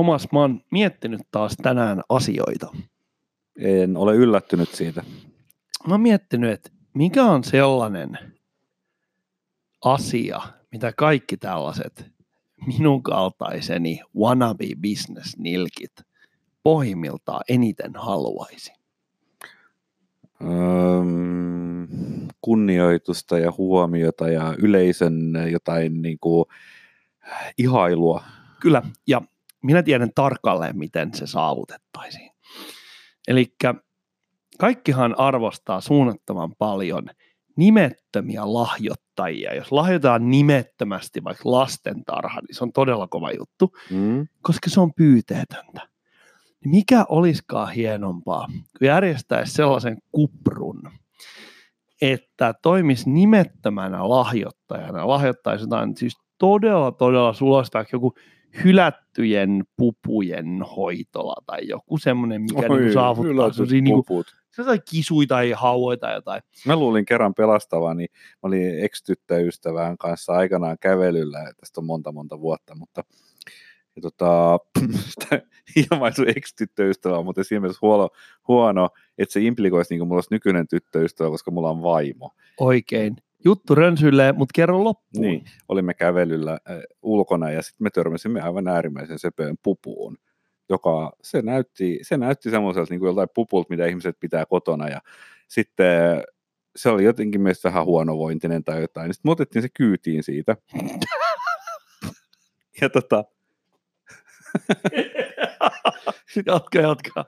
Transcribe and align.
Thomas, 0.00 0.28
mä 0.32 0.40
oon 0.40 0.60
miettinyt 0.70 1.20
taas 1.30 1.56
tänään 1.62 2.00
asioita. 2.08 2.66
En 3.58 3.96
ole 3.96 4.14
yllättynyt 4.14 4.68
siitä. 4.68 5.02
Mä 5.86 5.94
oon 5.94 6.00
miettinyt, 6.00 6.50
että 6.50 6.70
mikä 6.94 7.24
on 7.24 7.44
sellainen 7.44 8.18
asia, 9.84 10.40
mitä 10.72 10.92
kaikki 10.96 11.36
tällaiset 11.36 12.10
minun 12.66 13.02
kaltaiseni 13.02 14.00
wannabe 14.16 14.66
business 14.88 15.38
nilkit 15.38 15.92
pohjimmiltaan 16.62 17.42
eniten 17.48 17.92
haluaisi. 17.94 18.72
Öm, 20.42 21.88
kunnioitusta 22.40 23.38
ja 23.38 23.52
huomiota 23.58 24.28
ja 24.28 24.54
yleisön 24.58 25.32
jotain 25.50 26.02
niin 26.02 26.18
kuin, 26.20 26.44
ihailua. 27.58 28.24
Kyllä, 28.60 28.82
ja 29.06 29.22
minä 29.62 29.82
tiedän 29.82 30.10
tarkalleen, 30.14 30.78
miten 30.78 31.14
se 31.14 31.26
saavutettaisiin. 31.26 32.30
Eli 33.28 33.54
kaikkihan 34.58 35.18
arvostaa 35.18 35.80
suunnattoman 35.80 36.54
paljon 36.58 37.06
nimettömiä 37.56 38.52
lahjoittajia. 38.52 39.54
Jos 39.54 39.72
lahjoitetaan 39.72 40.30
nimettömästi 40.30 41.24
vaikka 41.24 41.50
lastentarha, 41.50 42.40
niin 42.40 42.54
se 42.56 42.64
on 42.64 42.72
todella 42.72 43.08
kova 43.08 43.32
juttu, 43.32 43.76
Mm. 43.90 44.28
koska 44.42 44.70
se 44.70 44.80
on 44.80 44.94
pyyteetöntä. 44.94 45.88
Niin 46.64 46.70
mikä 46.70 47.04
olisikaan 47.08 47.72
hienompaa, 47.72 48.46
kun 48.78 48.86
järjestäisi 48.86 49.52
sellaisen 49.52 49.98
kuprun, 50.12 50.82
että 52.02 52.54
toimisi 52.62 53.10
nimettömänä 53.10 54.08
lahjoittajana, 54.08 55.08
lahjoittaisi 55.08 55.64
jotain 55.64 55.96
siis 55.96 56.16
todella, 56.38 56.92
todella 56.92 57.32
sulosta, 57.32 57.84
joku 57.92 58.14
hylättyjen 58.64 59.64
pupujen 59.76 60.62
hoitola 60.76 61.42
tai 61.46 61.68
joku 61.68 61.98
semmoinen, 61.98 62.42
mikä 62.42 62.68
niin 62.68 62.92
saavuttaa 62.92 63.32
hylätyt 63.32 63.54
sellaisia 63.54 63.82
niin 63.82 64.04
sellaisia 64.50 64.82
kisuja 64.90 65.26
tai 65.26 65.50
hauoja 65.50 65.96
tai 65.96 66.14
jotain. 66.14 66.42
Mä 66.66 66.76
luulin 66.76 67.06
kerran 67.06 67.34
pelastavani, 67.34 68.06
mä 68.12 68.38
olin 68.42 68.84
ex-tyttöystävän 68.84 69.98
kanssa 69.98 70.32
aikanaan 70.32 70.76
kävelyllä, 70.80 71.52
tästä 71.60 71.80
on 71.80 71.84
monta 71.84 72.12
monta 72.12 72.40
vuotta, 72.40 72.74
mutta 72.74 73.04
ja 73.96 74.02
tota, 74.02 74.58
ilmaisu 75.90 76.22
ex-tyttöystävä 76.22 77.18
on 77.18 77.24
muuten 77.24 77.44
siinä 77.44 77.60
mielessä 77.60 77.78
huono, 77.82 78.08
huono 78.48 78.88
että 79.18 79.32
se 79.32 79.40
implikoisi 79.40 79.94
niin 79.94 79.98
kuin 79.98 80.08
mulla 80.08 80.18
olisi 80.18 80.34
nykyinen 80.34 80.68
tyttöystävä, 80.68 81.30
koska 81.30 81.50
mulla 81.50 81.70
on 81.70 81.82
vaimo. 81.82 82.30
Oikein. 82.60 83.16
Juttu 83.44 83.74
rönsyilee, 83.74 84.32
mutta 84.32 84.52
kerro 84.54 84.84
loppuun. 84.84 85.22
Niin, 85.22 85.44
olimme 85.68 85.94
kävelyllä 85.94 86.52
äh, 86.52 86.76
ulkona 87.02 87.50
ja 87.50 87.62
sitten 87.62 87.84
me 87.84 87.90
törmäsimme 87.90 88.40
aivan 88.40 88.68
äärimmäisen 88.68 89.18
söpöön 89.18 89.56
pupuun, 89.62 90.18
joka 90.68 91.12
se 91.22 91.42
näytti, 91.42 91.98
se 92.02 92.16
näytti 92.16 92.50
semmoiselta 92.50 92.92
niin 92.92 93.00
kuin 93.00 93.08
joltain 93.08 93.28
pupulta, 93.34 93.66
mitä 93.70 93.86
ihmiset 93.86 94.16
pitää 94.20 94.46
kotona 94.46 94.88
ja 94.88 95.00
sitten 95.48 96.22
se 96.76 96.88
oli 96.88 97.04
jotenkin 97.04 97.40
meistä 97.40 97.68
vähän 97.68 97.84
huonovointinen 97.84 98.64
tai 98.64 98.80
jotain, 98.80 99.06
niin 99.06 99.14
sitten 99.14 99.28
me 99.28 99.32
otettiin 99.32 99.62
se 99.62 99.68
kyytiin 99.74 100.22
siitä. 100.22 100.56
ja 102.80 102.90
tota, 102.90 103.24
jatka, 106.46 106.78
jatka. 106.78 107.24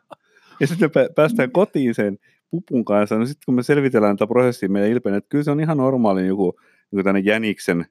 Ja 0.61 0.67
sitten 0.67 0.91
me 0.95 1.03
pä- 1.03 1.13
päästään 1.15 1.53
kotiin 1.53 1.95
sen 1.95 2.19
pupun 2.53 2.85
kanssa. 2.85 3.19
No 3.19 3.27
sitten 3.27 3.43
kun 3.47 3.55
me 3.55 3.63
selvitellään 3.63 4.17
tätä 4.17 4.29
prosessia, 4.29 4.69
meidän 4.69 4.91
ilpeen, 4.91 5.15
että 5.15 5.29
kyllä 5.29 5.45
se 5.45 5.51
on 5.51 5.61
ihan 5.61 5.77
normaali 5.77 6.27
joku, 6.27 6.61
joku 6.93 7.03
tämmöinen 7.03 7.25
jäniksen 7.25 7.87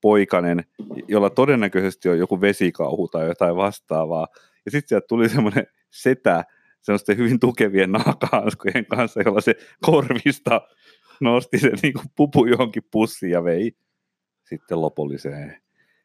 poikanen, 0.00 0.64
jolla 1.08 1.30
todennäköisesti 1.30 2.08
on 2.08 2.18
joku 2.18 2.40
vesikauhu 2.40 3.08
tai 3.08 3.26
jotain 3.26 3.56
vastaavaa. 3.56 4.26
Ja 4.64 4.70
sitten 4.70 4.88
sieltä 4.88 5.06
tuli 5.08 5.28
semmoinen 5.28 5.66
setä, 5.90 6.44
semmoisten 6.82 7.16
hyvin 7.16 7.40
tukevien 7.40 7.92
naakahanskojen 7.92 8.86
kanssa, 8.86 9.22
jolla 9.22 9.40
se 9.40 9.54
korvista 9.82 10.60
nosti 11.20 11.58
sen 11.58 11.78
niin 11.82 11.92
kuin 11.92 12.06
pupu 12.16 12.46
johonkin 12.46 12.82
pussiin 12.90 13.32
ja 13.32 13.44
vei 13.44 13.72
sitten 14.44 14.80
lopulliseen, 14.80 15.62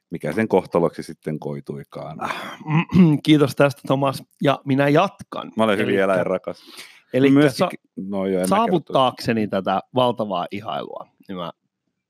mikä 0.09 0.33
sen 0.33 0.47
kohtaloksi 0.47 1.03
sitten 1.03 1.39
koituikaan. 1.39 2.17
Kiitos 3.23 3.55
tästä 3.55 3.81
Thomas. 3.87 4.23
Ja 4.43 4.59
minä 4.65 4.89
jatkan. 4.89 5.51
Mä 5.57 5.63
olen 5.63 5.77
hyvin 5.77 5.95
Elikkä- 5.95 6.03
eläinrakas. 6.03 6.61
Eli 7.13 7.29
Myöskin- 7.29 7.57
sa- 7.57 7.69
no 8.09 8.25
joo, 8.25 8.47
saavuttaakseni 8.47 9.47
tätä 9.47 9.81
valtavaa 9.95 10.45
ihailua, 10.51 11.07
niin 11.27 11.37
mä 11.37 11.51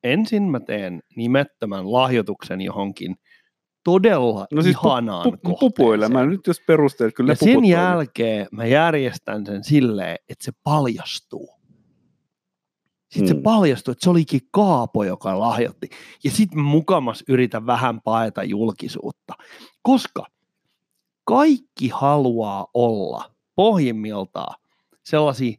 ensin 0.04 0.44
mä 0.44 0.60
teen 0.60 1.02
nimettömän 1.16 1.92
lahjoituksen 1.92 2.62
johonkin 2.62 3.16
todella 3.84 4.48
No 4.54 4.62
siis 4.62 4.78
ihanaan 4.84 5.26
pu- 5.26 5.50
pu- 5.52 5.58
pupuille. 5.60 6.10
Mä 6.10 6.26
nyt 6.26 6.48
jos 6.48 6.62
perusteet, 6.68 7.14
kyllä 7.16 7.32
ja 7.32 7.36
sen 7.36 7.66
jälkeen 7.66 8.48
mä 8.52 8.66
järjestän 8.66 9.46
sen 9.46 9.64
silleen, 9.64 10.18
että 10.30 10.46
se 10.46 10.52
paljastuu. 10.64 11.50
Sitten 13.12 13.28
se 13.28 13.34
Hmm. 13.34 13.44
paljastuu, 13.44 13.92
että 13.92 14.04
se 14.04 14.10
olikin 14.10 14.42
Kaapo, 14.52 15.04
joka 15.04 15.40
lahjoitti. 15.40 15.90
Ja 16.24 16.32
sitten 16.32 16.60
mukamas 16.60 17.24
yritän 17.28 17.66
vähän 17.66 18.02
paeta 18.02 18.44
julkisuutta. 18.44 19.34
Koska 19.82 20.26
kaikki 21.24 21.90
haluaa 21.94 22.68
olla 22.74 23.32
pohjimmiltaan 23.56 24.61
sellaisia 25.04 25.58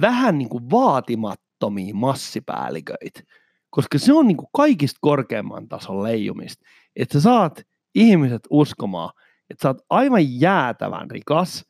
vähän 0.00 0.38
niin 0.38 0.48
kuin 0.48 0.70
vaatimattomia 0.70 1.94
massipäälliköitä. 1.94 3.20
Koska 3.70 3.98
se 3.98 4.12
on 4.12 4.26
niin 4.26 4.36
kuin 4.36 4.48
kaikista 4.52 4.98
korkeamman 5.00 5.68
tason 5.68 6.02
leijumista. 6.02 6.66
Että 6.96 7.12
sä 7.12 7.20
saat 7.20 7.62
ihmiset 7.94 8.42
uskomaan, 8.50 9.10
että 9.50 9.62
sä 9.62 9.68
oot 9.68 9.84
aivan 9.90 10.40
jäätävän 10.40 11.10
rikas, 11.10 11.64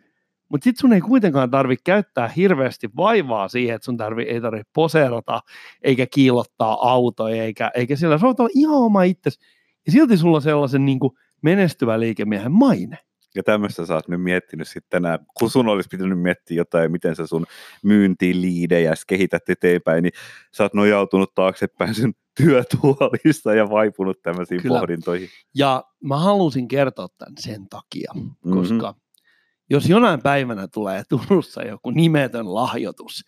mutta 0.49 0.65
sit 0.65 0.77
sun 0.77 0.93
ei 0.93 1.01
kuitenkaan 1.01 1.51
tarvitse 1.51 1.83
käyttää 1.85 2.29
hirveästi 2.29 2.91
vaivaa 2.97 3.49
siihen, 3.49 3.75
että 3.75 3.85
sun 3.85 3.97
tarvi, 3.97 4.23
ei 4.23 4.41
tarvitse 4.41 4.71
poseerata, 4.75 5.41
eikä 5.83 6.07
kiilottaa 6.07 6.91
autoja, 6.91 7.45
eikä, 7.45 7.71
eikä 7.75 7.97
sillä, 7.97 8.19
sä 8.19 8.27
olla 8.27 8.49
ihan 8.55 8.77
oma 8.77 9.03
itsesi, 9.03 9.41
ja 9.87 9.93
silti 9.93 10.17
sulla 10.17 10.37
on 10.37 10.43
sellaisen 10.43 10.87
niin 10.87 11.01
kuin 11.01 11.13
menestyvä 11.43 12.01
liikemiehen 12.01 12.53
maine. 12.53 12.99
Ja 13.35 13.43
tämmöistä 13.43 13.87
sä 13.87 13.95
oot 13.95 14.09
nyt 14.09 14.23
miettinyt 14.23 14.69
sitten 14.69 14.91
tänään, 15.03 15.19
kun 15.39 15.51
sun 15.51 15.69
olisi 15.69 15.89
pitänyt 15.89 16.21
miettiä 16.21 16.57
jotain, 16.57 16.93
miten 16.93 17.17
sä 17.17 17.27
sun 17.27 17.47
myyntiliidejä 17.83 18.95
kehität 19.07 19.49
eteenpäin, 19.49 20.03
niin 20.03 20.13
sä 20.57 20.63
oot 20.63 20.75
nojautunut 20.75 21.35
taaksepäin 21.35 21.95
sun 21.95 22.13
työtuolista 22.37 23.55
ja 23.55 23.71
vaipunut 23.71 24.23
tämmöisiin 24.23 24.63
Kyllä. 24.63 24.79
pohdintoihin. 24.79 25.29
Ja 25.55 25.85
mä 26.05 26.17
halusin 26.17 26.69
kertoa 26.69 27.09
tämän 27.19 27.35
sen 27.41 27.69
takia, 27.69 28.13
Mhm. 28.15 28.55
koska 28.59 28.95
jos 29.71 29.89
jonain 29.89 30.23
päivänä 30.23 30.69
tulee 30.69 31.03
Turussa 31.09 31.63
joku 31.63 31.91
nimetön 31.91 32.55
lahjoitus, 32.55 33.25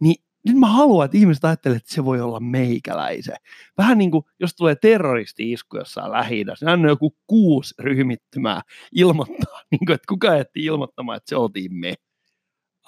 niin 0.00 0.16
nyt 0.46 0.56
mä 0.56 0.66
haluan, 0.66 1.04
että 1.04 1.18
ihmiset 1.18 1.44
ajattelee, 1.44 1.76
että 1.76 1.94
se 1.94 2.04
voi 2.04 2.20
olla 2.20 2.40
meikäläisen. 2.40 3.36
Vähän 3.78 3.98
niin 3.98 4.10
kuin, 4.10 4.24
jos 4.40 4.54
tulee 4.54 4.74
terroristi-isku 4.74 5.76
jossain 5.76 6.12
lähi 6.12 6.44
niin 6.44 6.68
aina 6.68 6.88
joku 6.88 7.16
kuusi 7.26 7.74
ryhmittymää 7.78 8.60
ilmoittaa, 8.92 9.60
niin 9.70 9.86
kuin, 9.86 9.94
että 9.94 10.06
kuka 10.08 10.36
ehti 10.36 10.64
ilmoittamaan, 10.64 11.16
että 11.16 11.28
se 11.28 11.36
oltiin 11.36 11.74
me. 11.74 11.94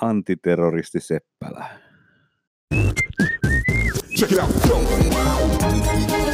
Antiterroristi 0.01 1.01
Seppälä. 1.01 1.81
Check 4.19 4.33
it 4.33 4.39
out. 4.39 6.34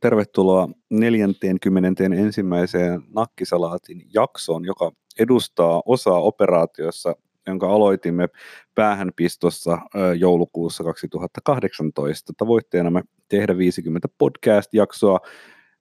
Tervetuloa 0.00 0.68
40. 0.90 2.04
ensimmäiseen 2.04 3.02
Nakkisalaatin 3.14 4.02
jaksoon, 4.14 4.64
joka 4.64 4.92
edustaa 5.18 5.82
osaa 5.86 6.20
operaatiossa, 6.20 7.16
jonka 7.46 7.70
aloitimme 7.70 8.28
päähänpistossa 8.74 9.78
joulukuussa 10.18 10.84
2018. 10.84 12.32
Tavoitteenamme 12.36 13.02
tehdä 13.28 13.58
50 13.58 14.08
podcast-jaksoa 14.18 15.18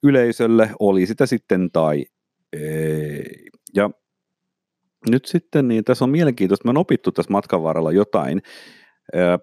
yleisölle, 0.04 0.70
oli 0.80 1.06
sitä 1.06 1.25
sitten 1.25 1.72
tai 1.72 2.06
ei. 2.54 3.50
Ja 3.75 3.90
nyt 5.10 5.25
sitten, 5.25 5.68
niin 5.68 5.84
tässä 5.84 6.06
on 6.06 6.10
mielenkiintoista, 6.10 6.66
me 6.66 6.70
on 6.70 6.78
opittu 6.78 7.12
tässä 7.12 7.31
matkan 7.31 7.64
varrella 7.64 7.92
jotain. 7.92 8.42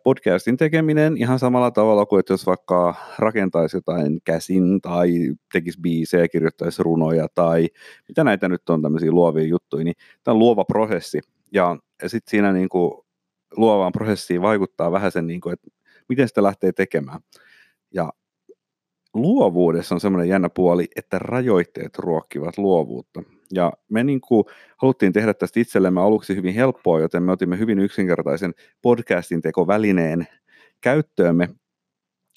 Podcastin 0.02 0.56
tekeminen 0.56 1.16
ihan 1.16 1.38
samalla 1.38 1.70
tavalla 1.70 2.06
kuin, 2.06 2.20
että 2.20 2.32
jos 2.32 2.46
vaikka 2.46 2.94
rakentaisi 3.18 3.76
jotain 3.76 4.20
käsin 4.24 4.80
tai 4.80 5.08
tekisi 5.52 5.80
biisejä, 5.80 6.28
kirjoittaisi 6.28 6.82
runoja 6.82 7.28
tai 7.34 7.68
mitä 8.08 8.24
näitä 8.24 8.48
nyt 8.48 8.68
on 8.68 8.82
tämmöisiä 8.82 9.10
luovia 9.10 9.44
juttuja, 9.44 9.84
niin 9.84 9.94
tämä 10.24 10.32
on 10.32 10.38
luova 10.38 10.64
prosessi. 10.64 11.20
Ja, 11.52 11.76
ja 12.02 12.08
sitten 12.08 12.30
siinä 12.30 12.52
niin 12.52 12.68
kuin 12.68 12.92
luovaan 13.56 13.92
prosessiin 13.92 14.42
vaikuttaa 14.42 14.92
vähän 14.92 15.12
sen, 15.12 15.26
niin 15.26 15.40
kuin, 15.40 15.52
että 15.52 15.68
miten 16.08 16.28
sitä 16.28 16.42
lähtee 16.42 16.72
tekemään. 16.72 17.20
Ja 17.94 18.12
luovuudessa 19.14 19.94
on 19.94 20.00
semmoinen 20.00 20.28
jännä 20.28 20.48
puoli, 20.54 20.86
että 20.96 21.18
rajoitteet 21.18 21.98
ruokkivat 21.98 22.58
luovuutta. 22.58 23.22
Ja 23.52 23.72
me 23.90 24.04
niin 24.04 24.20
kuin 24.20 24.44
haluttiin 24.76 25.12
tehdä 25.12 25.34
tästä 25.34 25.60
itsellemme 25.60 26.00
aluksi 26.00 26.36
hyvin 26.36 26.54
helppoa, 26.54 27.00
joten 27.00 27.22
me 27.22 27.32
otimme 27.32 27.58
hyvin 27.58 27.78
yksinkertaisen 27.78 28.54
podcastin 28.82 29.40
tekovälineen 29.42 30.26
käyttöömme. 30.80 31.48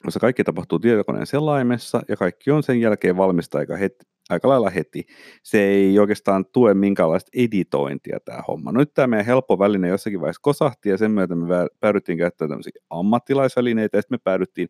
koska 0.06 0.19
kaikki 0.19 0.44
tapahtuu 0.44 0.80
tietokoneen 0.80 1.28
selaimessa 1.28 2.02
ja 2.08 2.18
kaikki 2.18 2.52
on 2.52 2.63
sen 2.63 2.81
jälkeen 2.81 3.18
valmista 3.18 3.58
aika, 3.58 3.78
heti, 3.78 4.06
aika 4.30 4.50
lailla 4.50 4.69
heti. 4.69 5.06
Se 5.44 5.63
ei 5.63 6.00
oikeastaan 6.00 6.46
tue 6.54 6.74
minkäänlaista 6.74 7.31
editointia 7.36 8.19
tämä 8.25 8.44
homma. 8.48 8.72
No 8.72 8.80
nyt 8.80 8.94
tämä 8.94 9.07
meidän 9.07 9.25
helppo 9.25 9.60
väline 9.60 9.88
jossakin 9.88 10.22
vaiheessa 10.22 10.40
kosahti 10.44 10.90
ja 10.90 10.98
sen 10.98 11.12
myötä 11.12 11.36
me 11.36 11.48
päädyttiin 11.80 12.18
käyttämään 12.18 12.50
tämmöisiä 12.50 12.72
ammattilaisvälineitä 12.90 13.98
ja 13.98 14.02
sitten 14.02 14.16
me 14.16 14.22
päädyttiin 14.24 14.68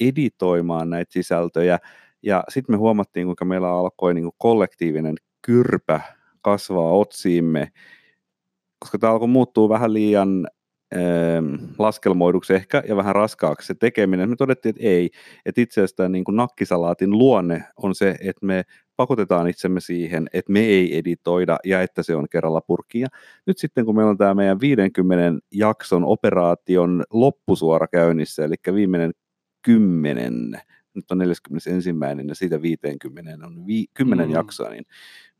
editoimaan 0.00 0.90
näitä 0.90 1.12
sisältöjä 1.12 1.78
ja 2.22 2.44
sitten 2.48 2.72
me 2.74 2.78
huomattiin, 2.78 3.26
kuinka 3.26 3.44
meillä 3.44 3.68
alkoi 3.68 4.14
niin 4.14 4.24
kuin 4.24 4.34
kollektiivinen 4.38 5.14
kyrpä 5.42 6.00
kasvaa 6.42 6.92
otsiimme, 6.92 7.72
koska 8.78 8.98
tämä 8.98 9.12
alkoi 9.12 9.28
muuttua 9.28 9.68
vähän 9.68 9.92
liian 9.92 10.48
ähm, 10.96 11.54
laskelmoiduksi 11.78 12.54
ehkä 12.54 12.82
ja 12.88 12.96
vähän 12.96 13.14
raskaaksi 13.14 13.66
se 13.66 13.74
tekeminen. 13.74 14.30
Me 14.30 14.36
todettiin, 14.36 14.70
että 14.70 14.88
ei, 14.88 15.10
että 15.46 15.60
itse 15.60 15.80
asiassa 15.80 16.08
niin 16.08 16.24
kuin 16.24 16.36
nakkisalaatin 16.36 17.10
luonne 17.10 17.64
on 17.76 17.94
se, 17.94 18.16
että 18.20 18.46
me 18.46 18.64
pakotetaan 18.96 19.48
itsemme 19.48 19.80
siihen, 19.80 20.28
että 20.32 20.52
me 20.52 20.60
ei 20.60 20.98
editoida 20.98 21.58
ja 21.64 21.82
että 21.82 22.02
se 22.02 22.14
on 22.14 22.26
kerralla 22.30 22.60
purkia. 22.60 23.06
Nyt 23.46 23.58
sitten 23.58 23.84
kun 23.84 23.96
meillä 23.96 24.10
on 24.10 24.18
tämä 24.18 24.34
meidän 24.34 24.60
50 24.60 25.46
jakson 25.52 26.04
operaation 26.04 27.04
loppusuora 27.10 27.88
käynnissä, 27.88 28.44
eli 28.44 28.54
viimeinen 28.74 29.12
kymmenen 29.62 30.60
nyt 31.00 31.10
on 31.10 31.18
41. 31.18 31.94
ja 32.28 32.34
siitä 32.34 32.62
50 32.62 33.46
on 33.46 33.66
vi- 33.66 33.86
10 33.94 34.28
mm. 34.28 34.34
jaksoa, 34.34 34.68
niin 34.70 34.84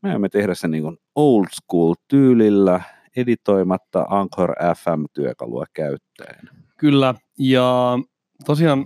me 0.01 0.11
emme 0.11 0.29
tehdä 0.29 0.55
sen 0.55 0.71
niin 0.71 0.97
old 1.15 1.45
school 1.53 1.93
tyylillä, 2.07 2.81
editoimatta 3.15 4.05
Anchor 4.09 4.55
FM-työkalua 4.75 5.65
käyttäen. 5.73 6.49
Kyllä, 6.77 7.15
ja 7.39 7.99
tosiaan 8.45 8.85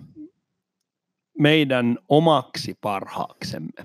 meidän 1.39 1.98
omaksi 2.10 2.77
parhaaksemme. 2.81 3.83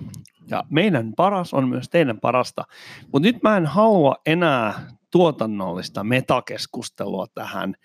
Ja 0.49 0.63
meidän 0.69 1.13
paras 1.17 1.53
on 1.53 1.69
myös 1.69 1.89
teidän 1.89 2.19
parasta. 2.19 2.63
Mutta 3.11 3.27
nyt 3.27 3.43
mä 3.43 3.57
en 3.57 3.65
halua 3.65 4.15
enää 4.25 4.87
tuotannollista 5.11 6.03
metakeskustelua 6.03 7.27
tähän 7.35 7.75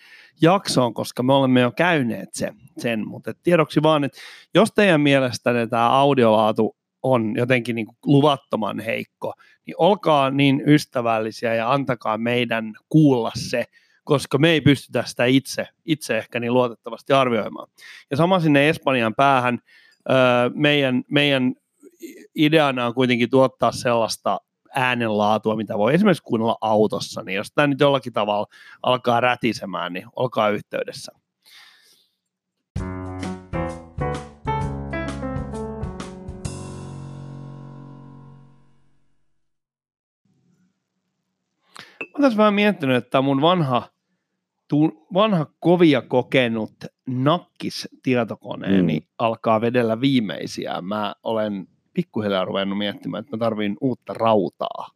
jaksoon, 0.43 0.95
koska 0.95 1.23
me 1.23 1.33
olemme 1.33 1.61
jo 1.61 1.73
käyneet 1.73 2.29
se, 2.33 2.51
sen. 2.79 3.09
Mutta 3.09 3.33
tiedoksi 3.43 3.83
vaan, 3.83 4.05
että 4.05 4.19
jos 4.55 4.73
teidän 4.75 5.01
mielestänne 5.01 5.67
tämä 5.67 5.91
audiolaatu 5.91 6.77
on 7.03 7.37
jotenkin 7.37 7.77
niin 7.77 7.87
kuin 7.87 7.97
luvattoman 8.05 8.81
heikko, 8.81 9.33
niin 9.67 9.75
olkaa 9.79 10.31
niin 10.31 10.63
ystävällisiä 10.67 11.55
ja 11.55 11.73
antakaa 11.73 12.19
meidän 12.19 12.73
kuulla 12.89 13.33
se, 13.35 13.65
koska 14.05 14.39
me 14.39 14.51
ei 14.51 14.61
pystytä 14.61 15.05
sitä 15.07 15.25
itse, 15.25 15.69
itse 15.85 16.19
ehkä 16.19 16.41
niin 16.41 16.55
luotettavasti 16.55 17.13
arvioimaan. 17.13 17.69
Ja 18.11 18.17
sama 18.17 18.41
sinne 18.41 18.69
Espanjan 18.69 19.15
päähän, 19.15 19.59
meidän, 20.55 21.03
meidän 21.11 21.55
ideana 22.35 22.87
on 22.87 22.95
kuitenkin 22.95 23.31
tuottaa 23.31 23.73
sellaista 23.73 24.41
äänenlaatua, 24.77 25.57
mitä 25.57 25.79
voi 25.79 25.95
esimerkiksi 25.95 26.23
kuunnella 26.23 26.59
autossa, 26.61 27.23
niin 27.23 27.37
jos 27.37 27.53
tämä 27.55 27.67
nyt 27.67 27.81
jollakin 27.81 28.13
tavalla 28.13 28.47
alkaa 28.83 29.21
rätisemään, 29.21 29.93
niin 29.93 30.07
olkaa 30.17 30.49
yhteydessä. 30.49 31.13
Mä 42.19 42.23
tässä 42.23 42.39
vähän 42.39 42.55
miettinyt, 42.55 42.97
että 42.97 43.23
mun 43.23 43.41
vanha, 43.41 43.91
vanha 45.15 45.47
kovia 45.61 46.03
kokenut 46.03 46.75
nakkis 47.07 47.89
tietokoneeni 48.03 49.01
mm. 49.01 49.07
alkaa 49.19 49.61
vedellä 49.61 50.01
viimeisiä. 50.01 50.81
Mä 50.81 51.15
olen 51.23 51.69
pikkuhiljaa 51.97 52.45
ruvennut 52.45 52.79
miettimään, 52.79 53.21
että 53.21 53.37
mä 53.37 53.39
tarviin 53.39 53.77
uutta 53.81 54.15
rautaa. 54.15 54.89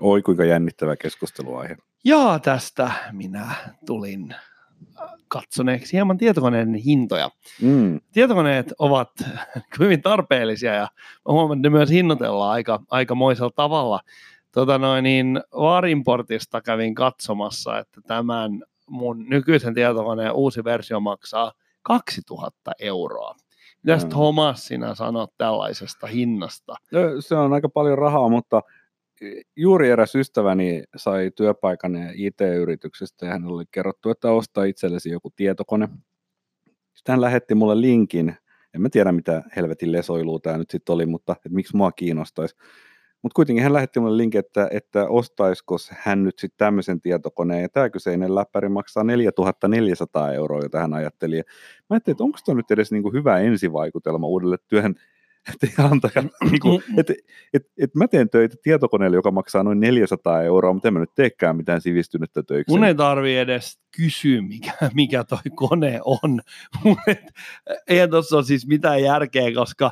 Oi, 0.00 0.22
kuinka 0.22 0.44
jännittävä 0.44 0.96
keskusteluaihe. 0.96 1.76
Ja 2.04 2.38
tästä 2.42 2.92
minä 3.12 3.54
tulin 3.86 4.34
äh, 5.00 5.08
katsoneeksi 5.28 5.92
hieman 5.92 6.18
tietokoneen 6.18 6.74
hintoja. 6.74 7.30
Mm. 7.62 8.00
Tietokoneet 8.12 8.72
ovat 8.78 9.10
hyvin 9.78 10.02
tarpeellisia 10.02 10.74
ja 10.74 10.88
huomaan, 11.28 11.58
että 11.58 11.68
ne 11.68 11.70
myös 11.70 11.90
hinnoitellaan 11.90 12.52
aika, 12.52 12.80
aikamoisella 12.90 13.50
tavalla. 13.50 14.00
Tota 14.52 14.78
noin, 14.78 15.02
niin 15.02 15.40
Varimportista 15.52 16.60
kävin 16.60 16.94
katsomassa, 16.94 17.78
että 17.78 18.00
tämän 18.06 18.62
mun 18.86 19.28
nykyisen 19.28 19.74
tietokoneen 19.74 20.32
uusi 20.32 20.64
versio 20.64 21.00
maksaa 21.00 21.52
2000 21.82 22.72
euroa. 22.78 23.34
Mitä 23.82 24.04
mm. 24.04 24.08
Thomas 24.08 24.66
sinä 24.66 24.94
sanot 24.94 25.30
tällaisesta 25.38 26.06
hinnasta? 26.06 26.74
No, 26.92 27.00
se 27.20 27.34
on 27.34 27.52
aika 27.52 27.68
paljon 27.68 27.98
rahaa, 27.98 28.28
mutta 28.28 28.62
juuri 29.56 29.90
eräs 29.90 30.14
ystäväni 30.14 30.82
sai 30.96 31.30
työpaikan 31.36 31.92
IT-yrityksestä 32.14 33.26
ja 33.26 33.32
hänelle 33.32 33.54
oli 33.54 33.64
kerrottu, 33.70 34.10
että 34.10 34.32
ostaa 34.32 34.64
itsellesi 34.64 35.10
joku 35.10 35.30
tietokone. 35.36 35.88
Sitten 36.94 37.12
hän 37.12 37.20
lähetti 37.20 37.54
mulle 37.54 37.80
linkin, 37.80 38.36
en 38.74 38.80
mä 38.82 38.88
tiedä 38.88 39.12
mitä 39.12 39.42
helvetin 39.56 39.92
lesoilua 39.92 40.38
tämä 40.42 40.58
nyt 40.58 40.70
sitten 40.70 40.94
oli, 40.94 41.06
mutta 41.06 41.32
että 41.32 41.48
miksi 41.48 41.76
mua 41.76 41.92
kiinnostaisi. 41.92 42.56
Mutta 43.22 43.34
kuitenkin 43.34 43.62
hän 43.62 43.72
lähetti 43.72 44.00
mulle 44.00 44.16
linkin, 44.16 44.38
että, 44.38 44.68
että 44.70 45.08
ostaisiko 45.08 45.76
hän 45.90 46.24
nyt 46.24 46.38
sitten 46.38 46.58
tämmöisen 46.58 47.00
tietokoneen, 47.00 47.62
ja 47.62 47.68
tämä 47.68 47.90
kyseinen 47.90 48.34
läppäri 48.34 48.68
maksaa 48.68 49.04
4400 49.04 50.32
euroa, 50.32 50.60
jota 50.62 50.80
hän 50.80 50.94
ajatteli. 50.94 51.36
Ja 51.36 51.42
mä 51.90 51.94
ajattelin, 51.94 52.14
että 52.14 52.24
onko 52.24 52.38
tämä 52.46 52.56
nyt 52.56 52.70
edes 52.70 52.92
niinku 52.92 53.12
hyvä 53.12 53.38
ensivaikutelma 53.38 54.26
uudelle 54.26 54.56
työn 54.68 54.94
työnantajalle. 55.60 56.30
Niinku, 56.50 56.82
että 56.96 57.14
et, 57.54 57.62
et 57.78 57.94
mä 57.94 58.08
teen 58.08 58.30
töitä 58.30 58.56
tietokoneelle, 58.62 59.16
joka 59.16 59.30
maksaa 59.30 59.62
noin 59.62 59.80
400 59.80 60.42
euroa, 60.42 60.72
mutta 60.72 60.88
en 60.88 60.94
mä 60.94 61.00
nyt 61.00 61.14
teekään 61.14 61.56
mitään 61.56 61.80
sivistynyttä 61.80 62.42
töiksi. 62.42 62.70
Mun 62.70 62.84
ei 62.84 62.94
tarvi 62.94 63.36
edes 63.36 63.78
kysyä, 63.96 64.42
mikä, 64.42 64.72
mikä 64.94 65.24
toi 65.24 65.38
kone 65.54 66.00
on. 66.04 66.40
ei 67.88 68.08
tuossa 68.08 68.36
ole 68.36 68.44
siis 68.44 68.66
mitään 68.66 69.02
järkeä, 69.02 69.52
koska 69.54 69.90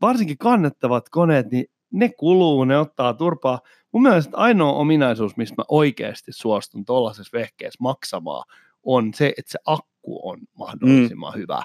varsinkin 0.00 0.38
kannettavat 0.38 1.08
koneet, 1.08 1.50
niin 1.50 1.64
ne 1.92 2.08
kuluu, 2.08 2.64
ne 2.64 2.78
ottaa 2.78 3.14
turpaa. 3.14 3.60
Mun 3.92 4.02
mielestä 4.02 4.36
ainoa 4.36 4.72
ominaisuus, 4.72 5.36
mistä 5.36 5.54
mä 5.58 5.64
oikeasti 5.68 6.32
suostun 6.32 6.84
tuollaisessa 6.84 7.38
vehkeessä 7.38 7.78
maksamaan, 7.80 8.44
on 8.82 9.14
se, 9.14 9.32
että 9.38 9.52
se 9.52 9.58
akku 9.66 10.28
on 10.28 10.38
mahdollisimman 10.58 11.34
mm. 11.34 11.38
hyvä. 11.38 11.62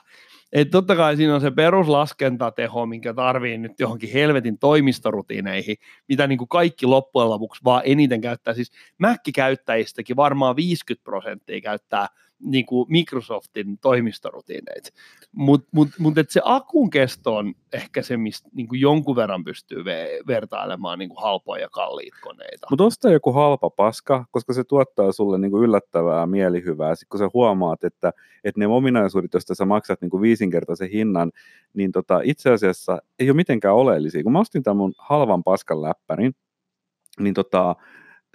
Et 0.54 0.70
totta 0.72 0.96
kai 0.96 1.18
siinä 1.18 1.36
on 1.36 1.42
se 1.42 1.52
peruslaskentateho, 1.52 2.86
minkä 2.86 3.14
tarvii 3.14 3.58
nyt 3.58 3.80
johonkin 3.80 4.14
helvetin 4.14 4.60
toimistorutiineihin, 4.60 5.76
mitä 6.08 6.28
niin 6.28 6.38
kuin 6.38 6.48
kaikki 6.48 6.86
loppujen 6.86 7.30
lopuksi 7.30 7.64
vaan 7.64 7.82
eniten 7.86 8.22
käyttää. 8.22 8.54
Siis 8.54 8.72
Mac-käyttäjistäkin 8.98 10.16
varmaan 10.16 10.56
50 10.56 11.04
prosenttia 11.04 11.62
käyttää 11.62 12.08
niin 12.40 12.66
kuin 12.66 12.86
Microsoftin 12.90 13.78
toimistorutiineita. 13.78 14.90
Mutta 15.32 15.68
mut, 15.72 15.90
mut, 16.00 16.14
se 16.30 16.42
akun 16.44 16.90
kesto 16.90 17.36
on 17.36 17.54
ehkä 17.74 18.02
se, 18.02 18.18
mistä 18.18 18.50
niin 18.54 18.68
kuin 18.68 18.82
jonkun 18.82 19.16
verran 19.16 19.44
pystyy 19.44 19.84
ve- 19.84 20.28
vertailemaan 20.28 21.00
niin 21.00 21.10
kuin 21.10 21.22
halpoja 21.22 21.62
ja 21.62 21.70
kalliita 21.70 22.18
koneita. 22.22 22.68
Mutta 22.70 22.84
osta 22.84 23.12
joku 23.12 23.32
halpa 23.32 23.70
paska, 23.70 24.26
koska 24.32 24.54
se 24.54 24.64
tuottaa 24.64 25.12
sulle 25.12 25.38
niin 25.38 25.52
kuin 25.52 25.64
yllättävää 25.64 26.26
mielihyvää. 26.26 26.96
Sitten 26.96 27.10
kun 27.10 27.20
sä 27.20 27.30
huomaat, 27.34 27.84
että, 27.84 28.14
että 28.44 28.60
ne 28.60 28.68
ominaisuudet, 28.68 29.34
joista 29.34 29.56
sä 29.56 29.66
maksat 29.66 30.02
niin 30.02 30.10
kuin 30.10 30.22
viisinkertaisen 30.22 30.90
hinnan, 30.90 31.32
niin 31.74 31.92
tota, 31.92 32.20
itse 32.24 32.50
asiassa 32.50 33.02
ei 33.20 33.30
ole 33.30 33.36
mitenkään 33.36 33.76
oleellisia. 33.76 34.24
Kun 34.24 34.32
mä 34.32 34.40
ostin 34.40 34.64
tämän 34.64 34.78
mun 34.78 34.94
halvan 34.98 35.44
paskan 35.44 35.82
läppärin, 35.82 36.36
niin 37.20 37.34
tota, 37.34 37.76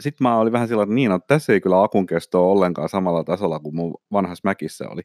sitten 0.01 0.25
mä 0.25 0.39
olin 0.39 0.53
vähän 0.53 0.69
sillä 0.69 0.83
että 0.83 0.95
niin, 0.95 1.13
että 1.13 1.27
tässä 1.27 1.53
ei 1.53 1.61
kyllä 1.61 1.83
akun 1.83 2.07
kesto 2.07 2.45
ole 2.45 2.53
ollenkaan 2.53 2.89
samalla 2.89 3.25
tasolla 3.25 3.61
kuin 3.61 3.77
mun 3.77 3.95
vanhassa 4.13 4.49
Mäkissä 4.49 4.89
oli. 4.89 5.03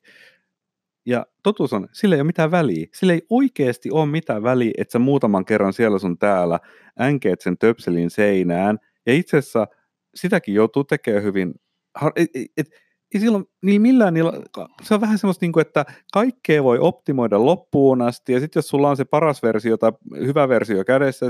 Ja 1.05 1.25
totuus 1.43 1.73
on, 1.73 1.87
sillä 1.91 2.15
ei 2.15 2.21
ole 2.21 2.27
mitään 2.27 2.51
väliä. 2.51 2.87
Sillä 2.93 3.13
ei 3.13 3.21
oikeasti 3.29 3.91
ole 3.91 4.05
mitään 4.05 4.43
väliä, 4.43 4.71
että 4.77 4.91
sä 4.91 4.99
muutaman 4.99 5.45
kerran 5.45 5.73
siellä 5.73 5.99
sun 5.99 6.17
täällä 6.17 6.59
änkeet 7.01 7.41
sen 7.41 7.57
töpselin 7.57 8.09
seinään. 8.09 8.79
Ja 9.05 9.13
itse 9.13 9.37
asiassa 9.37 9.67
sitäkin 10.15 10.53
joutuu 10.53 10.83
tekemään 10.83 11.23
hyvin. 11.23 11.53
Et, 12.15 12.29
et, 12.35 12.47
et, 12.57 12.67
silloin, 13.21 13.45
niin 13.61 13.81
millään 13.81 14.13
se 14.83 14.93
on 14.93 15.01
vähän 15.01 15.17
semmoista, 15.17 15.43
niin 15.43 15.51
kuin, 15.51 15.61
että 15.61 15.85
kaikkea 16.13 16.63
voi 16.63 16.79
optimoida 16.79 17.45
loppuun 17.45 18.01
asti, 18.01 18.33
ja 18.33 18.39
sitten 18.39 18.59
jos 18.59 18.67
sulla 18.67 18.89
on 18.89 18.97
se 18.97 19.05
paras 19.05 19.43
versio 19.43 19.77
tai 19.77 19.91
hyvä 20.19 20.49
versio 20.49 20.83
kädessä, 20.83 21.25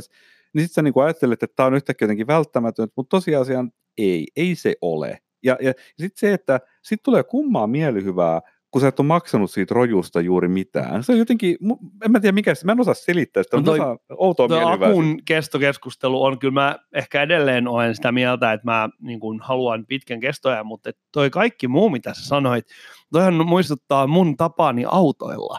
niin 0.57 0.67
sitten 0.67 0.75
sä 0.75 0.81
niin 0.81 1.03
ajattelet, 1.03 1.43
että 1.43 1.55
tämä 1.55 1.67
on 1.67 1.73
yhtäkkiä 1.73 2.05
jotenkin 2.05 2.27
välttämätöntä, 2.27 2.93
mutta 2.97 3.17
tosiasiaan 3.17 3.71
ei, 3.97 4.27
ei 4.35 4.55
se 4.55 4.75
ole. 4.81 5.17
Ja, 5.43 5.57
ja, 5.61 5.73
sitten 5.97 6.19
se, 6.19 6.33
että 6.33 6.59
sitten 6.81 7.03
tulee 7.03 7.23
kummaa 7.23 7.67
mielihyvää, 7.67 8.41
kun 8.71 8.81
sä 8.81 8.87
et 8.87 8.99
ole 8.99 9.07
maksanut 9.07 9.51
siitä 9.51 9.75
rojusta 9.75 10.21
juuri 10.21 10.47
mitään. 10.47 11.03
Se 11.03 11.11
on 11.11 11.17
jotenkin, 11.17 11.57
en 12.05 12.11
mä 12.11 12.19
tiedä 12.19 12.35
mikä 12.35 12.55
se, 12.55 12.65
mä 12.65 12.71
en 12.71 12.81
osaa 12.81 12.93
selittää 12.93 13.43
sitä, 13.43 13.57
mutta 13.57 13.71
osaa 13.71 13.97
outoa 14.17 14.47
mielihyvää. 14.47 14.89
Akun 14.89 15.19
kestokeskustelu 15.25 16.23
on, 16.23 16.39
kyllä 16.39 16.53
mä 16.53 16.75
ehkä 16.93 17.21
edelleen 17.21 17.67
olen 17.67 17.95
sitä 17.95 18.11
mieltä, 18.11 18.53
että 18.53 18.65
mä 18.65 18.89
niin 19.01 19.19
kuin, 19.19 19.39
haluan 19.39 19.85
pitkän 19.85 20.19
kestoja, 20.19 20.63
mutta 20.63 20.91
toi 21.11 21.29
kaikki 21.29 21.67
muu, 21.67 21.89
mitä 21.89 22.13
sä 22.13 22.27
sanoit, 22.27 22.65
toihan 23.13 23.47
muistuttaa 23.47 24.07
mun 24.07 24.37
tapaani 24.37 24.83
autoilla 24.87 25.57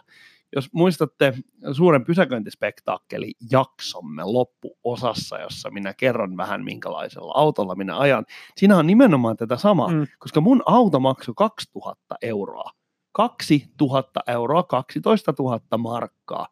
jos 0.56 0.68
muistatte 0.72 1.34
suuren 1.72 2.04
pysäköintispektaakkeli 2.04 3.32
jaksomme 3.50 4.24
loppuosassa, 4.24 5.38
jossa 5.38 5.70
minä 5.70 5.94
kerron 5.94 6.36
vähän 6.36 6.64
minkälaisella 6.64 7.32
autolla 7.36 7.74
minä 7.74 7.98
ajan, 7.98 8.24
siinä 8.56 8.76
on 8.76 8.86
nimenomaan 8.86 9.36
tätä 9.36 9.56
samaa, 9.56 9.88
Mm. 9.88 10.06
koska 10.18 10.40
mun 10.40 10.62
auto 10.66 11.00
maksoi 11.00 11.34
2000 11.36 12.16
euroa. 12.22 12.70
2000 13.12 14.20
euroa, 14.26 14.62
12 14.62 15.34
000 15.38 15.78
markkaa. 15.78 16.46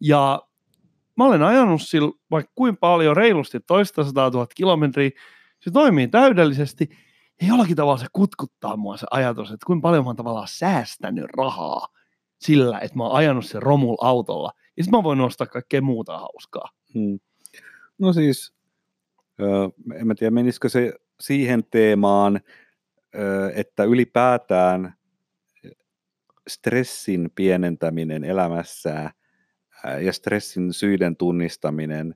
Ja 0.00 0.42
mä 1.16 1.24
olen 1.24 1.42
ajanut 1.42 1.82
sillä 1.82 2.10
vaikka 2.30 2.52
kuin 2.54 2.76
paljon, 2.76 3.16
reilusti 3.16 3.60
toista 3.60 4.04
100 4.04 4.30
000 4.30 4.46
kilometriä, 4.54 5.10
se 5.60 5.70
toimii 5.70 6.08
täydellisesti, 6.08 6.88
ja 7.40 7.46
jollakin 7.48 7.76
tavalla 7.76 7.98
se 7.98 8.06
kutkuttaa 8.12 8.76
mua 8.76 8.96
se 8.96 9.06
ajatus, 9.10 9.50
että 9.50 9.66
kuinka 9.66 9.82
paljon 9.82 10.04
mä 10.04 10.08
oon 10.08 10.16
tavallaan 10.16 10.48
säästänyt 10.48 11.24
rahaa 11.36 11.88
sillä, 12.40 12.78
että 12.78 12.96
mä 12.96 13.04
oon 13.04 13.16
ajanut 13.16 13.46
sen 13.46 13.62
romul 13.62 13.96
autolla, 14.00 14.52
ja 14.76 14.84
sitten 14.84 14.98
mä 14.98 15.02
voin 15.02 15.20
ostaa 15.20 15.46
kaikkea 15.46 15.82
muuta 15.82 16.18
hauskaa. 16.18 16.68
Hmm. 16.94 17.20
No 17.98 18.12
siis, 18.12 18.54
ö, 19.40 19.44
en 19.94 20.06
mä 20.06 20.14
tiedä 20.14 20.30
menisikö 20.30 20.68
se 20.68 20.92
siihen 21.20 21.64
teemaan, 21.70 22.40
ö, 23.14 23.52
että 23.54 23.84
ylipäätään 23.84 24.94
stressin 26.48 27.30
pienentäminen 27.34 28.24
elämässä 28.24 29.10
ja 30.00 30.12
stressin 30.12 30.72
syiden 30.72 31.16
tunnistaminen 31.16 32.14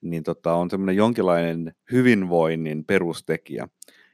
niin 0.00 0.22
tota, 0.22 0.54
on 0.54 0.70
semmoinen 0.70 0.96
jonkinlainen 0.96 1.74
hyvinvoinnin 1.92 2.84
perustekijä. 2.84 3.68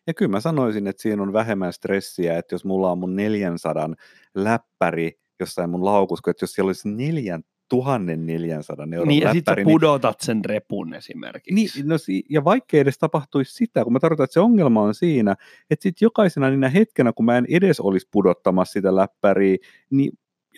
Ja 0.07 0.15
kyllä 0.15 0.31
mä 0.31 0.41
sanoisin, 0.41 0.87
että 0.87 1.03
siinä 1.03 1.23
on 1.23 1.33
vähemmän 1.33 1.73
stressiä, 1.73 2.39
että 2.39 2.55
jos 2.55 2.65
mulla 2.65 2.91
on 2.91 2.99
mun 2.99 3.17
400 3.17 3.91
läppäri 4.35 5.19
jossain 5.41 5.71
mun 5.71 5.85
laukussa, 5.85 6.31
että 6.31 6.43
jos 6.43 6.53
siellä 6.53 6.69
olisi 6.69 6.89
4400 6.89 8.87
euron 8.93 9.09
Niin, 9.09 9.23
ja 9.23 9.33
sitten 9.33 9.55
sä 9.59 9.65
pudotat 9.65 10.21
sen 10.21 10.45
repun 10.45 10.95
esimerkiksi. 10.95 11.55
niin, 11.55 11.69
no, 11.85 11.97
ja 12.31 12.45
vaikka 12.45 12.77
edes 12.77 12.99
tapahtuisi 12.99 13.55
sitä, 13.55 13.85
kun 13.85 13.93
mä 13.93 14.01
tarkoitan, 14.01 14.25
että 14.25 14.35
se 14.35 14.41
ongelma 14.41 14.83
on 14.83 14.95
siinä, 14.95 15.33
että 15.71 15.83
sitten 15.83 16.07
jokaisena 16.07 16.51
niinä 16.51 16.69
hetkenä, 16.69 17.13
kun 17.13 17.25
mä 17.25 17.39
en 17.39 17.47
edes 17.49 17.81
olisi 17.81 18.09
pudottamassa 18.11 18.73
sitä 18.73 18.97
läppäriä, 18.97 19.57
niin 19.91 20.13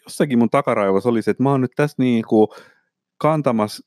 jossakin 0.04 0.38
mun 0.38 0.50
takaraivossa 0.50 1.08
olisi, 1.08 1.30
että 1.30 1.42
mä 1.42 1.50
oon 1.50 1.60
nyt 1.60 1.72
tässä 1.76 1.96
niin 1.98 2.24
kuin 2.28 2.48
kantamassa 3.18 3.86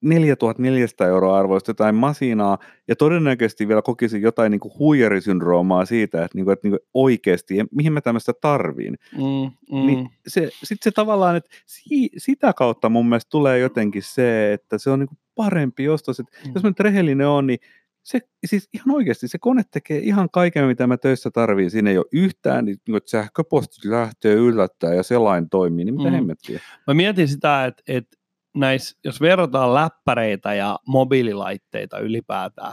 4400 0.00 1.06
euroa 1.06 1.38
arvoista 1.38 1.70
jotain 1.70 1.94
masinaa, 1.94 2.58
ja 2.88 2.96
todennäköisesti 2.96 3.68
vielä 3.68 3.82
kokisin 3.82 4.22
jotain 4.22 4.50
niin 4.50 4.60
kuin 4.60 4.78
huijarisyndroomaa 4.78 5.84
siitä, 5.84 6.24
että, 6.24 6.38
niin 6.38 6.44
kuin, 6.44 6.52
että 6.52 6.68
niin 6.68 6.78
kuin 6.78 6.88
oikeasti, 6.94 7.54
mihin 7.70 7.92
mä 7.92 8.00
tämmöistä 8.00 8.32
tarviin. 8.40 8.98
mm, 9.12 9.76
mm. 9.78 9.86
Niin 9.86 10.08
se, 10.26 10.50
sit 10.62 10.82
se 10.82 10.90
tavallaan, 10.90 11.36
että 11.36 11.50
si, 11.66 12.10
sitä 12.16 12.52
kautta 12.52 12.88
mun 12.88 13.08
mielestä 13.08 13.30
tulee 13.30 13.58
jotenkin 13.58 14.02
se, 14.02 14.52
että 14.52 14.78
se 14.78 14.90
on 14.90 14.98
niinku 14.98 15.16
parempi 15.34 15.88
ostos. 15.88 16.20
Et 16.20 16.26
Mm. 16.46 16.52
Jos 16.54 16.62
mä 16.62 16.70
nyt 16.70 16.80
rehellinen 16.80 17.28
on, 17.28 17.46
niin 17.46 17.58
se, 18.02 18.20
siis 18.46 18.68
ihan 18.74 18.90
oikeasti 18.90 19.28
se 19.28 19.38
kone 19.38 19.62
tekee 19.70 19.98
ihan 19.98 20.28
kaiken, 20.32 20.66
mitä 20.66 20.86
mä 20.86 20.96
töissä 20.96 21.30
tarviin. 21.30 21.70
Siinä 21.70 21.90
ei 21.90 21.98
ole 21.98 22.06
yhtään, 22.12 22.64
niin, 22.64 22.78
että 22.96 23.10
sähköposti 23.10 23.90
lähtee 23.90 24.34
yllättää 24.34 24.94
ja 24.94 25.02
selain 25.02 25.50
toimii, 25.50 25.84
niin 25.84 25.94
mitä 25.94 26.08
mm. 26.10 26.14
hemmettiä. 26.14 26.60
Mä 26.86 26.94
mietin 26.94 27.28
sitä, 27.28 27.64
että, 27.64 27.82
että 27.88 28.16
näis, 28.56 28.98
jos 29.04 29.20
verrataan 29.20 29.74
läppäreitä 29.74 30.54
ja 30.54 30.78
mobiililaitteita 30.86 31.98
ylipäätään, 31.98 32.72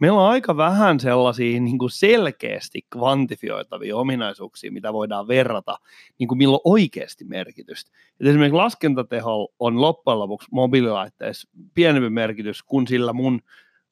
meillä 0.00 0.20
on 0.20 0.30
aika 0.30 0.56
vähän 0.56 1.00
sellaisia 1.00 1.60
niin 1.60 1.78
kuin 1.78 1.90
selkeästi 1.90 2.86
kvantifioitavia 2.92 3.96
ominaisuuksia, 3.96 4.72
mitä 4.72 4.92
voidaan 4.92 5.28
verrata, 5.28 5.78
niin 6.18 6.28
kuin 6.28 6.38
milloin 6.38 6.60
oikeasti 6.64 7.24
merkitystä. 7.24 7.90
Et 8.20 8.26
esimerkiksi 8.26 8.56
laskentateho 8.56 9.48
on 9.58 9.80
loppujen 9.80 10.18
lopuksi 10.18 10.48
mobiililaitteessa 10.50 11.48
pienempi 11.74 12.10
merkitys 12.10 12.62
kuin 12.62 12.86
sillä 12.86 13.12
mun 13.12 13.40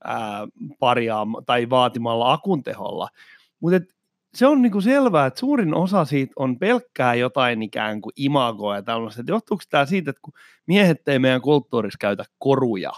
ää, 0.05 0.49
paria 0.79 1.17
tai 1.47 1.71
vaatimalla 1.71 2.33
akun 2.33 2.63
teholla. 2.63 3.09
Mutta 3.61 3.95
se 4.35 4.47
on 4.47 4.63
niinku 4.63 4.81
selvää, 4.81 5.27
että 5.27 5.41
suurin 5.41 5.75
osa 5.75 6.05
siitä 6.05 6.33
on 6.37 6.59
pelkkää 6.59 7.15
jotain 7.15 7.63
ikään 7.63 8.01
kuin 8.01 8.13
imagoa 8.17 8.77
ja 8.77 8.83
tällaista. 8.83 9.21
Että 9.21 9.33
johtuuko 9.33 9.63
tämä 9.71 9.87
siitä, 9.87 10.11
että 10.11 10.23
kun 10.23 10.35
miehet 10.67 11.09
ei 11.09 11.19
meidän 11.19 11.41
kulttuurissa 11.41 11.99
käytä 12.01 12.25
koruja, 12.39 12.93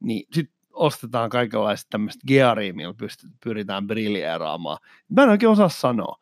niin 0.00 0.26
sitten 0.32 0.58
ostetaan 0.72 1.30
kaikenlaista 1.30 1.88
tämmöistä 1.90 2.22
gearia, 2.26 2.74
millä 2.74 2.94
pystyt, 2.94 3.30
pyritään 3.44 3.86
briljeeraamaan. 3.86 4.78
Mä 5.08 5.22
en 5.22 5.28
oikein 5.28 5.50
osaa 5.50 5.68
sanoa. 5.68 6.16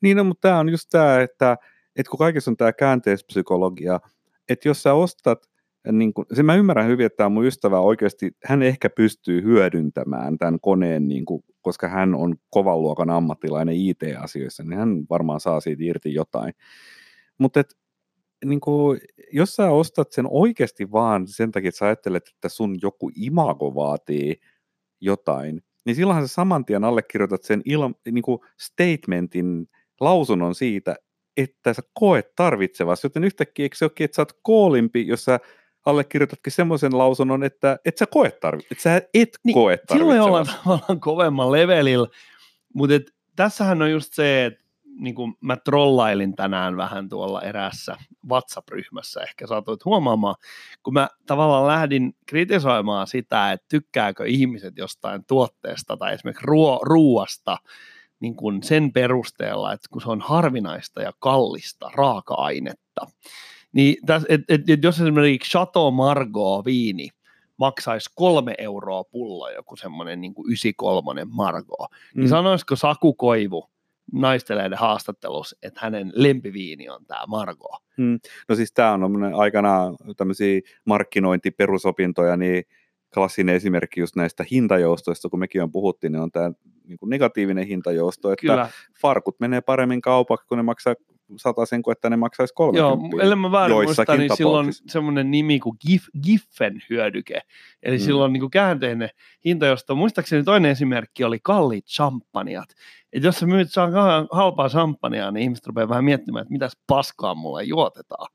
Niin, 0.00 0.16
no, 0.16 0.24
mutta 0.24 0.48
tämä 0.48 0.58
on 0.58 0.68
just 0.68 0.88
tämä, 0.90 1.20
että, 1.20 1.56
että 1.96 2.10
kun 2.10 2.18
kaikessa 2.18 2.50
on 2.50 2.56
tämä 2.56 2.72
käänteispsykologia, 2.72 4.00
että 4.48 4.68
jos 4.68 4.82
sä 4.82 4.94
ostat, 4.94 5.49
niin 5.92 6.14
kun, 6.14 6.26
se 6.32 6.42
mä 6.42 6.54
ymmärrän 6.54 6.88
hyvin, 6.88 7.06
että 7.06 7.16
tämä 7.16 7.28
mun 7.28 7.46
ystävä 7.46 7.80
oikeasti, 7.80 8.30
hän 8.44 8.62
ehkä 8.62 8.90
pystyy 8.90 9.42
hyödyntämään 9.42 10.38
tämän 10.38 10.60
koneen, 10.60 11.08
niin 11.08 11.24
kuin, 11.24 11.42
koska 11.60 11.88
hän 11.88 12.14
on 12.14 12.36
kovan 12.50 12.82
luokan 12.82 13.10
ammattilainen 13.10 13.74
IT-asioissa, 13.74 14.62
niin 14.62 14.78
hän 14.78 15.02
varmaan 15.10 15.40
saa 15.40 15.60
siitä 15.60 15.82
irti 15.84 16.14
jotain. 16.14 16.54
Mutta 17.38 17.60
et, 17.60 17.74
niin 18.44 18.60
kuin, 18.60 19.00
jos 19.32 19.56
sä 19.56 19.70
ostat 19.70 20.12
sen 20.12 20.26
oikeasti 20.30 20.92
vaan 20.92 21.28
sen 21.28 21.50
takia, 21.50 21.68
että 21.68 21.78
sä 21.78 21.86
ajattelet, 21.86 22.28
että 22.34 22.48
sun 22.48 22.76
joku 22.82 23.10
imago 23.16 23.74
vaatii 23.74 24.36
jotain, 25.00 25.62
niin 25.86 25.96
silloinhan 25.96 26.28
sä 26.28 26.34
saman 26.34 26.64
tien 26.64 26.84
allekirjoitat 26.84 27.42
sen 27.42 27.62
il, 27.64 27.80
niin 28.10 28.22
kuin 28.22 28.38
statementin, 28.60 29.66
lausunnon 30.00 30.54
siitä, 30.54 30.96
että 31.36 31.74
sä 31.74 31.82
koet 31.94 32.34
tarvitsevasi, 32.36 33.06
joten 33.06 33.24
yhtäkkiä 33.24 33.64
eikö 33.64 33.76
se 33.76 33.84
olekin, 33.84 34.04
että 34.04 34.14
sä 34.16 34.22
oot 34.22 34.38
koolimpi, 34.42 35.06
jos 35.06 35.24
sä 35.24 35.40
allekirjoitatkin 35.86 36.52
semmoisen 36.52 36.98
lausunnon, 36.98 37.44
että 37.44 37.78
et 37.84 37.98
sä 37.98 38.06
koet 38.06 38.40
tarvi, 38.40 38.62
että 38.70 38.82
sä 38.82 39.02
et 39.14 39.38
Niin, 39.44 39.54
koe 39.54 39.78
Silloin 39.92 40.20
ollaan 40.20 40.46
tavallaan 40.46 41.00
kovemman 41.00 41.52
levelillä, 41.52 42.08
mutta 42.74 42.94
et, 42.94 43.10
tässähän 43.36 43.82
on 43.82 43.90
just 43.90 44.14
se, 44.14 44.46
että 44.46 44.64
niin 45.00 45.14
kuin 45.14 45.34
mä 45.40 45.56
trollailin 45.56 46.36
tänään 46.36 46.76
vähän 46.76 47.08
tuolla 47.08 47.42
eräässä 47.42 47.96
WhatsApp-ryhmässä, 48.28 49.20
ehkä 49.20 49.46
saatoit 49.46 49.84
huomaamaan, 49.84 50.34
kun 50.82 50.94
mä 50.94 51.08
tavallaan 51.26 51.66
lähdin 51.66 52.16
kritisoimaan 52.26 53.06
sitä, 53.06 53.52
että 53.52 53.66
tykkääkö 53.68 54.26
ihmiset 54.26 54.78
jostain 54.78 55.24
tuotteesta 55.24 55.96
tai 55.96 56.14
esimerkiksi 56.14 56.46
ruo- 56.46 56.80
ruuasta 56.82 57.58
niin 58.20 58.36
kuin 58.36 58.62
sen 58.62 58.92
perusteella, 58.92 59.72
että 59.72 59.88
kun 59.90 60.02
se 60.02 60.10
on 60.10 60.20
harvinaista 60.20 61.02
ja 61.02 61.12
kallista 61.18 61.90
raaka-ainetta. 61.94 63.06
Niin 63.72 63.96
täs, 64.06 64.26
et, 64.28 64.40
et, 64.48 64.70
et 64.70 64.84
jos 64.84 65.00
esimerkiksi 65.00 65.50
Chateau 65.50 65.90
Margaux 65.90 66.64
viini 66.64 67.08
maksaisi 67.56 68.10
kolme 68.14 68.54
euroa 68.58 69.04
pullo, 69.04 69.50
joku 69.50 69.76
semmoinen 69.76 70.20
niin 70.20 70.34
kuin 70.34 70.46
93 70.46 71.24
Margaux, 71.24 71.90
niin 72.14 72.24
Mm. 72.24 72.28
sanoisiko 72.28 72.76
Saku 72.76 73.14
Koivu 73.14 73.70
naisteleiden 74.12 74.78
haastattelussa, 74.78 75.56
että 75.62 75.80
hänen 75.82 76.12
lempiviini 76.14 76.88
on 76.88 77.06
tämä 77.06 77.24
Margaux? 77.28 77.82
No 78.48 78.56
siis 78.56 78.72
tämä 78.72 78.92
on 78.92 79.34
aikanaan 79.34 79.96
tämmöisiä 80.16 80.60
markkinointiperusopintoja, 80.84 82.36
niin 82.36 82.64
klassinen 83.14 83.54
esimerkki 83.54 84.00
just 84.00 84.16
näistä 84.16 84.44
hintajoustoista, 84.50 85.28
kun 85.28 85.38
mekin 85.38 85.62
on 85.62 85.72
puhuttiin, 85.72 86.12
niin 86.12 86.22
on 86.22 86.30
tämä 86.30 86.52
niin 86.84 86.98
negatiivinen 87.06 87.66
hintajousto, 87.66 88.32
että 88.32 88.40
Kyllä, 88.40 88.68
farkut 89.00 89.40
menee 89.40 89.60
paremmin 89.60 90.00
kaupaksi, 90.00 90.46
kun 90.46 90.58
ne 90.58 90.62
maksaa 90.62 90.94
sen 91.64 91.82
kuin 91.82 91.92
että 91.92 92.10
ne 92.10 92.16
maksaisi 92.16 92.54
30. 92.54 93.16
Joo, 93.16 93.22
ellei 93.22 93.36
mä 93.36 93.52
väärin 93.52 93.76
muista, 93.76 94.16
niin 94.16 94.36
silloin 94.36 94.68
semmoinen 94.72 95.30
nimi 95.30 95.60
kuin 95.60 95.76
Gif, 95.86 96.04
Giffen 96.22 96.82
hyödyke. 96.90 97.40
Eli 97.82 97.96
Mm. 97.96 98.02
silloin 98.02 98.32
niin 98.32 98.40
kuin 98.40 98.50
käänteinen 98.50 99.08
hinta, 99.44 99.66
josta 99.66 99.94
muistaakseni 99.94 100.44
toinen 100.44 100.70
esimerkki 100.70 101.24
oli 101.24 101.38
kalliit 101.42 101.86
champagnat. 101.86 102.68
Et 103.12 103.22
jos 103.22 103.38
sä 103.38 103.46
myyt 103.46 103.72
saa 103.72 103.90
halpaa 104.32 104.68
champagnea, 104.68 105.30
niin 105.30 105.42
ihmiset 105.42 105.66
rupeaa 105.66 105.88
vähän 105.88 106.04
miettimään, 106.04 106.42
että 106.42 106.52
mitäs 106.52 106.72
paskaa 106.86 107.34
mulle 107.34 107.64
juotetaan. 107.64 108.26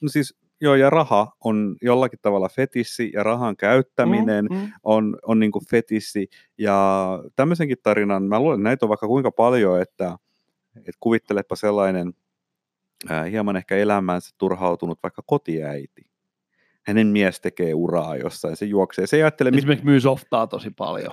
No 0.00 0.08
siis, 0.08 0.34
joo, 0.60 0.74
ja 0.74 0.90
raha 0.90 1.32
on 1.44 1.76
jollakin 1.82 2.18
tavalla 2.22 2.48
fetissi, 2.48 3.10
ja 3.14 3.22
rahan 3.22 3.56
käyttäminen 3.56 4.44
Mm, 4.44 4.56
mm. 4.56 4.72
on, 4.82 5.16
on 5.22 5.40
niin 5.40 5.52
kuin 5.52 5.66
fetissi, 5.70 6.28
ja 6.58 7.08
tämmöisenkin 7.36 7.76
tarinan, 7.82 8.22
mä 8.22 8.40
luulen, 8.40 8.54
että 8.60 8.64
näitä 8.64 8.86
on 8.86 8.88
vaikka 8.88 9.06
kuinka 9.06 9.30
paljon, 9.30 9.80
että, 9.82 10.16
että 10.76 10.92
kuvittelepa 11.00 11.56
sellainen 11.56 12.12
hieman 13.30 13.56
ehkä 13.56 13.76
elämäänsä 13.76 14.30
turhautunut 14.38 14.98
vaikka 15.02 15.22
kotiäiti. 15.26 16.02
Hänen 16.82 17.06
mies 17.06 17.40
tekee 17.40 17.74
uraa 17.74 18.16
jossain, 18.16 18.56
se 18.56 18.64
juoksee, 18.64 19.06
se 19.06 19.16
ei 19.16 19.22
ajattele, 19.22 19.50
mit, 19.50 19.58
Esimerkiksi 19.58 19.84
myy 19.84 20.00
softaa 20.00 20.46
tosi 20.46 20.70
paljon. 20.70 21.12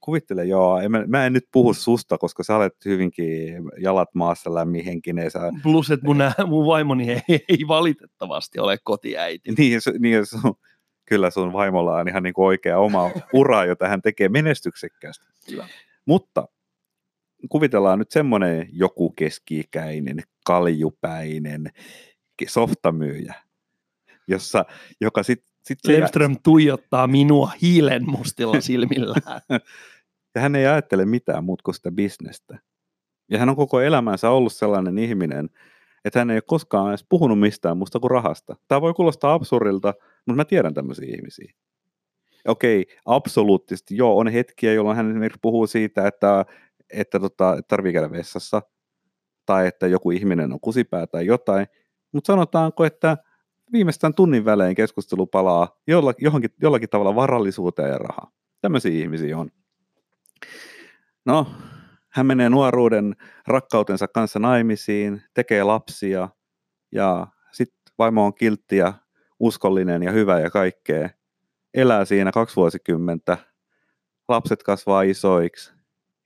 kuvittele, 0.00 0.44
joo, 0.44 0.78
en, 0.78 0.90
mä, 0.90 1.04
mä 1.06 1.26
en 1.26 1.32
nyt 1.32 1.48
puhu 1.52 1.74
susta, 1.74 2.18
koska 2.18 2.42
sä 2.42 2.56
olet 2.56 2.84
hyvinkin 2.84 3.54
jalat 3.78 4.08
maassa 4.14 4.54
lämminhenkinen, 4.54 5.30
sä 5.30 5.40
Plus, 5.62 5.90
että 5.90 6.06
mun, 6.06 6.18
mun 6.46 6.66
vaimoni 6.66 7.10
ei, 7.10 7.44
ei 7.48 7.58
valitettavasti 7.68 8.58
ole 8.58 8.78
kotiäiti. 8.84 9.52
Niin, 9.58 9.80
se, 9.80 9.92
niin 9.98 10.26
sun, 10.26 10.54
kyllä 11.04 11.30
sun 11.30 11.52
vaimolla 11.52 11.96
on 11.96 12.08
ihan 12.08 12.22
niin 12.22 12.34
kuin 12.34 12.46
oikea 12.46 12.78
oma 12.78 13.10
ura, 13.32 13.64
jota 13.64 13.88
hän 13.88 14.02
tekee 14.02 14.28
menestyksekkäästi. 14.28 15.26
Kyllä. 15.46 15.68
Mutta 16.06 16.48
kuvitellaan 17.48 17.98
nyt 17.98 18.10
semmoinen 18.10 18.68
joku 18.72 19.10
keski-ikäinen, 19.10 20.22
kaljupäinen, 20.46 21.70
softamyyjä, 22.48 23.34
jossa, 24.28 24.64
joka 25.00 25.22
sitten 25.22 25.52
sit 25.62 25.78
se, 25.82 26.00
Levström 26.00 26.36
tuijottaa 26.42 27.06
minua 27.06 27.50
hiilen 27.62 28.10
mustilla 28.10 28.60
silmillään. 28.70 29.40
ja 30.34 30.40
hän 30.40 30.56
ei 30.56 30.66
ajattele 30.66 31.04
mitään 31.04 31.44
muuta 31.44 31.62
kuin 31.62 31.74
sitä 31.74 31.90
bisnestä. 31.90 32.58
Ja 33.30 33.38
hän 33.38 33.48
on 33.48 33.56
koko 33.56 33.80
elämänsä 33.80 34.30
ollut 34.30 34.52
sellainen 34.52 34.98
ihminen, 34.98 35.50
että 36.04 36.18
hän 36.18 36.30
ei 36.30 36.36
ole 36.36 36.42
koskaan 36.46 36.88
edes 36.88 37.06
puhunut 37.08 37.40
mistään 37.40 37.76
muusta 37.76 38.00
kuin 38.00 38.10
rahasta. 38.10 38.56
Tämä 38.68 38.80
voi 38.80 38.94
kuulostaa 38.94 39.34
absurdilta, 39.34 39.94
mutta 40.26 40.36
mä 40.36 40.44
tiedän 40.44 40.74
tämmöisiä 40.74 41.14
ihmisiä. 41.16 41.52
Okei, 42.48 42.86
absoluuttisesti 43.06 43.96
joo, 43.96 44.18
on 44.18 44.28
hetkiä, 44.28 44.72
jolloin 44.72 44.96
hän 44.96 45.10
esimerkiksi 45.10 45.38
puhuu 45.42 45.66
siitä, 45.66 46.06
että, 46.06 46.44
että 46.90 47.20
tota, 47.20 47.58
tarvii 47.68 47.92
käydä 47.92 48.10
vessassa, 48.10 48.62
tai 49.46 49.66
että 49.66 49.86
joku 49.86 50.10
ihminen 50.10 50.52
on 50.52 50.60
kusipää 50.60 51.06
tai 51.06 51.26
jotain, 51.26 51.66
mutta 52.12 52.26
sanotaanko, 52.26 52.84
että 52.84 53.16
viimeistään 53.72 54.14
tunnin 54.14 54.44
välein 54.44 54.74
keskustelu 54.74 55.26
palaa 55.26 55.80
jolla, 55.86 56.12
johonkin, 56.18 56.50
jollakin 56.62 56.88
tavalla 56.88 57.14
varallisuuteen 57.14 57.90
ja 57.90 57.98
rahaan. 57.98 58.32
Tämmöisiä 58.60 58.92
ihmisiä 58.92 59.38
on. 59.38 59.50
No, 61.24 61.46
hän 62.08 62.26
menee 62.26 62.50
nuoruuden 62.50 63.16
rakkautensa 63.46 64.08
kanssa 64.08 64.38
naimisiin, 64.38 65.22
tekee 65.34 65.62
lapsia 65.62 66.28
ja 66.92 67.26
sitten 67.52 67.94
vaimo 67.98 68.26
on 68.26 68.34
kiltti 68.34 68.76
ja 68.76 68.92
uskollinen 69.40 70.02
ja 70.02 70.12
hyvä 70.12 70.40
ja 70.40 70.50
kaikkea. 70.50 71.10
Elää 71.74 72.04
siinä 72.04 72.32
kaksi 72.32 72.56
vuosikymmentä, 72.56 73.38
lapset 74.28 74.62
kasvaa 74.62 75.02
isoiksi 75.02 75.72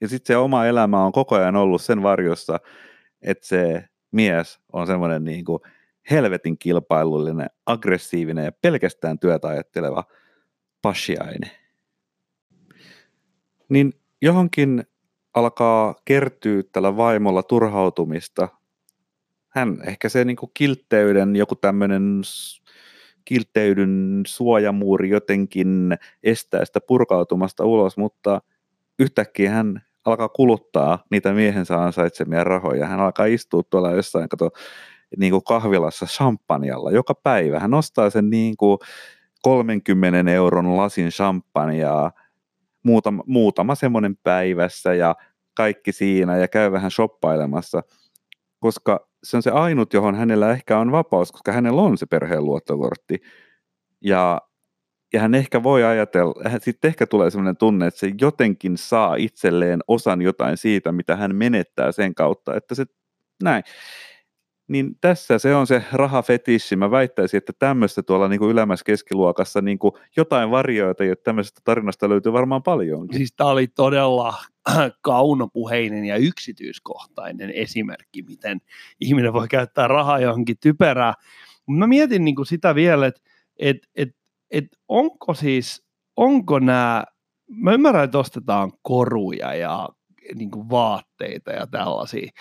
ja 0.01 0.07
sitten 0.07 0.33
se 0.33 0.37
oma 0.37 0.65
elämä 0.65 1.05
on 1.05 1.11
koko 1.11 1.35
ajan 1.35 1.55
ollut 1.55 1.81
sen 1.81 2.03
varjossa, 2.03 2.59
että 3.27 3.47
se 3.47 3.83
mies 4.11 4.59
on 4.73 4.87
semmoinen 4.87 5.23
niin 5.23 5.45
kuin 5.45 5.59
helvetin 6.11 6.57
kilpailullinen, 6.57 7.47
aggressiivinen 7.65 8.45
ja 8.45 8.51
pelkästään 8.51 9.19
työtä 9.19 9.47
ajatteleva 9.47 10.03
pashiainen. 10.81 11.51
Niin 13.69 13.93
johonkin 14.21 14.83
alkaa 15.33 15.95
kertyä 16.05 16.63
tällä 16.71 16.97
vaimolla 16.97 17.43
turhautumista. 17.43 18.47
Hän 19.49 19.77
ehkä 19.87 20.09
se 20.09 20.25
niin 20.25 20.37
kuin 20.37 20.51
kiltteyden, 20.53 21.35
joku 21.35 21.55
tämmöinen 21.55 22.21
kiltteydyn 23.25 24.23
suojamuuri 24.27 25.09
jotenkin 25.09 25.97
estää 26.23 26.65
sitä 26.65 26.81
purkautumasta 26.81 27.65
ulos, 27.65 27.97
mutta 27.97 28.41
yhtäkkiä 28.99 29.51
hän 29.51 29.86
alkaa 30.07 30.29
kuluttaa 30.29 31.03
niitä 31.11 31.33
miehensä 31.33 31.83
ansaitsemia 31.83 32.43
rahoja. 32.43 32.87
Hän 32.87 32.99
alkaa 32.99 33.25
istua 33.25 33.63
tuolla 33.69 33.91
jossain, 33.91 34.29
kato, 34.29 34.49
niin 35.17 35.31
kuin 35.31 35.43
kahvilassa 35.43 36.05
champanjalla 36.05 36.91
joka 36.91 37.15
päivä. 37.15 37.59
Hän 37.59 37.73
ostaa 37.73 38.09
sen 38.09 38.29
niin 38.29 38.57
kuin 38.57 38.77
30 39.41 40.31
euron 40.31 40.77
lasin 40.77 41.09
champagnea 41.09 42.11
muutama, 42.83 43.23
muutama 43.27 43.75
semmoinen 43.75 44.17
päivässä 44.23 44.93
ja 44.93 45.15
kaikki 45.53 45.91
siinä 45.91 46.37
ja 46.37 46.47
käy 46.47 46.71
vähän 46.71 46.91
shoppailemassa, 46.91 47.81
koska 48.59 49.07
se 49.23 49.37
on 49.37 49.43
se 49.43 49.51
ainut, 49.51 49.93
johon 49.93 50.15
hänellä 50.15 50.51
ehkä 50.51 50.79
on 50.79 50.91
vapaus, 50.91 51.31
koska 51.31 51.51
hänellä 51.51 51.81
on 51.81 51.97
se 51.97 52.05
perheen 52.05 52.45
luottokortti. 52.45 53.21
Ja, 54.01 54.41
ja 55.13 55.19
hän 55.21 55.35
ehkä 55.35 55.63
voi 55.63 55.83
ajatella, 55.83 56.59
sitten 56.61 56.89
ehkä 56.89 57.07
tulee 57.07 57.29
sellainen 57.29 57.57
tunne, 57.57 57.87
että 57.87 57.99
se 57.99 58.11
jotenkin 58.21 58.77
saa 58.77 59.15
itselleen 59.15 59.79
osan 59.87 60.21
jotain 60.21 60.57
siitä, 60.57 60.91
mitä 60.91 61.15
hän 61.15 61.35
menettää 61.35 61.91
sen 61.91 62.15
kautta, 62.15 62.55
että 62.55 62.75
se 62.75 62.85
näin. 63.43 63.63
Niin 64.67 64.95
tässä 65.01 65.39
se 65.39 65.55
on 65.55 65.67
se 65.67 65.83
rahafetissi. 65.91 66.75
Mä 66.75 66.91
väittäisin, 66.91 67.37
että 67.37 67.53
tämmöistä 67.59 68.03
tuolla 68.03 68.27
niin 68.27 68.39
kuin 68.39 68.51
ylemmässä 68.51 68.83
keskiluokassa 68.85 69.61
niin 69.61 69.79
kuin 69.79 69.93
jotain 70.17 70.51
varjoita, 70.51 71.03
ja 71.03 71.15
tämmöisestä 71.15 71.61
tarinasta 71.63 72.09
löytyy 72.09 72.33
varmaan 72.33 72.63
paljon. 72.63 73.07
Siis 73.13 73.33
tämä 73.37 73.49
oli 73.49 73.67
todella 73.67 74.35
kaunopuheinen 75.01 76.05
ja 76.05 76.17
yksityiskohtainen 76.17 77.49
esimerkki, 77.49 78.21
miten 78.21 78.61
ihminen 78.99 79.33
voi 79.33 79.47
käyttää 79.47 79.87
rahaa 79.87 80.19
johonkin 80.19 80.57
typerää. 80.61 81.13
Mä 81.67 81.87
mietin 81.87 82.25
niin 82.25 82.35
kuin 82.35 82.45
sitä 82.45 82.75
vielä, 82.75 83.07
että 83.07 83.21
et, 83.59 83.77
et, 83.95 84.09
et 84.51 84.65
onko 84.87 85.33
siis, 85.33 85.83
onko 86.15 86.59
nämä, 86.59 87.03
mä 87.47 87.73
ymmärrän, 87.73 88.03
että 88.03 88.19
ostetaan 88.19 88.71
koruja 88.81 89.53
ja 89.53 89.89
niin 90.35 90.51
kuin 90.51 90.69
vaatteita 90.69 91.51
ja 91.51 91.67
tällaisia, 91.67 92.31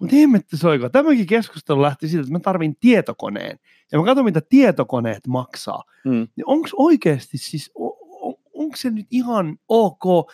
mutta 0.00 0.16
hemmetti 0.16 0.56
soiko. 0.56 0.88
Tämäkin 0.88 1.26
keskustelu 1.26 1.82
lähti 1.82 2.08
siitä, 2.08 2.20
että 2.20 2.32
mä 2.32 2.40
tarvin 2.40 2.76
tietokoneen. 2.80 3.58
Ja 3.92 3.98
mä 3.98 4.04
katson, 4.04 4.24
mitä 4.24 4.40
tietokoneet 4.48 5.26
maksaa. 5.26 5.82
Mm. 6.04 6.28
Niin 6.36 6.46
onko 6.46 6.68
oikeasti 6.76 7.38
siis, 7.38 7.70
on, 7.74 8.34
onko 8.54 8.76
se 8.76 8.90
nyt 8.90 9.06
ihan 9.10 9.58
ok, 9.68 10.32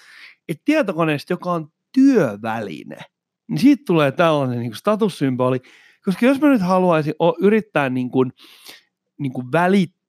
että 0.49 0.63
tietokoneesta, 0.65 1.33
joka 1.33 1.53
on 1.53 1.73
työväline, 1.93 2.99
niin 3.49 3.59
siitä 3.59 3.83
tulee 3.87 4.13
tällainen 4.13 4.59
niin 4.59 4.71
kuin 4.71 4.79
statussymboli. 4.79 5.61
Koska 6.05 6.27
jos 6.27 6.41
mä 6.41 6.49
nyt 6.49 6.63
haluaisin 6.63 7.15
yrittää 7.41 7.91
niin 7.91 8.11
kuin, 8.11 8.33
niin 9.19 9.33
kuin 9.33 9.53
välittää 9.53 10.00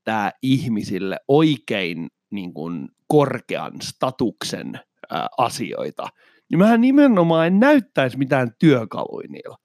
ihmisille 0.41 1.17
oikein 1.27 2.07
niin 2.31 2.53
kuin 2.53 2.89
korkean 3.07 3.81
statuksen 3.81 4.79
ää, 5.09 5.27
asioita, 5.37 6.07
niin 6.49 6.59
mähän 6.59 6.81
nimenomaan 6.81 7.47
en 7.47 7.59
näyttäisi 7.59 8.17
mitään 8.17 8.51
työkaluja 8.59 9.27
niillä. 9.29 9.55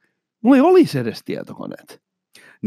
Mulla 0.42 0.56
ei 0.56 0.62
olisi 0.62 0.98
edes 0.98 1.22
tietokoneet. 1.24 2.05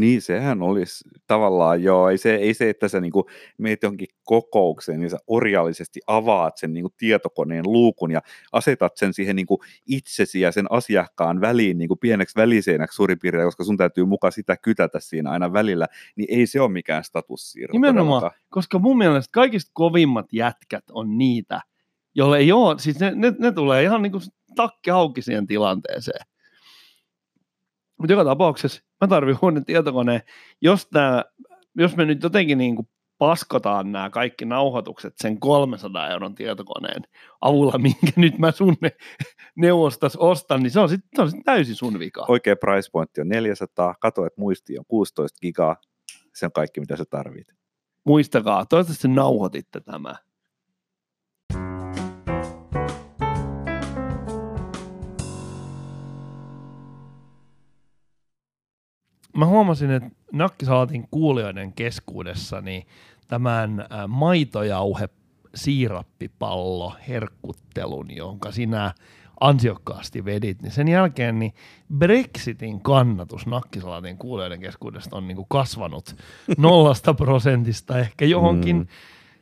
Niin, 0.00 0.22
sehän 0.22 0.62
olisi 0.62 1.04
tavallaan 1.26 1.82
joo, 1.82 2.08
ei 2.08 2.18
se, 2.18 2.34
ei 2.34 2.54
se 2.54 2.70
että 2.70 2.88
sä 2.88 3.00
niinku 3.00 3.28
meet 3.58 3.82
johonkin 3.82 4.08
kokoukseen, 4.24 5.00
niin 5.00 5.10
sä 5.10 5.18
orjallisesti 5.26 6.00
avaat 6.06 6.56
sen 6.56 6.72
niinku 6.72 6.90
tietokoneen 6.98 7.64
luukun 7.66 8.10
ja 8.10 8.20
asetat 8.52 8.96
sen 8.96 9.14
siihen 9.14 9.36
niinku 9.36 9.62
itsesi 9.86 10.40
ja 10.40 10.52
sen 10.52 10.66
asiakkaan 10.70 11.40
väliin 11.40 11.78
niinku 11.78 11.96
pieneksi 11.96 12.36
väliseinäksi 12.36 12.96
suurin 12.96 13.18
piirtein, 13.18 13.46
koska 13.46 13.64
sun 13.64 13.76
täytyy 13.76 14.04
mukaan 14.04 14.32
sitä 14.32 14.56
kytätä 14.56 15.00
siinä 15.00 15.30
aina 15.30 15.52
välillä, 15.52 15.86
niin 16.16 16.26
ei 16.30 16.46
se 16.46 16.60
ole 16.60 16.70
mikään 16.70 17.04
statussiirto. 17.04 17.72
Nimenomaan, 17.72 18.20
todellakaan. 18.20 18.46
koska 18.48 18.78
mun 18.78 18.98
mielestä 18.98 19.30
kaikista 19.32 19.70
kovimmat 19.74 20.32
jätkät 20.32 20.84
on 20.92 21.18
niitä, 21.18 21.60
jolle 22.14 22.38
ei 22.38 22.52
ole, 22.52 22.78
siis 22.78 23.00
ne, 23.00 23.12
ne, 23.14 23.32
ne 23.38 23.52
tulee 23.52 23.82
ihan 23.82 24.02
niin 24.02 24.12
kuin 24.12 24.22
takki 24.56 24.90
auki 24.90 25.22
siihen 25.22 25.46
tilanteeseen. 25.46 26.26
Mutta 28.00 28.12
joka 28.12 28.24
tapauksessa 28.24 28.82
mä 29.00 29.08
tarvitsen 29.08 29.38
uuden 29.42 29.64
tietokoneen, 29.64 30.20
jos, 30.60 30.86
tää, 30.86 31.24
jos 31.74 31.96
me 31.96 32.04
nyt 32.04 32.22
jotenkin 32.22 32.58
niin 32.58 32.76
kuin 32.76 32.88
paskotaan 33.18 33.92
nämä 33.92 34.10
kaikki 34.10 34.44
nauhoitukset 34.44 35.14
sen 35.16 35.40
300 35.40 36.08
euron 36.08 36.34
tietokoneen 36.34 37.02
avulla, 37.40 37.78
minkä 37.78 38.12
nyt 38.16 38.38
mä 38.38 38.50
sun 38.50 38.76
neuvostas 39.56 40.16
ostan, 40.16 40.62
niin 40.62 40.70
se 40.70 40.80
on 40.80 40.88
sitten 40.88 41.30
sit 41.30 41.40
täysin 41.44 41.74
sun 41.74 41.98
vika. 41.98 42.24
Oikea 42.28 42.56
price 42.56 42.88
pointti 42.92 43.20
on 43.20 43.28
400, 43.28 43.94
kato, 44.00 44.26
että 44.26 44.40
muisti 44.40 44.78
on 44.78 44.84
16 44.88 45.38
gigaa, 45.42 45.76
se 46.34 46.46
on 46.46 46.52
kaikki 46.52 46.80
mitä 46.80 46.96
sä 46.96 47.04
tarvit. 47.10 47.46
Muistakaa, 48.06 48.66
toivottavasti 48.66 49.08
nauhoititte 49.08 49.80
tämä. 49.80 50.14
Mä 59.36 59.46
huomasin, 59.46 59.90
että 59.90 60.10
nakkisalaatin 60.32 61.08
kuulijoiden 61.10 61.72
keskuudessa 61.72 62.60
niin 62.60 62.86
tämän 63.28 63.86
maitojauhe 64.08 65.08
siirappipallo 65.54 66.96
herkkuttelun, 67.08 68.16
jonka 68.16 68.52
sinä 68.52 68.94
ansiokkaasti 69.40 70.24
vedit, 70.24 70.62
niin 70.62 70.72
sen 70.72 70.88
jälkeen 70.88 71.38
niin 71.38 71.52
Brexitin 71.98 72.80
kannatus 72.80 73.46
nakkisalaatin 73.46 74.18
kuulijoiden 74.18 74.60
keskuudesta 74.60 75.16
on 75.16 75.28
niin 75.28 75.36
kuin 75.36 75.46
kasvanut 75.48 76.16
nollasta 76.58 77.14
prosentista 77.14 77.98
ehkä 77.98 78.24
johonkin 78.24 78.76
mm. 78.76 78.86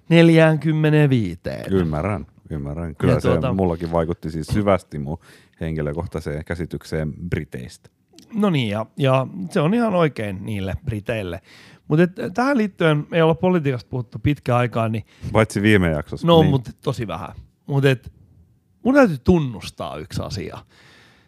45. 0.09 1.41
Ymmärrän, 1.71 2.27
ymmärrän. 2.51 2.97
Kyllä 2.97 3.15
ja 3.15 3.21
se 3.21 3.29
tuota, 3.29 3.53
mullakin 3.53 3.93
vaikutti 3.93 4.31
siis 4.31 4.47
syvästi 4.47 4.99
mun 4.99 5.19
henkilökohtaiseen 5.61 6.45
käsitykseen 6.45 7.13
Briteistä. 7.31 7.91
No 8.35 8.51
niin, 8.51 8.69
ja, 8.69 8.87
ja 8.97 9.27
se 9.51 9.61
on 9.61 9.75
ihan 9.75 9.95
oikein 9.95 10.39
niille 10.47 10.75
Briteille. 10.85 11.41
Mutta 11.89 12.07
tähän 12.35 12.59
liittyen 12.59 13.07
ei 13.13 13.23
olla 13.23 13.35
politiikasta 13.35 13.89
puhuttu 13.91 14.19
pitkä 14.19 14.57
aikaa. 14.57 14.89
Niin, 14.89 15.05
Paitsi 15.33 15.63
viime 15.63 15.91
jaksossa. 15.91 16.27
No, 16.27 16.41
niin. 16.41 16.51
mutta 16.51 16.71
tosi 16.83 17.07
vähän. 17.07 17.35
Mutta 17.67 18.11
mun 18.85 18.95
täytyy 18.95 19.19
tunnustaa 19.19 19.97
yksi 19.97 20.23
asia. 20.23 20.59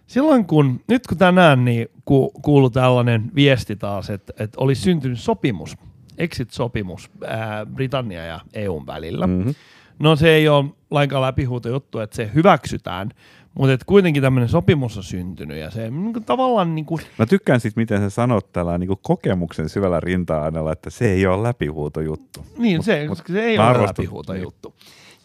Silloin 0.06 0.44
kun, 0.44 0.80
nyt 0.88 1.06
kun 1.06 1.18
tänään 1.18 1.64
niin 1.64 1.88
ku, 2.04 2.30
kuuluu 2.30 2.70
tällainen 2.70 3.30
viesti 3.34 3.76
taas, 3.76 4.10
että, 4.10 4.32
että 4.38 4.60
olisi 4.60 4.82
syntynyt 4.82 5.20
sopimus, 5.20 5.76
exit-sopimus 6.18 7.10
ää, 7.26 7.66
Britannia 7.66 8.24
ja 8.24 8.40
EUn 8.52 8.86
välillä. 8.86 9.26
Mm-hmm. 9.26 9.54
No 10.00 10.16
se 10.16 10.28
ei 10.30 10.48
ole 10.48 10.64
lainkaan 10.90 11.22
läpihuuto 11.22 11.68
juttu, 11.68 11.98
että 11.98 12.16
se 12.16 12.30
hyväksytään, 12.34 13.10
Mutta 13.54 13.84
kuitenkin 13.86 14.22
tämmöinen 14.22 14.48
sopimus 14.48 14.96
on 14.96 15.02
syntynyt 15.04 15.56
ja 15.56 15.70
se 15.70 15.90
niin 15.90 16.12
kuin, 16.12 16.24
tavallaan 16.24 16.74
niin 16.74 16.84
kuin, 16.86 17.00
Mä 17.18 17.26
tykkään 17.26 17.60
siitä, 17.60 17.80
miten 17.80 18.00
sä 18.00 18.10
sanot 18.10 18.52
tällä 18.52 18.78
niin 18.78 18.90
kokemuksen 19.02 19.68
syvällä 19.68 20.00
rinta-aineella, 20.00 20.72
että 20.72 20.90
se 20.90 21.12
ei 21.12 21.26
ole 21.26 21.42
läpihuutojuttu. 21.42 22.46
Niin, 22.58 22.80
Mut- 22.80 22.84
se, 22.84 23.00
mut 23.00 23.08
koska 23.08 23.32
se 23.32 23.42
ei 23.42 23.58
ole 23.58 23.66
arvostan- 23.66 23.88
läpihuuto 23.88 24.32
niin. 24.32 24.42
juttu. 24.42 24.74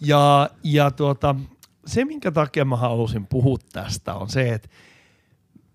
Ja, 0.02 0.50
ja 0.64 0.92
tuota, 0.92 1.36
se, 1.86 2.06
minkä 2.06 2.32
takia 2.32 2.66
mä 2.66 2.76
halusin 2.76 3.28
puhua 3.28 3.58
tästä, 3.74 4.14
on 4.14 4.30
se, 4.30 4.54
että 4.54 4.70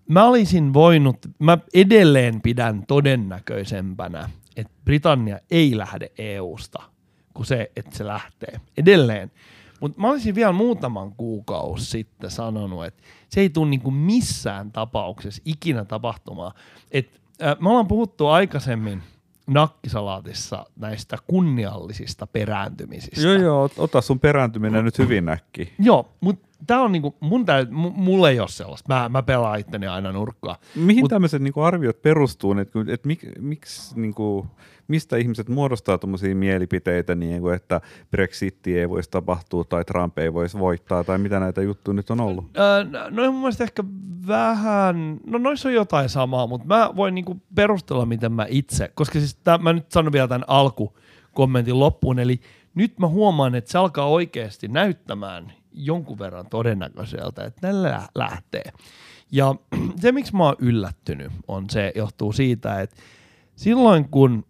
mä 0.09 0.25
olisin 0.25 0.73
voinut, 0.73 1.17
mä 1.39 1.57
edelleen 1.73 2.41
pidän 2.41 2.83
todennäköisempänä, 2.87 4.29
että 4.55 4.73
Britannia 4.85 5.39
ei 5.51 5.77
lähde 5.77 6.11
EUsta, 6.17 6.83
kuin 7.33 7.45
se, 7.45 7.71
että 7.75 7.97
se 7.97 8.07
lähtee. 8.07 8.61
Edelleen. 8.77 9.31
Mutta 9.79 10.01
mä 10.01 10.09
olisin 10.09 10.35
vielä 10.35 10.51
muutaman 10.51 11.11
kuukausi 11.15 11.85
sitten 11.85 12.31
sanonut, 12.31 12.85
että 12.85 13.03
se 13.29 13.41
ei 13.41 13.49
tule 13.49 13.69
niinku 13.69 13.91
missään 13.91 14.71
tapauksessa 14.71 15.41
ikinä 15.45 15.85
tapahtumaan. 15.85 16.51
Et, 16.91 17.21
äh, 17.43 17.55
me 17.59 17.69
ollaan 17.69 17.87
puhuttu 17.87 18.27
aikaisemmin 18.27 19.03
nakkisalaatissa 19.47 20.65
näistä 20.75 21.17
kunniallisista 21.27 22.27
perääntymisistä. 22.27 23.21
Joo, 23.21 23.33
joo, 23.33 23.67
ot- 23.67 23.73
ota 23.77 24.01
sun 24.01 24.19
perääntyminen 24.19 24.85
nyt 24.85 24.97
hyvin 24.97 25.25
näkki. 25.25 25.73
Joo, 25.79 26.09
mutta 26.21 26.47
tämä 26.67 26.81
on 26.81 26.91
niinku, 26.91 27.15
mun 27.19 27.45
täy, 27.45 27.65
m- 27.65 27.93
mulla 27.95 28.29
ei 28.29 28.39
ole 28.39 28.47
sellaista. 28.47 28.93
Mä, 28.93 29.09
mä 29.09 29.23
pelaan 29.23 29.59
itteni 29.59 29.87
aina 29.87 30.11
nurkkaan. 30.11 30.55
Mihin 30.75 31.05
Mut- 31.05 31.09
tämmöiset 31.09 31.41
niinku 31.41 31.61
arviot 31.61 32.01
perustuu, 32.01 32.59
että 32.59 32.79
et 32.87 33.05
mik, 33.05 33.25
miksi, 33.39 33.99
niinku, 33.99 34.47
mistä 34.87 35.17
ihmiset 35.17 35.49
muodostaa 35.49 35.97
tuommoisia 35.97 36.35
mielipiteitä, 36.35 37.15
niinku, 37.15 37.49
että 37.49 37.81
Brexit 38.11 38.67
ei 38.67 38.89
voisi 38.89 39.09
tapahtua 39.09 39.63
tai 39.63 39.85
Trump 39.85 40.17
ei 40.19 40.33
voisi 40.33 40.59
voittaa 40.59 41.03
tai 41.03 41.17
mitä 41.17 41.39
näitä 41.39 41.61
juttuja 41.61 41.95
nyt 41.95 42.09
on 42.09 42.21
ollut? 42.21 42.45
No 43.09 43.31
mun 43.31 43.41
mielestä 43.41 43.63
ehkä 43.63 43.83
vähän, 44.27 45.19
no 45.27 45.37
noissa 45.37 45.69
on 45.69 45.75
jotain 45.75 46.09
samaa, 46.09 46.47
mutta 46.47 46.67
mä 46.67 46.89
voin 46.95 47.15
niinku 47.15 47.41
perustella, 47.55 48.05
miten 48.05 48.31
mä 48.31 48.45
itse, 48.49 48.91
koska 48.95 49.19
siis 49.19 49.35
tää, 49.35 49.57
mä 49.57 49.73
nyt 49.73 49.91
sanon 49.91 50.11
vielä 50.13 50.27
tämän 50.27 50.45
alkukommentin 50.47 51.79
loppuun, 51.79 52.19
eli 52.19 52.39
nyt 52.75 52.99
mä 52.99 53.07
huomaan, 53.07 53.55
että 53.55 53.71
se 53.71 53.77
alkaa 53.77 54.05
oikeasti 54.07 54.67
näyttämään 54.67 55.53
jonkun 55.73 56.19
verran 56.19 56.49
todennäköiseltä, 56.49 57.43
että 57.43 57.67
ne 57.67 57.83
lä- 57.83 58.07
lähtee. 58.15 58.71
Ja 59.31 59.55
se, 60.01 60.11
miksi 60.11 60.35
mä 60.35 60.43
oon 60.43 60.55
yllättynyt, 60.59 61.31
on 61.47 61.69
se, 61.69 61.91
johtuu 61.95 62.31
siitä, 62.31 62.81
että 62.81 62.95
silloin 63.55 64.09
kun 64.09 64.45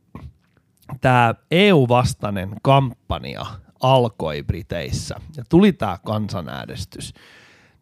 tämä 1.01 1.35
EU-vastainen 1.51 2.55
kampanja 2.61 3.45
alkoi 3.79 4.43
Briteissä 4.43 5.15
ja 5.37 5.43
tuli 5.49 5.73
tämä 5.73 5.97
kansanäänestys, 6.05 7.13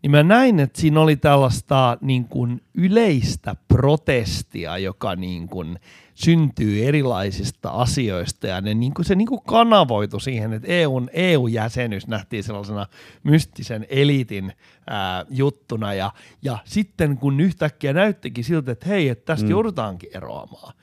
niin 0.01 0.11
mä 0.11 0.23
näin, 0.23 0.59
että 0.59 0.81
siinä 0.81 0.99
oli 0.99 1.15
tällaista 1.15 1.97
niin 2.01 2.27
kuin 2.27 2.61
yleistä 2.73 3.55
protestia, 3.67 4.77
joka 4.77 5.15
niin 5.15 5.47
kuin 5.47 5.79
syntyy 6.23 6.85
erilaisista 6.87 7.69
asioista 7.69 8.47
ja 8.47 8.61
ne, 8.61 8.73
niin 8.73 8.93
kuin, 8.93 9.05
se 9.05 9.15
niin 9.15 9.27
kuin 9.27 9.41
kanavoitu 9.47 10.19
siihen, 10.19 10.53
että 10.53 10.67
EUn, 10.67 11.09
EU-jäsenyys 11.13 12.07
nähtiin 12.07 12.43
sellaisena 12.43 12.85
mystisen 13.23 13.85
eliitin 13.89 14.53
ää, 14.87 15.25
juttuna 15.29 15.93
ja, 15.93 16.11
ja 16.41 16.57
sitten 16.65 17.17
kun 17.17 17.39
yhtäkkiä 17.39 17.93
näyttikin 17.93 18.43
siltä, 18.43 18.71
että 18.71 18.89
hei, 18.89 19.09
että 19.09 19.25
tästä. 19.25 19.45
Mm. 19.45 19.51
joudutaankin 19.51 20.09
eroamaan, 20.13 20.73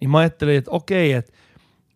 niin 0.00 0.10
mä 0.10 0.18
ajattelin, 0.18 0.56
että 0.56 0.70
okei, 0.70 1.12
että 1.12 1.32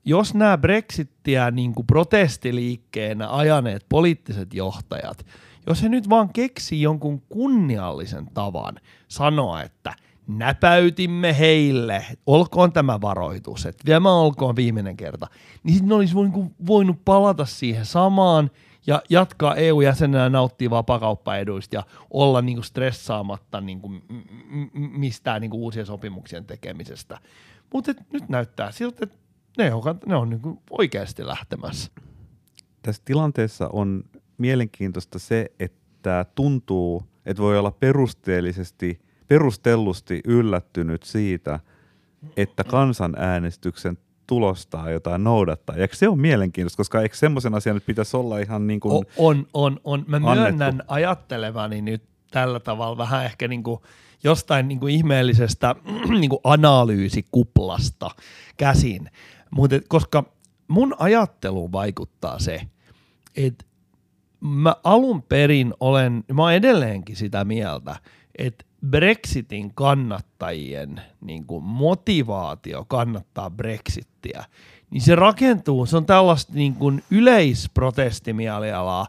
jos 0.05 0.35
nämä 0.35 0.59
Brexittiä 0.59 1.51
niin 1.51 1.75
kuin 1.75 1.87
protestiliikkeenä 1.87 3.37
ajaneet 3.37 3.87
poliittiset 3.89 4.55
johtajat, 4.55 5.27
jos 5.67 5.83
he 5.83 5.89
nyt 5.89 6.09
vaan 6.09 6.33
keksii 6.33 6.83
jonkun 6.83 7.23
kunniallisen 7.29 8.27
tavan 8.35 8.75
sanoa, 9.09 9.63
että 9.63 9.95
näpäytimme 10.27 11.39
heille, 11.39 12.05
olkoon 12.27 12.73
tämä 12.73 13.01
varoitus, 13.01 13.67
että 13.67 13.83
vielä 13.87 14.11
olkoon 14.11 14.57
viimeinen 14.57 14.97
kerta, 14.97 15.27
niin 15.63 15.75
sitten 15.75 15.89
ne 15.89 15.95
olisi 15.95 16.15
voinut, 16.15 16.53
voinut 16.67 17.05
palata 17.05 17.45
siihen 17.45 17.87
samaan 17.87 18.51
ja 18.87 19.03
jatkaa 19.11 19.55
EU-jäsenenä 19.55 20.29
nauttia 20.29 20.71
vapakauppaeduista 20.71 21.77
ja 21.77 21.83
olla 22.11 22.43
niin 22.43 22.57
kuin 22.57 22.65
stressaamatta 22.65 23.61
niin 23.61 23.81
kuin 23.81 24.03
mistään 24.75 25.41
niin 25.41 25.51
kuin 25.51 25.61
uusien 25.61 25.87
sopimuksien 25.87 26.45
tekemisestä. 26.45 27.19
Mutta 27.73 27.95
nyt 28.13 28.29
näyttää 28.29 28.73
siltä, 28.73 28.99
että 29.03 29.19
ne 29.59 29.75
on, 29.75 29.83
ne 30.07 30.17
on 30.17 30.31
niin 30.31 30.41
kuin 30.41 30.59
oikeasti 30.71 31.27
lähtemässä. 31.27 31.93
Tässä 32.83 33.03
tilanteessa 33.05 33.69
on 33.73 34.05
mielenkiintoista 34.39 35.19
se, 35.19 35.51
että 35.61 36.27
tuntuu, 36.35 37.03
että 37.27 37.43
voi 37.43 37.59
olla 37.59 37.71
perusteellisesti, 37.71 39.01
perustellusti 39.29 40.21
yllättynyt 40.25 41.03
siitä, 41.03 41.61
että 42.37 42.65
kansanäänestyksen 42.65 43.99
tulostaa 44.27 44.91
jotain 44.91 45.25
noudattaa. 45.25 45.77
Ja 45.77 45.83
eikö 45.83 45.97
se 45.97 46.09
on 46.09 46.21
mielenkiintoista, 46.21 46.77
koska 46.77 47.01
eikö 47.01 47.17
semmoisen 47.17 47.55
asian 47.55 47.77
nyt 47.77 47.87
pitäisi 47.87 48.17
olla 48.17 48.39
ihan 48.39 48.67
niin 48.67 48.81
kuin... 48.81 49.07
On, 49.17 49.47
on, 49.55 49.81
on. 49.85 50.05
Mä 50.07 50.17
annettu. 50.17 50.41
myönnän 50.41 50.83
ajattelevani 50.89 51.83
nyt 51.83 52.03
tällä 52.31 52.61
tavalla 52.61 52.99
vähän 52.99 53.25
ehkä 53.25 53.49
niin 53.49 53.63
kuin 53.63 53.81
jostain 54.25 54.69
niin 54.69 54.81
kuin 54.81 54.95
ihmeellisestä 54.95 55.75
niin 56.21 56.31
kuin 56.31 56.41
analyysikuplasta 56.45 58.11
käsin. 58.57 59.11
Mutta 59.51 59.77
koska 59.89 60.25
mun 60.69 60.95
ajatteluun 60.99 61.73
vaikuttaa 61.73 62.39
se, 62.39 62.61
että 63.37 63.65
mä 64.41 64.77
alun 64.85 65.23
perin 65.23 65.75
olen, 65.81 66.25
mä 66.33 66.43
oon 66.43 66.53
edelleenkin 66.53 67.17
sitä 67.17 67.45
mieltä, 67.45 67.97
että 68.39 68.65
Brexitin 68.91 69.75
kannattajien 69.75 71.01
niin 71.21 71.47
kuin 71.47 71.65
motivaatio 71.65 72.85
kannattaa 72.89 73.51
Brexittiä, 73.51 74.45
niin 74.91 75.01
se 75.01 75.15
rakentuu, 75.15 75.87
se 75.87 75.97
on 75.97 76.07
tällaista 76.07 76.53
niin 76.55 76.75
kuin 76.75 77.03
yleisprotestimielialaa 77.11 79.07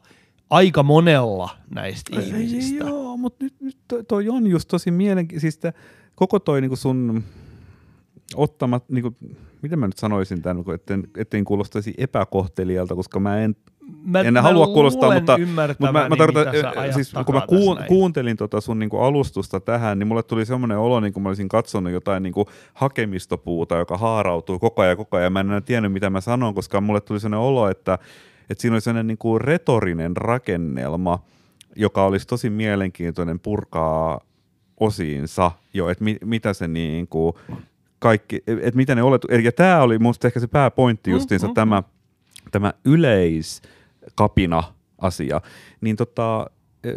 aika 0.50 0.84
monella 0.84 1.50
näistä 1.70 2.22
ihmisistä. 2.22 2.84
Joo, 2.86 3.18
mutta 3.18 3.46
nyt, 3.46 3.54
nyt 3.62 3.78
toi, 3.88 4.04
toi 4.04 4.30
on 4.30 4.48
just 4.48 4.68
tosi 4.68 4.92
mielenkiintoista. 4.92 5.62
Siis 5.62 5.76
koko 6.16 6.40
toi 6.40 6.62
niinku 6.62 6.76
sun 6.76 7.24
ottamat, 8.36 8.90
niinku, 8.90 9.16
miten 9.62 9.80
mä 9.80 9.88
nyt 9.88 9.98
sanoisin 9.98 10.42
tämän, 10.42 10.64
etten, 10.74 11.08
etten 11.18 11.46
kuulostaisi 11.46 11.94
epäkohtelijalta, 11.98 12.96
koska 12.96 13.20
mä 13.20 13.40
en 13.40 13.56
Mä, 14.04 14.22
en 14.22 14.38
halua 14.38 14.68
kuulostaa, 14.68 15.14
mutta, 15.14 15.38
mutta 15.80 15.92
mä, 15.92 16.10
mä 16.10 16.16
tarkoitan, 16.16 16.54
siis 16.94 17.14
kun 17.26 17.36
mä 17.36 17.42
kuun, 17.48 17.78
kuuntelin 17.88 18.38
tota 18.38 18.62
sun 18.62 18.80
niinku 18.80 18.98
alustusta 18.98 19.60
tähän, 19.60 20.00
niin 20.00 20.08
mulle 20.08 20.24
tuli 20.24 20.46
semmoinen 20.46 20.78
olo, 20.78 21.00
niin 21.00 21.14
kuin 21.14 21.24
mä 21.24 21.30
olisin 21.30 21.50
katsonut 21.50 21.94
jotain 21.94 22.24
niinku 22.24 22.46
hakemistopuuta, 22.74 23.76
joka 23.76 23.98
haarautuu 23.98 24.60
koko 24.60 24.82
ajan 24.82 24.98
koko 24.98 25.18
ajan. 25.18 25.34
Mä 25.34 25.40
en 25.40 25.48
enää 25.48 25.62
tiennyt, 25.62 25.94
mitä 25.94 26.10
mä 26.10 26.22
sanon, 26.22 26.54
koska 26.54 26.82
mulle 26.82 27.02
tuli 27.02 27.20
sellainen 27.20 27.48
olo, 27.48 27.70
että, 27.70 28.00
että 28.50 28.62
siinä 28.62 28.76
oli 28.76 28.82
sellainen 28.82 29.08
niinku 29.08 29.40
retorinen 29.40 30.18
rakennelma, 30.18 31.20
joka 31.76 32.06
olisi 32.06 32.28
tosi 32.28 32.50
mielenkiintoinen 32.50 33.40
purkaa 33.40 34.20
osiinsa 34.80 35.52
jo, 35.74 35.90
että 35.90 36.04
mi, 36.04 36.18
mitä 36.24 36.54
se 36.54 36.68
niinku 36.68 37.40
kaikki, 38.00 38.44
että 38.48 38.78
mitä 38.78 38.96
ne 38.96 39.04
olet, 39.04 39.22
eli 39.30 39.52
tämä 39.52 39.82
oli 39.82 40.00
musta 40.00 40.28
ehkä 40.28 40.40
se 40.40 40.48
pääpointti 40.48 41.12
justiinsa 41.12 41.48
Mm, 41.48 41.52
mm, 41.52 41.56
tämä, 41.56 41.84
tämä 42.52 42.74
yleiskapina 42.86 43.77
asia, 44.98 45.42
niin 45.82 45.96
tota, 45.96 46.50
eh, 46.84 46.96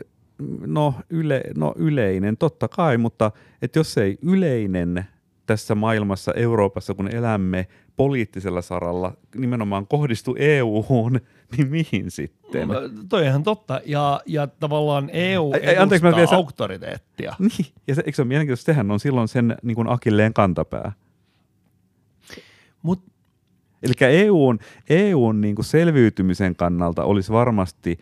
no, 0.66 0.94
yle, 1.10 1.42
no 1.56 1.74
yleinen, 1.76 2.36
totta 2.36 2.68
kai, 2.68 2.98
mutta 2.98 3.30
että 3.62 3.78
jos 3.78 3.98
ei 3.98 4.18
yleinen 4.22 5.04
tässä 5.46 5.74
maailmassa, 5.74 6.32
Euroopassa, 6.34 6.94
kun 6.94 7.14
elämme 7.14 7.66
poliittisella 7.96 8.62
saralla, 8.62 9.12
nimenomaan 9.34 9.86
kohdistu 9.86 10.36
EU-hun, 10.38 11.20
niin 11.56 11.68
mihin 11.68 12.10
sitten? 12.10 12.68
Mä- 12.68 12.74
Toi 13.08 13.20
on 13.20 13.26
ihan 13.26 13.42
totta. 13.42 13.80
Ja, 13.86 14.20
ja 14.26 14.46
tavallaan 14.46 15.10
EU 15.12 15.52
ai, 15.52 15.76
anteeksi, 15.76 16.06
mä 16.06 16.16
vielä 16.16 16.36
auktoriteettia. 16.36 17.34
Niin, 17.38 17.66
ja 17.86 17.94
se, 17.94 18.02
eikö 18.06 18.16
se 18.16 18.22
ole 18.22 18.28
mielenkiintoista, 18.28 18.64
sehän 18.72 18.90
on 18.90 19.00
silloin 19.00 19.28
sen 19.28 19.56
niin 19.62 19.74
kuin 19.74 19.88
akilleen 19.88 20.34
kantapää. 20.34 20.92
Mut 22.82 23.09
Eli 23.82 23.92
EUn, 24.00 24.58
EUn 24.90 25.40
niin 25.40 25.54
kuin 25.54 25.64
selviytymisen 25.64 26.56
kannalta 26.56 27.04
olisi 27.04 27.32
varmasti 27.32 27.98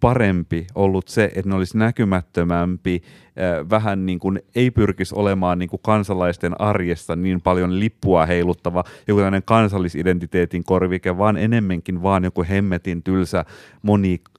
parempi 0.00 0.66
ollut 0.74 1.08
se, 1.08 1.24
että 1.24 1.48
ne 1.48 1.54
olisi 1.54 1.78
näkymättömämpi, 1.78 3.02
äh, 3.04 3.70
vähän 3.70 4.06
niin 4.06 4.18
kuin 4.18 4.40
ei 4.54 4.70
pyrkisi 4.70 5.14
olemaan 5.14 5.58
niin 5.58 5.68
kuin 5.68 5.80
kansalaisten 5.84 6.60
arjessa 6.60 7.16
niin 7.16 7.40
paljon 7.40 7.80
lippua 7.80 8.26
heiluttava, 8.26 8.84
joku 9.08 9.20
tämmöinen 9.20 9.42
kansallisidentiteetin 9.42 10.64
korvike, 10.64 11.18
vaan 11.18 11.36
enemmänkin 11.36 12.02
vaan 12.02 12.24
joku 12.24 12.44
hemmetin 12.48 13.02
tylsä 13.02 13.44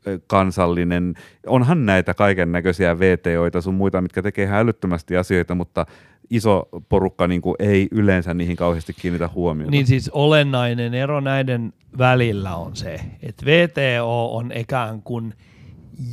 monikansallinen. 0.08 1.14
Onhan 1.46 1.86
näitä 1.86 2.14
kaiken 2.14 2.52
näköisiä 2.52 3.00
VTOita 3.00 3.62
sun 3.62 3.74
muita, 3.74 4.02
mitkä 4.02 4.22
tekee 4.22 4.46
ihan 4.46 4.60
älyttömästi 4.60 5.18
asioita, 5.18 5.56
mutta 5.56 5.86
iso 6.30 6.70
porukka 6.90 7.28
niin 7.28 7.42
kuin 7.42 7.56
ei 7.60 7.88
yleensä 7.92 8.34
niihin 8.34 8.56
kauheasti 8.56 8.94
kiinnitä 8.94 9.30
huomiota. 9.36 9.72
Niin 9.72 9.88
siis 9.88 10.10
olennainen 10.10 10.94
ero 10.94 11.20
näiden 11.20 11.74
välillä 11.98 12.56
on 12.56 12.76
se, 12.76 13.00
että 13.24 13.46
VTO 13.46 14.36
on 14.36 14.52
ikään 14.52 15.02
kuin 15.02 15.34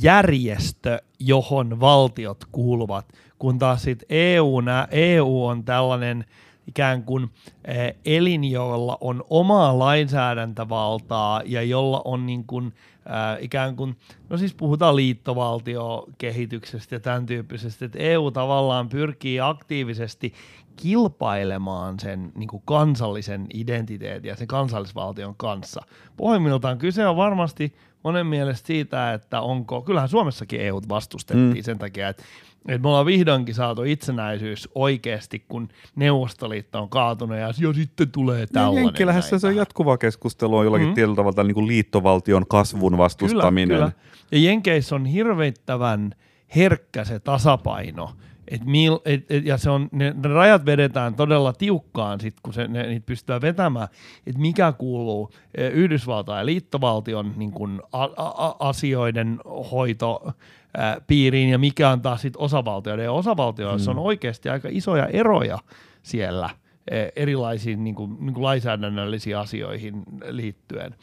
järjestö, 0.01 0.99
johon 1.19 1.79
valtiot 1.79 2.45
kuuluvat, 2.51 3.05
kun 3.39 3.59
taas 3.59 3.83
sitten 3.83 4.07
EU, 4.09 4.61
EU 4.91 5.45
on 5.45 5.63
tällainen 5.63 6.25
ikään 6.67 7.03
kuin 7.03 7.29
eh, 7.65 7.95
elin, 8.05 8.43
jolla 8.43 8.97
on 9.01 9.23
omaa 9.29 9.79
lainsäädäntövaltaa 9.79 11.41
ja 11.45 11.61
jolla 11.61 12.01
on 12.05 12.25
niin 12.25 12.43
kuin, 12.43 12.73
äh, 13.09 13.43
ikään 13.43 13.75
kuin, 13.75 13.97
no 14.29 14.37
siis 14.37 14.53
puhutaan 14.53 14.95
liittovaltiokehityksestä 14.95 16.95
ja 16.95 16.99
tämän 16.99 17.25
tyyppisestä, 17.25 17.85
että 17.85 17.99
EU 17.99 18.31
tavallaan 18.31 18.89
pyrkii 18.89 19.39
aktiivisesti 19.39 20.33
kilpailemaan 20.75 21.99
sen 21.99 22.31
niin 22.35 22.47
kuin 22.47 22.63
kansallisen 22.65 23.47
identiteetin 23.53 24.29
ja 24.29 24.35
sen 24.35 24.47
kansallisvaltion 24.47 25.35
kanssa. 25.35 25.81
Pohjimmiltaan 26.17 26.77
kyse 26.77 27.07
on 27.07 27.15
varmasti 27.15 27.75
monen 28.03 28.27
mielestä 28.27 28.67
siitä, 28.67 29.13
että 29.13 29.41
onko, 29.41 29.81
kyllähän 29.81 30.09
Suomessakin 30.09 30.61
EU 30.61 30.81
vastustettiin 30.89 31.57
mm. 31.57 31.63
sen 31.63 31.77
takia, 31.77 32.09
että, 32.09 32.23
että 32.67 32.81
me 32.81 32.87
ollaan 32.87 33.05
vihdoinkin 33.05 33.55
saatu 33.55 33.83
itsenäisyys 33.83 34.69
oikeasti, 34.75 35.45
kun 35.47 35.67
Neuvostoliitto 35.95 36.81
on 36.81 36.89
kaatunut 36.89 37.37
ja 37.37 37.53
jo 37.59 37.73
sitten 37.73 38.11
tulee 38.11 38.47
tällainen. 38.47 38.83
Jenkkilähän 38.83 39.23
se 39.23 39.47
on 39.47 39.55
jatkuvaa 39.55 39.97
keskustelua 39.97 40.63
jollakin 40.63 40.87
mm. 40.87 40.93
tietyllä 40.93 41.15
tavalla 41.15 41.43
niin 41.43 41.55
kuin 41.55 41.67
liittovaltion 41.67 42.47
kasvun 42.47 42.97
vastustaminen. 42.97 43.67
Kyllä, 43.67 43.91
kyllä. 43.91 44.15
Ja 44.31 44.49
Jenkeissä 44.49 44.95
on 44.95 45.05
hirvittävän 45.05 46.15
herkkä 46.55 47.03
se 47.03 47.19
tasapaino– 47.19 48.11
et 48.47 48.65
mil, 48.65 48.99
et, 49.05 49.31
et, 49.31 49.45
ja 49.45 49.57
se 49.57 49.69
on, 49.69 49.89
ne, 49.91 50.15
ne 50.23 50.29
rajat 50.29 50.65
vedetään 50.65 51.15
todella 51.15 51.53
tiukkaan, 51.53 52.19
sit, 52.19 52.35
kun 52.43 52.53
se, 52.53 52.67
ne, 52.67 52.87
niitä 52.87 53.05
pystytään 53.05 53.41
vetämään, 53.41 53.87
että 54.27 54.41
mikä 54.41 54.71
kuuluu 54.71 55.31
e, 55.55 55.67
Yhdysvaltain 55.67 56.39
ja 56.39 56.45
liittovaltion 56.45 57.33
niin 57.35 57.51
kun, 57.51 57.83
a, 57.91 58.03
a, 58.17 58.55
asioiden 58.59 59.39
hoito 59.71 60.31
ää, 60.77 61.01
piiriin 61.07 61.49
ja 61.49 61.57
mikä 61.57 61.89
on 61.89 62.01
taas 62.01 62.21
sit 62.21 62.33
osavaltioiden. 62.37 63.05
Ja 63.05 63.11
osavaltioissa 63.11 63.93
mm. 63.93 63.97
on 63.97 64.05
oikeasti 64.05 64.49
aika 64.49 64.67
isoja 64.71 65.07
eroja 65.07 65.59
siellä 66.03 66.45
ää, 66.45 67.09
erilaisiin 67.15 67.83
niin 67.83 67.95
kuin, 67.95 68.17
niin 68.19 68.33
kuin 68.33 68.43
lainsäädännöllisiin 68.43 69.37
asioihin 69.37 70.03
liittyen. 70.29 70.95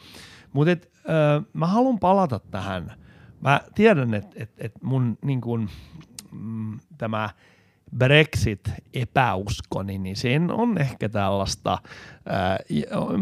Mutta 0.52 0.86
mä 1.52 1.66
haluan 1.66 1.98
palata 1.98 2.40
tähän. 2.50 2.92
Mä 3.40 3.60
tiedän, 3.74 4.14
että 4.14 4.36
et, 4.36 4.50
et 4.58 4.72
mun 4.82 5.18
niin 5.24 5.40
kun, 5.40 5.68
mm, 6.32 6.78
tämä 6.98 7.30
Brexit-epäuskoni, 7.98 9.98
niin 9.98 10.16
siinä 10.16 10.54
on 10.54 10.78
ehkä 10.78 11.08
tällaista, 11.08 11.78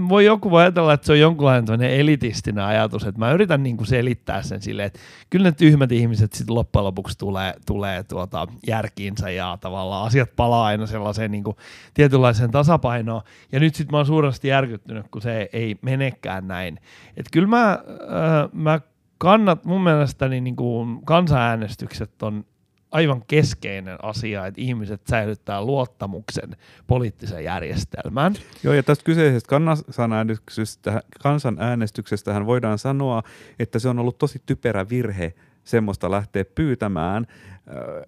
voi 0.09 0.24
joku 0.24 0.50
voi 0.50 0.62
ajatella, 0.62 0.92
että 0.92 1.06
se 1.06 1.12
on 1.12 1.20
jonkunlainen 1.20 1.90
elitistinen 1.90 2.64
ajatus, 2.64 3.04
että 3.04 3.18
mä 3.18 3.33
yritän 3.33 3.62
niin 3.62 3.76
kuin 3.76 3.87
selittää 3.87 4.42
sen 4.42 4.62
silleen, 4.62 4.87
että 4.87 4.98
kyllä 5.30 5.48
ne 5.48 5.52
tyhmät 5.52 5.92
ihmiset 5.92 6.33
sitten 6.33 6.54
loppujen 6.54 6.85
lopuksi 6.85 7.18
tulee, 7.18 7.54
tulee 7.66 8.02
tuota 8.02 8.46
järkiinsä 8.66 9.30
ja 9.30 9.59
tavallaan 9.61 10.06
asiat 10.06 10.37
palaa 10.37 10.64
aina 10.64 10.87
sellaiseen 10.87 11.30
niin 11.30 11.44
kuin 11.44 11.56
tietynlaiseen 11.94 12.50
tasapainoon, 12.50 13.22
ja 13.52 13.61
nyt 13.61 13.74
sitten 13.74 13.94
mä 13.94 13.96
oon 13.96 14.06
suuresti 14.06 14.48
järkyttynyt, 14.48 15.06
kun 15.11 15.22
se 15.22 15.48
ei 15.52 15.76
menekään 15.83 16.48
näin. 16.48 16.78
Että 17.16 17.30
kyllä 17.33 17.48
mä, 17.48 17.78
ää, 18.09 18.48
mä 18.52 18.80
kannat, 19.18 19.64
mun 19.64 19.83
mielestäni 19.83 20.40
niin 20.40 20.56
kuin 20.56 21.04
kansanäänestykset 21.04 22.22
on 22.22 22.44
aivan 22.90 23.22
keskeinen 23.26 24.05
asia, 24.05 24.46
että 24.46 24.61
ihmiset 24.61 25.00
säilyttää 25.07 25.64
luottamuksen 25.64 26.57
poliittiseen 26.87 27.44
järjestelmään. 27.44 28.35
Joo, 28.62 28.74
ja 28.74 28.83
tästä 28.83 29.05
kyseisestä 29.05 29.48
kansanäänestyksestä, 29.48 31.03
kansanäänestyksestähän 31.22 32.46
voidaan 32.46 32.79
sanoa, 32.79 33.22
että 33.59 33.79
se 33.79 33.88
on 33.88 33.98
ollut 33.98 34.18
tosi 34.18 34.42
typerä 34.46 34.88
virhe 34.88 35.35
semmoista 35.64 36.11
lähteä 36.11 36.44
pyytämään, 36.44 37.27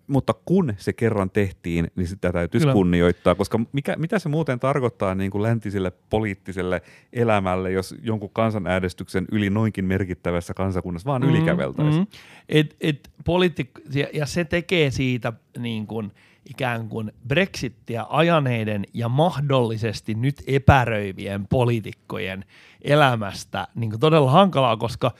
mutta 0.06 0.34
kun 0.44 0.74
se 0.76 0.92
kerran 0.92 1.30
tehtiin, 1.30 1.90
niin 1.96 2.06
sitä 2.06 2.32
täytyisi 2.32 2.64
Kyllä. 2.64 2.72
kunnioittaa, 2.72 3.34
koska 3.34 3.60
mikä, 3.72 3.96
mitä 3.96 4.18
se 4.18 4.28
muuten 4.28 4.60
tarkoittaa 4.60 5.14
niin 5.14 5.30
kuin 5.30 5.42
läntiselle 5.42 5.92
poliittiselle 6.10 6.82
elämälle, 7.12 7.72
jos 7.72 7.94
jonkun 8.02 8.30
kansanäänestyksen 8.32 9.24
yli 9.32 9.50
noinkin 9.50 9.84
merkittävässä 9.84 10.54
kansakunnassa 10.54 11.06
vaan 11.06 11.22
mm, 11.22 11.28
ylikäveltäisiin? 11.28 12.02
Mm. 12.02 12.06
Et, 12.48 12.76
et 12.80 13.10
poliitik- 13.24 13.94
ja, 13.94 14.06
ja 14.12 14.26
se 14.26 14.44
tekee 14.44 14.90
siitä 14.90 15.32
niin 15.58 15.86
kuin, 15.86 16.12
ikään 16.50 16.88
kuin 16.88 17.12
Brexittiä 17.28 18.06
ajaneiden 18.08 18.84
ja 18.94 19.08
mahdollisesti 19.08 20.14
nyt 20.14 20.42
epäröivien 20.46 21.46
poliitikkojen 21.48 22.44
elämästä 22.82 23.68
niin 23.74 23.90
kuin 23.90 24.00
todella 24.00 24.30
hankalaa, 24.30 24.76
koska 24.76 25.10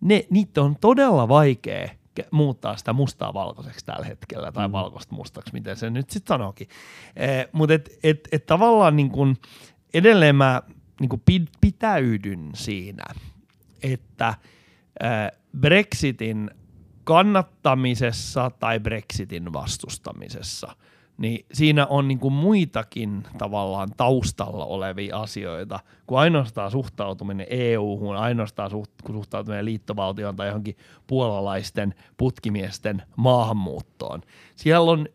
ne, 0.00 0.26
niitä 0.30 0.62
on 0.62 0.76
todella 0.80 1.28
vaikea 1.28 1.88
muuttaa 2.30 2.76
sitä 2.76 2.92
mustaa 2.92 3.34
valkoiseksi 3.34 3.86
tällä 3.86 4.06
hetkellä, 4.06 4.52
tai 4.52 4.68
mm. 4.68 4.72
valkoista 4.72 5.14
mustaksi, 5.14 5.52
miten 5.52 5.76
se 5.76 5.90
nyt 5.90 6.10
sitten 6.10 6.34
sanoikin. 6.34 6.68
Eh, 7.16 7.46
Mutta 7.52 7.74
et, 7.74 7.90
et, 8.02 8.28
et 8.32 8.46
tavallaan 8.46 8.96
niin 8.96 9.10
kun, 9.10 9.36
edelleen 9.94 10.36
mä 10.36 10.62
niin 11.00 11.08
kun 11.08 11.22
pitäydyn 11.60 12.50
siinä, 12.54 13.04
että 13.82 14.34
eh, 15.00 15.40
Brexitin 15.60 16.50
kannattamisessa 17.04 18.50
tai 18.50 18.80
Brexitin 18.80 19.52
vastustamisessa– 19.52 20.68
niin 21.18 21.46
siinä 21.52 21.86
on 21.86 22.08
niin 22.08 22.18
kuin 22.18 22.34
muitakin 22.34 23.22
tavallaan 23.38 23.88
taustalla 23.96 24.64
olevia 24.64 25.16
asioita 25.16 25.80
kuin 26.06 26.18
ainoastaan 26.18 26.70
suhtautuminen 26.70 27.46
EU-hun, 27.50 28.16
ainoastaan 28.16 28.70
suht, 28.70 28.90
suhtautuminen 29.12 29.64
liittovaltioon 29.64 30.36
tai 30.36 30.46
johonkin 30.46 30.76
puolalaisten 31.06 31.94
putkimiesten 32.16 33.02
maahanmuuttoon. 33.16 34.20
Siellä 34.56 34.90
on 34.90 35.08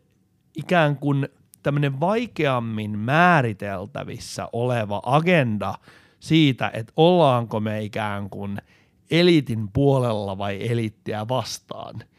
ikään 0.56 0.96
kuin 0.96 1.28
tämmöinen 1.62 2.00
vaikeammin 2.00 2.98
määriteltävissä 2.98 4.48
oleva 4.52 5.02
agenda 5.06 5.74
siitä, 6.20 6.70
että 6.74 6.92
ollaanko 6.96 7.60
me 7.60 7.82
ikään 7.82 8.30
kuin 8.30 8.58
elitin 9.10 9.68
puolella 9.72 10.38
vai 10.38 10.70
elittiä 10.70 11.28
vastaan– 11.28 11.94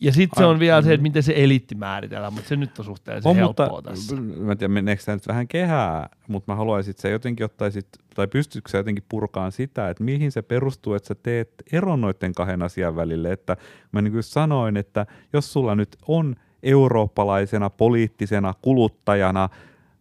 ja 0.00 0.12
sitten 0.12 0.42
se 0.42 0.46
on 0.46 0.58
vielä 0.58 0.82
se, 0.82 0.94
että 0.94 1.02
miten 1.02 1.22
se 1.22 1.32
eliitti 1.36 1.74
määritellään, 1.74 2.32
mutta 2.32 2.48
se 2.48 2.56
nyt 2.56 2.78
on 2.78 2.84
suhteellisen 2.84 3.30
on, 3.30 3.36
helppoa 3.36 3.68
mutta, 3.68 3.90
tässä. 3.90 4.16
Mä 4.16 4.52
en 4.52 4.58
tiedä, 4.58 4.72
meneekö 4.72 5.02
tämä 5.02 5.16
nyt 5.16 5.28
vähän 5.28 5.48
kehää, 5.48 6.08
mutta 6.28 6.52
mä 6.52 6.56
haluaisin, 6.56 6.90
että 6.90 7.02
sä 7.02 7.08
jotenkin 7.08 7.44
ottaisit, 7.44 7.88
tai 8.14 8.26
pystytkö 8.26 8.70
sä 8.70 8.78
jotenkin 8.78 9.04
purkaan 9.08 9.52
sitä, 9.52 9.90
että 9.90 10.04
mihin 10.04 10.32
se 10.32 10.42
perustuu, 10.42 10.94
että 10.94 11.08
sä 11.08 11.14
teet 11.14 11.50
eron 11.72 12.00
noiden 12.00 12.32
kahden 12.32 12.62
asian 12.62 12.96
välille. 12.96 13.32
Että 13.32 13.56
mä 13.92 14.02
niin 14.02 14.12
kuin 14.12 14.22
sanoin, 14.22 14.76
että 14.76 15.06
jos 15.32 15.52
sulla 15.52 15.74
nyt 15.74 15.96
on 16.08 16.36
eurooppalaisena 16.62 17.70
poliittisena 17.70 18.54
kuluttajana, 18.62 19.48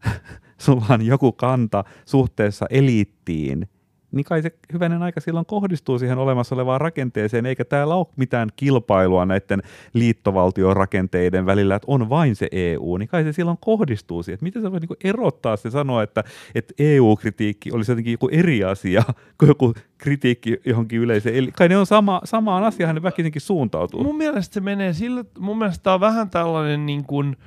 sulla 0.58 0.86
on 0.90 1.06
joku 1.06 1.32
kanta 1.32 1.84
suhteessa 2.06 2.66
eliittiin, 2.70 3.70
niin 4.12 4.24
kai 4.24 4.42
se 4.42 4.52
hyvänen 4.74 5.04
aika 5.04 5.22
silloin 5.22 5.46
kohdistuu 5.46 6.00
siihen 6.00 6.18
olemassa 6.18 6.56
olevaan 6.56 6.82
rakenteeseen, 6.82 7.46
eikä 7.46 7.66
täällä 7.66 7.96
ole 7.96 8.08
mitään 8.16 8.50
kilpailua 8.56 9.26
näiden 9.26 9.62
liittovaltiorakenteiden 9.94 11.46
välillä, 11.46 11.76
että 11.76 11.86
on 11.92 12.10
vain 12.10 12.36
se 12.36 12.48
EU, 12.52 12.98
niin 12.98 13.10
kai 13.10 13.24
se 13.24 13.34
silloin 13.34 13.58
kohdistuu 13.62 14.24
siihen. 14.24 14.34
Että 14.34 14.44
miten 14.44 14.62
se 14.62 14.72
voi 14.72 14.80
niin 14.80 14.98
erottaa 15.04 15.58
se 15.58 15.70
sanoa, 15.70 16.04
että, 16.04 16.24
että 16.56 16.74
EU-kritiikki 16.80 17.72
olisi 17.72 17.92
jotenkin 17.92 18.12
joku 18.12 18.30
eri 18.32 18.64
asia 18.64 19.04
kuin 19.40 19.48
joku 19.48 19.74
kritiikki 19.98 20.58
johonkin 20.66 21.00
yleiseen. 21.00 21.36
Eli 21.36 21.52
kai 21.52 21.70
ne 21.70 21.78
on 21.78 21.86
sama, 21.86 22.22
samaan 22.24 22.64
asiaan, 22.64 22.96
ne 22.96 23.04
väkisinkin 23.04 23.42
suuntautuu. 23.42 24.04
Mun 24.04 24.18
mielestä 24.18 24.54
se 24.54 24.60
menee 24.60 24.94
sillä, 24.94 25.26
mun 25.40 25.58
mielestä 25.58 25.84
tämä 25.84 25.94
on 25.94 26.00
vähän 26.00 26.30
tällainen 26.30 26.86
niin 26.86 27.04
kuin 27.04 27.38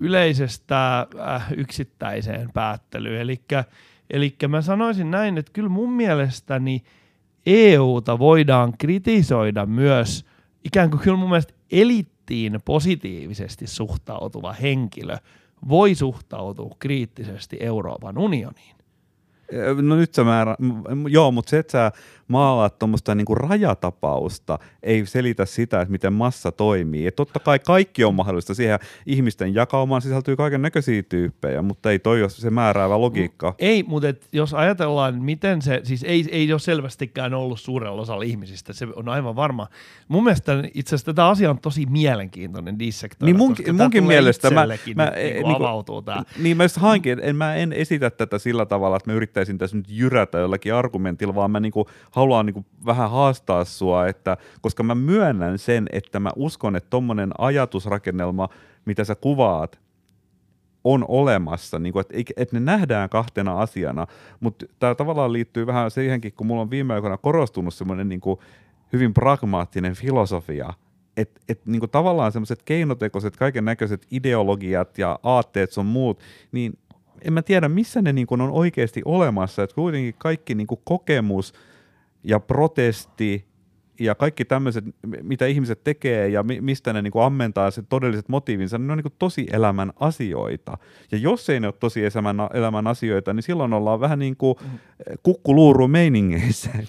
yleisestä 0.00 1.06
äh, 1.20 1.52
yksittäiseen 1.56 2.50
päättelyyn, 2.54 3.20
eli 3.20 3.40
Eli 4.10 4.36
mä 4.48 4.62
sanoisin 4.62 5.10
näin, 5.10 5.38
että 5.38 5.52
kyllä 5.52 5.68
mun 5.68 5.92
mielestäni 5.92 6.82
EUta 7.46 8.18
voidaan 8.18 8.74
kritisoida 8.78 9.66
myös 9.66 10.24
ikään 10.64 10.90
kuin 10.90 11.00
kyllä 11.00 11.16
mun 11.16 11.28
mielestä 11.28 11.54
elittiin 11.70 12.60
positiivisesti 12.64 13.66
suhtautuva 13.66 14.52
henkilö 14.52 15.16
voi 15.68 15.94
suhtautua 15.94 16.76
kriittisesti 16.78 17.56
Euroopan 17.60 18.18
unioniin. 18.18 18.79
No 19.82 19.96
nyt 19.96 20.14
sä 20.14 20.24
määrä, 20.24 20.56
joo, 21.08 21.30
mutta 21.30 21.50
se, 21.50 21.58
että 21.58 21.72
sä 21.72 21.92
maalaat 22.30 22.78
tuommoista 22.78 23.14
niinku 23.14 23.34
rajatapausta, 23.34 24.58
ei 24.82 25.06
selitä 25.06 25.46
sitä, 25.46 25.80
että 25.80 25.92
miten 25.92 26.12
massa 26.12 26.52
toimii. 26.52 27.06
Et 27.06 27.16
totta 27.16 27.38
kai 27.38 27.58
kaikki 27.58 28.04
on 28.04 28.14
mahdollista. 28.14 28.54
Siihen 28.54 28.78
ihmisten 29.06 29.54
jakaumaan 29.54 30.02
sisältyy 30.02 30.36
kaiken 30.36 30.62
näköisiä 30.62 31.02
tyyppejä, 31.02 31.62
mutta 31.62 31.90
ei 31.90 31.98
toi 31.98 32.22
ole 32.22 32.30
se 32.30 32.50
määräävä 32.50 33.00
logiikka. 33.00 33.54
Ei, 33.58 33.82
mutta 33.82 34.08
et 34.08 34.28
jos 34.32 34.54
ajatellaan, 34.54 35.22
miten 35.22 35.62
se, 35.62 35.80
siis 35.84 36.04
ei, 36.04 36.24
ei 36.30 36.52
ole 36.52 36.60
selvästikään 36.60 37.34
ollut 37.34 37.60
suurella 37.60 38.02
osalla 38.02 38.22
ihmisistä, 38.22 38.72
se 38.72 38.86
on 38.94 39.08
aivan 39.08 39.36
varma. 39.36 39.66
Mun 40.08 40.24
mielestä 40.24 40.52
itse 40.74 40.94
asiassa 40.94 41.12
tätä 41.12 41.28
asia 41.28 41.50
on 41.50 41.58
tosi 41.58 41.86
mielenkiintoinen 41.86 42.78
dissektori, 42.78 43.32
niin 43.32 43.38
mun, 43.38 43.56
munkin 43.72 44.04
mielestä 44.04 44.50
mä, 44.50 44.66
mä, 44.66 44.66
niin, 44.66 44.96
niin, 45.34 45.56
avautuu 45.56 46.02
tämä. 46.02 46.22
Niin 46.38 46.56
mä 46.56 46.64
just 46.64 46.76
hankin, 46.76 47.18
en, 47.22 47.36
mä 47.36 47.54
en 47.54 47.72
esitä 47.72 48.10
tätä 48.10 48.38
sillä 48.38 48.66
tavalla, 48.66 48.96
että 48.96 49.10
mä 49.10 49.14
yrittäisin 49.14 49.39
yrittäisin 49.40 49.58
tässä 49.58 49.76
nyt 49.76 49.86
jyrätä 49.88 50.38
jollakin 50.38 50.74
argumentilla, 50.74 51.34
vaan 51.34 51.50
mä 51.50 51.60
niin 51.60 51.72
kuin 51.72 51.86
haluan 52.10 52.46
niin 52.46 52.54
kuin 52.54 52.66
vähän 52.86 53.10
haastaa 53.10 53.64
sua, 53.64 54.06
että, 54.06 54.36
koska 54.60 54.82
mä 54.82 54.94
myönnän 54.94 55.58
sen, 55.58 55.86
että 55.92 56.20
mä 56.20 56.30
uskon, 56.36 56.76
että 56.76 56.90
tommonen 56.90 57.30
ajatusrakennelma, 57.38 58.48
mitä 58.84 59.04
sä 59.04 59.14
kuvaat, 59.14 59.80
on 60.84 61.04
olemassa, 61.08 61.78
niin 61.78 61.92
kuin, 61.92 62.00
että, 62.00 62.32
että 62.36 62.56
ne 62.56 62.60
nähdään 62.60 63.08
kahtena 63.08 63.60
asiana, 63.60 64.06
mutta 64.40 64.66
tämä 64.78 64.94
tavallaan 64.94 65.32
liittyy 65.32 65.66
vähän 65.66 65.90
siihenkin, 65.90 66.32
kun 66.32 66.46
mulla 66.46 66.62
on 66.62 66.70
viime 66.70 66.94
aikoina 66.94 67.16
korostunut 67.16 67.74
semmoinen 67.74 68.08
niin 68.08 68.20
hyvin 68.92 69.14
pragmaattinen 69.14 69.94
filosofia, 69.94 70.72
että 71.16 71.40
et, 71.48 71.66
niin 71.66 71.90
tavallaan 71.90 72.32
semmoiset 72.32 72.62
keinotekoiset, 72.62 73.36
kaiken 73.36 73.64
näköiset 73.64 74.06
ideologiat 74.10 74.98
ja 74.98 75.18
aatteet 75.22 75.72
sun 75.72 75.86
muut, 75.86 76.20
niin 76.52 76.78
en 77.24 77.32
mä 77.32 77.42
tiedä, 77.42 77.68
missä 77.68 78.02
ne 78.02 78.12
niin 78.12 78.26
kuin 78.26 78.40
on 78.40 78.50
oikeasti 78.50 79.02
olemassa, 79.04 79.62
että 79.62 79.74
kuitenkin 79.74 80.14
kaikki 80.18 80.54
niin 80.54 80.66
kuin 80.66 80.80
kokemus 80.84 81.52
ja 82.24 82.40
protesti 82.40 83.50
ja 84.00 84.14
kaikki 84.14 84.44
tämmöiset, 84.44 84.84
mitä 85.22 85.46
ihmiset 85.46 85.84
tekee 85.84 86.28
ja 86.28 86.42
mi- 86.42 86.60
mistä 86.60 86.92
ne 86.92 87.02
niin 87.02 87.10
kuin 87.10 87.24
ammentaa 87.24 87.70
se 87.70 87.82
todelliset 87.82 88.28
motiivinsa, 88.28 88.78
niin 88.78 88.86
ne 88.86 88.92
on 88.92 88.96
niin 88.98 89.02
kuin 89.02 89.14
tosi 89.18 89.46
elämän 89.52 89.92
asioita. 90.00 90.78
Ja 91.12 91.18
jos 91.18 91.50
ei 91.50 91.60
ne 91.60 91.66
ole 91.66 91.74
tosi 91.80 92.00
elämän, 92.04 92.36
elämän 92.54 92.86
asioita, 92.86 93.32
niin 93.32 93.42
silloin 93.42 93.72
ollaan 93.72 94.00
vähän 94.00 94.18
niin 94.18 94.36
kuin 94.36 94.54
kukkuluuru 95.22 95.88
meiningeissä. 95.88 96.70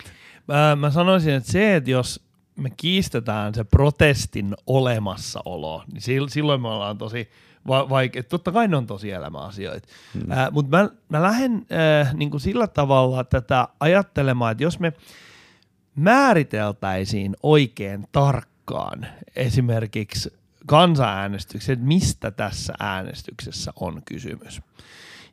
Mä, 0.48 0.76
mä 0.76 0.92
sanoisin, 0.92 1.34
että 1.34 1.52
se, 1.52 1.76
että 1.76 1.92
jos 1.92 2.26
me 2.56 2.70
kiistetään 2.78 3.56
se 3.56 3.64
protestin 3.64 4.56
olemassaolo, 4.68 5.84
niin 5.94 6.02
sil- 6.08 6.30
silloin 6.30 6.62
me 6.62 6.68
ollaan 6.68 6.98
tosi 6.98 7.30
va- 7.68 7.90
vaikea. 7.90 8.24
Totta 8.24 8.52
kai 8.52 8.68
ne 8.68 8.78
on 8.78 8.88
tosi 8.88 9.12
elämäasioita. 9.12 9.88
Hmm. 10.14 10.32
Äh, 10.32 10.52
Mutta 10.52 10.78
mä, 10.78 10.90
mä 11.10 11.22
lähden 11.22 11.66
äh, 12.02 12.14
niin 12.14 12.32
kuin 12.32 12.42
sillä 12.42 12.68
tavalla 12.68 13.24
tätä 13.24 13.68
ajattelemaan, 13.80 14.52
että 14.52 14.64
jos 14.64 14.80
me 14.80 14.94
määriteltäisiin 15.96 17.36
oikein 17.44 18.08
tarkkaan 18.12 19.06
esimerkiksi 19.36 20.34
kansanäänestyksen, 20.66 21.74
että 21.74 21.86
mistä 21.86 22.32
tässä 22.32 22.74
äänestyksessä 22.80 23.72
on 23.80 24.02
kysymys. 24.06 24.62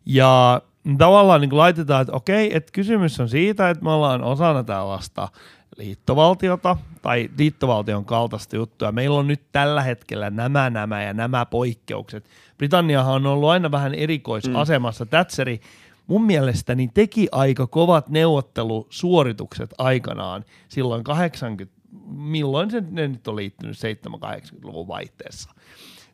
Ja 0.07 0.62
tavallaan 0.99 1.41
niin 1.41 1.57
laitetaan, 1.57 2.03
että 2.03 2.12
okei, 2.12 2.57
että 2.57 2.73
kysymys 2.73 3.21
on 3.21 3.29
siitä, 3.29 3.71
että 3.71 3.85
me 3.85 3.91
ollaan 3.91 4.23
osana 4.23 4.64
tällaista 4.64 5.29
liittovaltiota 5.76 6.76
tai 7.02 7.31
liittovaltion 7.38 8.04
kaltaista 8.04 8.57
juttua. 8.57 8.92
Meillä 8.92 9.18
on 9.18 9.26
nyt 9.26 9.42
tällä 9.52 9.83
hetkellä 9.83 10.31
nämä, 10.31 10.70
nämä 10.70 11.02
ja 11.02 11.14
nämä 11.14 11.46
poikkeukset. 11.46 12.24
Britanniahan 12.59 13.14
on 13.14 13.26
ollut 13.26 13.48
aina 13.48 13.70
vähän 13.70 13.94
erikoisasemassa. 13.94 15.04
Mm. 15.04 15.09
Thatcheri 15.09 15.61
mun 16.07 16.24
mielestäni 16.24 16.90
teki 16.94 17.28
aika 17.33 17.66
kovat 17.66 18.09
neuvottelusuoritukset 18.09 19.74
aikanaan 19.78 20.44
silloin 20.68 21.04
80, 21.04 21.74
milloin 22.09 22.70
se 22.70 22.83
ne 22.90 23.09
nyt 23.09 23.28
on 23.28 23.37
liittynyt 23.37 23.76
7-80-luvun 23.76 24.88
vaihteessa. 24.88 25.50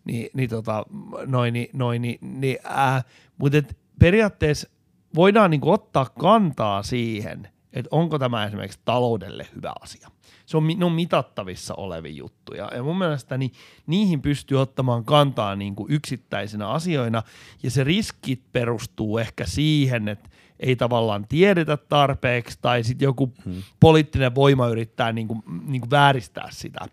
Niin, 0.04 0.30
niin 0.34 0.50
tota, 0.50 0.84
noin, 1.26 1.54
noin, 1.72 2.02
niin, 2.02 2.18
niin 2.40 2.58
äh, 2.66 3.04
mutta 3.38 3.58
periaatteessa 3.98 4.68
voidaan 5.14 5.50
niinku 5.50 5.70
ottaa 5.70 6.06
kantaa 6.18 6.82
siihen, 6.82 7.48
että 7.74 7.88
onko 7.90 8.18
tämä 8.18 8.46
esimerkiksi 8.46 8.80
taloudelle 8.84 9.46
hyvä 9.56 9.72
asia. 9.80 10.10
Se 10.46 10.56
on, 10.56 10.66
ne 10.76 10.84
on 10.84 10.92
mitattavissa 10.92 11.74
olevia 11.74 12.12
juttuja. 12.12 12.70
Ja 12.74 12.82
mun 12.82 12.98
mielestä 12.98 13.38
niin 13.38 13.52
niihin 13.86 14.22
pystyy 14.22 14.60
ottamaan 14.60 15.04
kantaa 15.04 15.56
niin 15.56 15.74
kuin 15.74 15.92
yksittäisinä 15.92 16.68
asioina. 16.68 17.22
Ja 17.62 17.70
se 17.70 17.84
riskit 17.84 18.42
perustuu 18.52 19.18
ehkä 19.18 19.44
siihen, 19.46 20.08
että 20.08 20.28
ei 20.60 20.76
tavallaan 20.76 21.26
tiedetä 21.28 21.76
tarpeeksi 21.76 22.58
tai 22.62 22.84
sitten 22.84 23.06
joku 23.06 23.32
hmm. 23.44 23.62
poliittinen 23.80 24.34
voima 24.34 24.68
yrittää 24.68 25.12
niin 25.12 25.28
kuin, 25.28 25.42
niin 25.66 25.80
kuin 25.80 25.90
vääristää 25.90 26.48
sitä. 26.50 26.88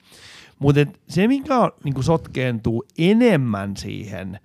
Mutta 0.59 0.81
se, 1.07 1.27
mikä 1.27 1.59
on, 1.59 1.71
niin 1.83 1.93
kuin 1.93 2.03
sotkeentuu 2.03 2.83
enemmän 2.97 3.77
siihen 3.77 4.39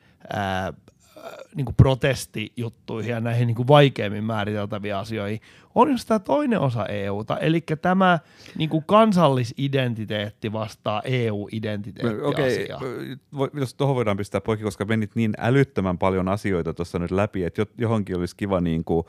niin 1.54 1.64
kuin 1.64 1.74
protestijuttuihin 1.74 3.10
ja 3.10 3.20
näihin 3.20 3.46
niin 3.46 3.54
kuin 3.54 3.68
vaikeimmin 3.68 4.24
määriteltäviin 4.24 4.96
asioihin, 4.96 5.40
on 5.74 5.90
just 5.90 6.08
tämä 6.08 6.18
toinen 6.18 6.60
osa 6.60 6.86
EUta, 6.86 7.38
eli 7.38 7.60
tämä 7.82 8.18
niin 8.58 8.70
kuin 8.70 8.84
kansallisidentiteetti 8.86 10.52
vastaa 10.52 11.02
EU-identiteettiasiaa. 11.04 12.78
Okei, 12.78 13.16
okay. 13.32 13.60
jos 13.60 13.74
tuohon 13.74 13.96
voidaan 13.96 14.16
pistää 14.16 14.40
poikki, 14.40 14.64
koska 14.64 14.84
menit 14.84 15.10
niin 15.14 15.32
älyttömän 15.38 15.98
paljon 15.98 16.28
asioita 16.28 16.74
tuossa 16.74 16.98
nyt 16.98 17.10
läpi, 17.10 17.44
että 17.44 17.66
johonkin 17.78 18.16
olisi 18.16 18.36
kiva 18.36 18.60
niin 18.60 18.84
kuin, 18.84 19.06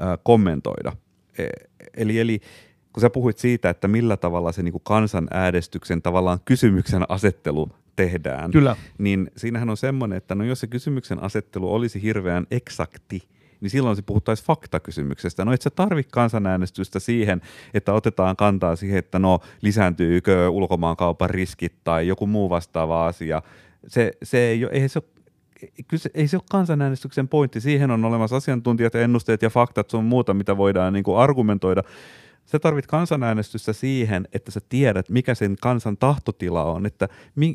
äh, 0.00 0.18
kommentoida. 0.22 0.92
E- 1.38 1.48
eli, 1.96 2.20
eli 2.20 2.40
kun 2.92 3.00
sä 3.00 3.10
puhuit 3.10 3.38
siitä, 3.38 3.70
että 3.70 3.88
millä 3.88 4.16
tavalla 4.16 4.52
se 4.52 4.62
niin 4.62 4.72
kuin 4.72 4.84
kansanäänestyksen 4.84 6.02
tavallaan 6.02 6.38
kysymyksen 6.44 7.02
asettelu 7.08 7.68
tehdään, 7.96 8.50
Kyllä. 8.50 8.76
niin 8.98 9.30
siinähän 9.36 9.70
on 9.70 9.76
semmoinen, 9.76 10.16
että 10.16 10.34
no 10.34 10.44
jos 10.44 10.60
se 10.60 10.66
kysymyksen 10.66 11.22
asettelu 11.22 11.74
olisi 11.74 12.02
hirveän 12.02 12.46
eksakti, 12.50 13.22
niin 13.60 13.70
silloin 13.70 13.96
se 13.96 14.02
puhuttaisiin 14.02 14.46
faktakysymyksestä. 14.46 15.44
No 15.44 15.52
et 15.52 15.62
sä 15.62 15.70
tarvitse 15.70 16.10
kansanäänestystä 16.12 16.98
siihen, 16.98 17.40
että 17.74 17.92
otetaan 17.92 18.36
kantaa 18.36 18.76
siihen, 18.76 18.98
että 18.98 19.18
no 19.18 19.40
lisääntyykö 19.62 20.48
ulkomaankaupan 20.48 21.30
riskit 21.30 21.74
tai 21.84 22.08
joku 22.08 22.26
muu 22.26 22.50
vastaava 22.50 23.06
asia. 23.06 23.42
Se, 23.86 24.12
se 24.22 24.38
ei, 24.38 24.66
ei 24.72 24.88
se 24.88 24.98
ole 24.98 25.14
kyllä 25.88 26.00
se, 26.00 26.10
ei 26.14 26.28
se 26.28 26.36
ole 26.36 26.44
kansanäänestyksen 26.50 27.28
pointti. 27.28 27.60
Siihen 27.60 27.90
on 27.90 28.04
olemassa 28.04 28.36
asiantuntijat 28.36 28.94
ja 28.94 29.00
ennusteet 29.00 29.42
ja 29.42 29.50
faktat 29.50 29.90
sun 29.90 30.04
muuta, 30.04 30.34
mitä 30.34 30.56
voidaan 30.56 30.92
niin 30.92 31.04
kuin 31.04 31.18
argumentoida. 31.18 31.82
Sä 32.46 32.58
tarvit 32.58 32.86
kansanäänestystä 32.86 33.72
siihen, 33.72 34.28
että 34.32 34.50
sä 34.50 34.60
tiedät, 34.68 35.08
mikä 35.10 35.34
sen 35.34 35.56
kansan 35.60 35.96
tahtotila 35.96 36.64
on, 36.64 36.86
että 36.86 37.08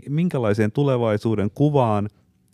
minkälaiseen 0.10 0.72
tulevaisuuden 0.72 1.52
kuvaan 1.52 2.10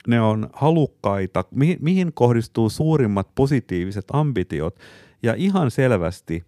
ne 0.08 0.22
on 0.22 0.50
halukkaita, 0.54 1.46
mihin, 1.80 2.14
kohdistuu 2.14 2.70
suurimmat 2.70 3.36
positiiviset 3.36 4.06
ambitiot. 4.14 4.80
Ja 5.24 5.34
ihan 5.34 5.72
selvästi 5.72 6.44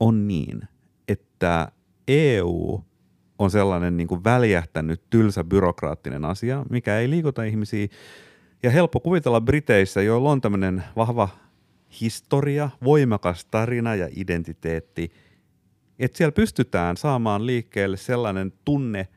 on 0.00 0.28
niin, 0.28 0.62
että 1.08 1.72
EU 2.08 2.80
on 3.38 3.50
sellainen 3.50 3.96
niin 3.96 4.08
kuin 4.08 4.24
väljähtänyt 4.24 5.02
tylsä 5.10 5.44
byrokraattinen 5.44 6.24
asia, 6.24 6.64
mikä 6.70 6.98
ei 6.98 7.10
liikuta 7.10 7.42
ihmisiä. 7.42 7.88
Ja 8.62 8.70
helppo 8.70 9.00
kuvitella 9.00 9.40
Briteissä, 9.40 10.02
joilla 10.02 10.30
on 10.30 10.40
tämmöinen 10.40 10.84
vahva 10.96 11.28
historia, 12.00 12.70
voimakas 12.84 13.44
tarina 13.44 13.94
ja 13.94 14.08
identiteetti, 14.16 15.12
että 15.98 16.18
siellä 16.18 16.32
pystytään 16.32 16.96
saamaan 16.96 17.46
liikkeelle 17.46 17.96
sellainen 17.96 18.52
tunne 18.64 19.08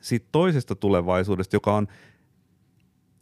siitä 0.00 0.26
toisesta 0.32 0.74
tulevaisuudesta, 0.74 1.56
joka 1.56 1.74
on 1.74 1.86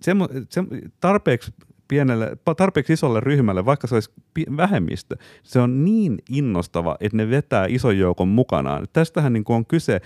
semmo, 0.00 0.28
se, 0.48 0.62
tarpeeksi 1.00 1.54
pienelle, 1.88 2.36
tarpeeksi 2.56 2.92
isolle 2.92 3.20
ryhmälle, 3.20 3.64
vaikka 3.64 3.86
se 3.86 3.94
olisi 3.94 4.10
vähemmistö, 4.56 5.16
se 5.42 5.60
on 5.60 5.84
niin 5.84 6.18
innostava, 6.30 6.96
että 7.00 7.16
ne 7.16 7.30
vetää 7.30 7.66
ison 7.68 7.98
joukon 7.98 8.28
mukanaan. 8.28 8.86
Tästähän 8.92 9.32
niin 9.32 9.44
on 9.48 9.66
kyse, 9.66 10.00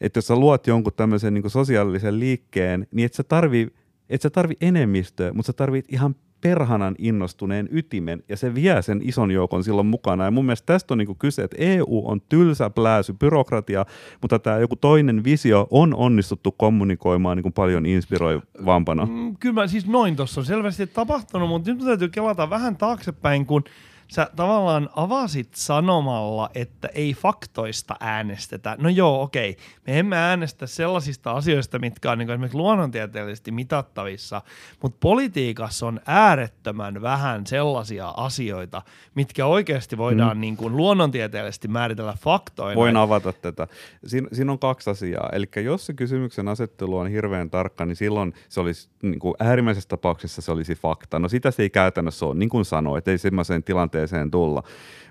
että 0.00 0.18
jos 0.18 0.26
sä 0.26 0.36
luot 0.36 0.66
jonkun 0.66 0.92
tämmöisen 0.92 1.34
niin 1.34 1.50
sosiaalisen 1.50 2.20
liikkeen, 2.20 2.86
niin 2.90 3.06
et 3.06 3.14
sä 3.14 3.22
tarvii 3.22 3.70
et 4.10 4.22
sä 4.22 4.30
tarvi 4.30 4.54
enemmistöä, 4.60 5.32
mutta 5.32 5.46
sä 5.46 5.52
tarvit 5.52 5.92
ihan 5.92 6.16
perhanan 6.40 6.94
innostuneen 6.98 7.68
ytimen, 7.70 8.22
ja 8.28 8.36
se 8.36 8.54
vie 8.54 8.82
sen 8.82 9.00
ison 9.04 9.30
joukon 9.30 9.64
silloin 9.64 9.86
mukana. 9.86 10.24
Ja 10.24 10.30
mun 10.30 10.44
mielestä 10.44 10.66
tästä 10.66 10.94
on 10.94 10.98
niinku 10.98 11.14
kyse, 11.14 11.42
että 11.42 11.56
EU 11.60 12.02
on 12.04 12.20
tylsä 12.28 12.70
plääsy, 12.70 13.12
byrokratia, 13.12 13.84
mutta 14.22 14.38
tämä 14.38 14.58
joku 14.58 14.76
toinen 14.76 15.24
visio 15.24 15.66
on 15.70 15.94
onnistuttu 15.94 16.52
kommunikoimaan 16.52 17.36
niinku 17.36 17.50
paljon 17.50 17.86
inspiroivampana. 17.86 19.06
Mm, 19.06 19.36
kyllä 19.40 19.54
mä, 19.54 19.66
siis 19.66 19.86
noin 19.86 20.16
tuossa 20.16 20.40
on 20.40 20.44
selvästi 20.44 20.86
tapahtunut, 20.86 21.48
mutta 21.48 21.70
nyt 21.70 21.84
täytyy 21.84 22.08
kelata 22.08 22.50
vähän 22.50 22.76
taaksepäin, 22.76 23.46
kun 23.46 23.64
sä 24.08 24.30
tavallaan 24.36 24.88
avasit 24.96 25.54
sanomalla, 25.54 26.50
että 26.54 26.88
ei 26.94 27.14
faktoista 27.14 27.96
äänestetä. 28.00 28.76
No 28.78 28.88
joo, 28.88 29.22
okei. 29.22 29.56
Me 29.86 29.98
emme 29.98 30.16
äänestä 30.16 30.66
sellaisista 30.66 31.32
asioista, 31.32 31.78
mitkä 31.78 32.10
on 32.10 32.18
niin 32.18 32.30
esimerkiksi 32.30 32.58
luonnontieteellisesti 32.58 33.50
mitattavissa, 33.50 34.42
mutta 34.82 34.98
politiikassa 35.00 35.86
on 35.86 36.00
äärettömän 36.06 37.02
vähän 37.02 37.46
sellaisia 37.46 38.08
asioita, 38.08 38.82
mitkä 39.14 39.46
oikeasti 39.46 39.98
voidaan 39.98 40.36
mm. 40.36 40.40
niin 40.40 40.56
kuin 40.56 40.76
luonnontieteellisesti 40.76 41.68
määritellä 41.68 42.14
faktoina. 42.20 42.76
Voin 42.76 42.96
avata 42.96 43.32
tätä. 43.32 43.68
Siin, 44.06 44.28
siinä 44.32 44.52
on 44.52 44.58
kaksi 44.58 44.90
asiaa. 44.90 45.30
Eli 45.32 45.46
jos 45.64 45.86
se 45.86 45.92
kysymyksen 45.92 46.48
asettelu 46.48 46.96
on 46.96 47.08
hirveän 47.08 47.50
tarkka, 47.50 47.86
niin 47.86 47.96
silloin 47.96 48.34
se 48.48 48.60
olisi 48.60 48.88
niin 49.02 49.18
kuin 49.18 49.34
äärimmäisessä 49.40 49.88
tapauksessa 49.88 50.42
se 50.42 50.52
olisi 50.52 50.74
fakta. 50.74 51.18
No 51.18 51.28
sitä 51.28 51.50
se 51.50 51.62
ei 51.62 51.70
käytännössä 51.70 52.26
ole, 52.26 52.34
niin 52.34 52.48
kuin 52.48 52.64
sanoit, 52.64 53.08
ei 53.08 53.18
semmoiseen 53.18 53.64
tilanteeseen 53.64 53.95
tilanteeseen 53.96 54.30
tulla. 54.30 54.62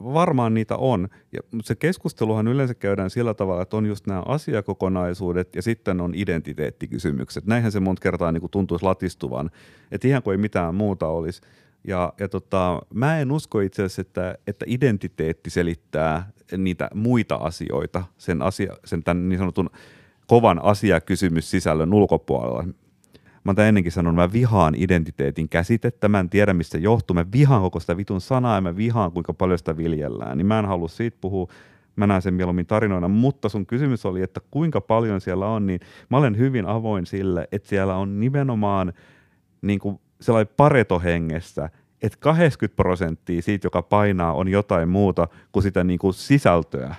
Varmaan 0.00 0.54
niitä 0.54 0.76
on, 0.76 1.08
ja, 1.32 1.40
se 1.62 1.74
keskusteluhan 1.74 2.48
yleensä 2.48 2.74
käydään 2.74 3.10
sillä 3.10 3.34
tavalla, 3.34 3.62
että 3.62 3.76
on 3.76 3.86
just 3.86 4.06
nämä 4.06 4.22
asiakokonaisuudet 4.26 5.56
ja 5.56 5.62
sitten 5.62 6.00
on 6.00 6.14
identiteettikysymykset. 6.14 7.46
Näinhän 7.46 7.72
se 7.72 7.80
monta 7.80 8.02
kertaa 8.02 8.32
niin 8.32 8.40
kuin 8.40 8.50
tuntuisi 8.50 8.84
latistuvan, 8.84 9.50
että 9.92 10.08
ihan 10.08 10.22
kuin 10.22 10.32
ei 10.32 10.38
mitään 10.38 10.74
muuta 10.74 11.08
olisi. 11.08 11.40
Ja, 11.84 12.12
ja 12.20 12.28
tota, 12.28 12.82
mä 12.94 13.20
en 13.20 13.32
usko 13.32 13.60
itse 13.60 13.82
asiassa, 13.82 14.02
että, 14.02 14.38
että 14.46 14.64
identiteetti 14.68 15.50
selittää 15.50 16.30
niitä 16.56 16.90
muita 16.94 17.34
asioita 17.34 18.04
sen, 18.18 18.42
asia, 18.42 18.72
sen 18.84 19.02
tämän 19.02 19.28
niin 19.28 19.38
sanotun 19.38 19.70
kovan 20.26 20.62
asiakysymys 20.62 21.50
sisällön 21.50 21.94
ulkopuolella. 21.94 22.64
Mä 23.44 23.54
oon 23.56 23.66
ennenkin 23.66 23.92
sanonut, 23.92 24.16
mä 24.16 24.32
vihaan 24.32 24.74
identiteetin 24.76 25.48
käsitettä, 25.48 26.08
mä 26.08 26.20
en 26.20 26.30
tiedä 26.30 26.54
mistä 26.54 26.78
johtuu, 26.78 27.14
mä 27.14 27.24
vihaan 27.32 27.62
koko 27.62 27.80
sitä 27.80 27.96
vitun 27.96 28.20
sanaa 28.20 28.54
ja 28.54 28.60
mä 28.60 28.76
vihaan 28.76 29.12
kuinka 29.12 29.34
paljon 29.34 29.58
sitä 29.58 29.76
viljellään, 29.76 30.38
niin 30.38 30.46
mä 30.46 30.58
en 30.58 30.64
halua 30.64 30.88
siitä 30.88 31.18
puhua, 31.20 31.48
mä 31.96 32.06
näen 32.06 32.22
sen 32.22 32.34
mieluummin 32.34 32.66
tarinoina, 32.66 33.08
mutta 33.08 33.48
sun 33.48 33.66
kysymys 33.66 34.06
oli, 34.06 34.22
että 34.22 34.40
kuinka 34.50 34.80
paljon 34.80 35.20
siellä 35.20 35.46
on, 35.46 35.66
niin 35.66 35.80
mä 36.10 36.16
olen 36.16 36.38
hyvin 36.38 36.66
avoin 36.66 37.06
sille, 37.06 37.48
että 37.52 37.68
siellä 37.68 37.96
on 37.96 38.20
nimenomaan 38.20 38.92
niin 39.62 39.78
kuin 39.78 40.00
sellainen 40.20 40.54
paretohengessä, 40.56 41.70
että 42.02 42.18
80 42.20 42.76
prosenttia 42.76 43.42
siitä, 43.42 43.66
joka 43.66 43.82
painaa, 43.82 44.32
on 44.32 44.48
jotain 44.48 44.88
muuta 44.88 45.28
kuin 45.52 45.62
sitä 45.62 45.84
niin 45.84 45.98
kuin 45.98 46.14
sisältöä. 46.14 46.94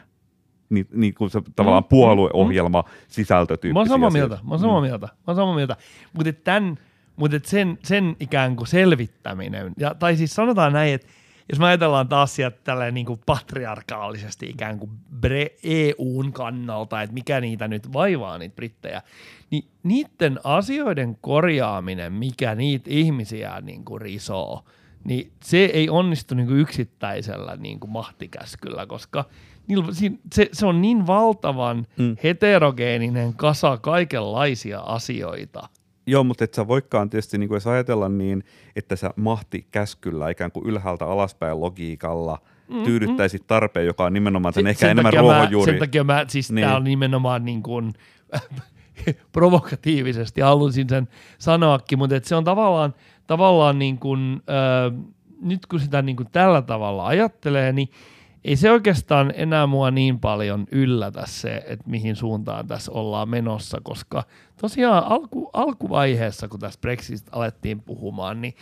Niin, 0.70 0.88
niin 0.93 1.14
kuin 1.14 1.30
se 1.30 1.41
tavallaan 1.56 1.84
mm, 1.84 1.89
puolueohjelma 1.89 2.82
mm, 2.82 2.88
sisältötyyppisiä 3.08 3.74
Mä 3.74 3.80
oon 3.80 3.88
samaa 3.88 4.10
mieltä, 4.10 4.36
mä 4.43 4.50
oon 4.50 4.60
samaa 4.60 4.80
mm. 4.80 4.88
mieltä, 4.88 5.06
mä 5.06 5.14
oon 5.28 5.36
samaa 5.36 5.56
mieltä. 5.56 5.78
Mutta 6.14 6.34
tämän, 6.34 6.78
mutta 7.16 7.39
sen, 7.43 7.80
sen 7.84 8.16
ikään 8.20 8.56
kuin 8.56 8.68
selvittäminen, 8.68 9.74
ja, 9.78 9.95
tai 9.95 10.16
siis 10.16 10.36
sanotaan 10.36 10.74
näin, 10.74 10.93
että 10.93 11.08
jos 11.50 11.60
me 11.60 11.66
ajatellaan 11.66 12.10
taas 12.10 12.36
sieltä 12.36 12.58
tälleen 12.64 12.93
niin 12.93 13.06
kuin 13.06 13.20
patriarkaalisesti 13.26 14.50
ikään 14.50 14.80
kuin 14.80 14.91
EUn 15.64 16.34
kannalta, 16.34 17.02
että 17.02 17.14
mikä 17.14 17.41
niitä 17.41 17.68
nyt 17.68 17.93
vaivaa 17.93 18.38
niitä 18.38 18.56
brittejä, 18.56 19.02
niin 19.52 19.64
niiden 19.84 20.39
asioiden 20.43 21.18
korjaaminen, 21.22 22.14
mikä 22.14 22.56
niitä 22.56 22.89
ihmisiä 22.89 23.62
niin 23.62 23.86
kuin 23.86 24.02
risoo, 24.02 24.64
niin 25.04 25.32
se 25.43 25.58
ei 25.58 25.89
onnistu 25.89 26.36
niin 26.36 26.48
kuin 26.48 26.60
yksittäisellä 26.60 27.56
niin 27.56 27.80
kuin 27.80 27.91
mahtikäskyllä, 27.91 28.86
koska 28.86 29.26
se, 30.34 30.50
se 30.54 30.66
on 30.66 30.82
niin 30.82 31.08
valtavan 31.08 31.88
mm. 31.98 32.18
heterogeeninen 32.24 33.34
kasa 33.34 33.78
kaikenlaisia 33.78 34.80
asioita. 34.80 35.70
Joo, 36.08 36.24
mutta 36.24 36.43
et 36.43 36.54
sä 36.54 36.68
voikaan 36.68 37.10
tietysti 37.10 37.38
niin 37.38 37.48
kuin 37.48 37.56
jos 37.56 37.68
ajatella 37.68 38.10
niin, 38.10 38.43
että 38.76 38.95
sä 38.95 39.14
mahti 39.16 39.68
käskyllä 39.72 40.30
ikään 40.30 40.52
kuin 40.52 40.66
ylhäältä 40.66 41.06
alaspäin 41.06 41.62
logiikalla 41.62 42.39
mm, 42.68 42.84
tyydyttäisit 42.84 43.41
mm. 43.41 43.48
tarpeen, 43.48 43.86
joka 43.86 44.06
on 44.06 44.14
nimenomaan 44.14 44.54
sen, 44.54 44.68
ehkä 44.68 44.91
enemmän 44.91 45.14
ruohonjuuri. 45.14 45.72
Sen 45.72 45.80
takia 45.80 46.04
mä, 46.04 46.26
siis 46.28 46.52
niin. 46.52 46.68
tää 46.68 46.76
on 46.76 46.84
nimenomaan 46.84 47.45
niin 47.45 47.64
kuin, 47.64 47.93
provokatiivisesti 49.34 50.41
halusin 50.41 50.89
sen 50.89 51.08
sanoakin, 51.39 51.98
mutta 51.98 52.16
et 52.16 52.26
se 52.26 52.36
on 52.36 52.43
tavallaan, 52.43 52.93
tavallaan 53.28 53.80
niin 53.80 53.99
kuin, 53.99 54.41
äh, 54.49 55.07
nyt 55.41 55.65
kun 55.65 55.80
sitä 55.80 56.01
niin 56.01 56.15
kuin 56.15 56.30
tällä 56.32 56.61
tavalla 56.61 57.07
ajattelee, 57.07 57.73
niin 57.73 57.89
ei 58.45 58.55
se 58.55 58.71
oikeastaan 58.71 59.34
enää 59.36 59.67
mua 59.67 59.91
niin 59.91 60.19
paljon 60.19 60.67
yllätä 60.71 61.23
se, 61.25 61.63
että 61.67 61.89
mihin 61.89 62.15
suuntaan 62.15 62.67
tässä 62.67 62.91
ollaan 62.91 63.30
menossa, 63.30 63.78
koska 63.84 64.23
tosiaan 64.61 65.03
alku, 65.03 65.49
alkuvaiheessa, 65.53 66.47
kun 66.47 66.59
tässä 66.59 66.80
Brexitistä 66.82 67.32
alettiin 67.34 67.82
puhumaan, 67.82 68.41
niin 68.41 68.53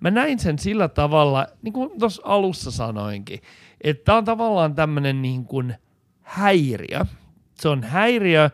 mä 0.00 0.10
näin 0.10 0.38
sen 0.38 0.58
sillä 0.58 0.88
tavalla, 0.88 1.46
niin 1.62 1.72
kuin 1.72 1.90
tuossa 1.98 2.22
alussa 2.24 2.70
sanoinkin, 2.70 3.40
että 3.80 4.04
tämä 4.04 4.18
on 4.18 4.24
tavallaan 4.24 4.74
tämmöinen 4.74 5.22
niin 5.22 5.44
kuin 5.44 5.74
häiriö. 6.22 7.04
Se 7.54 7.68
on 7.68 7.82
häiriö 7.82 8.50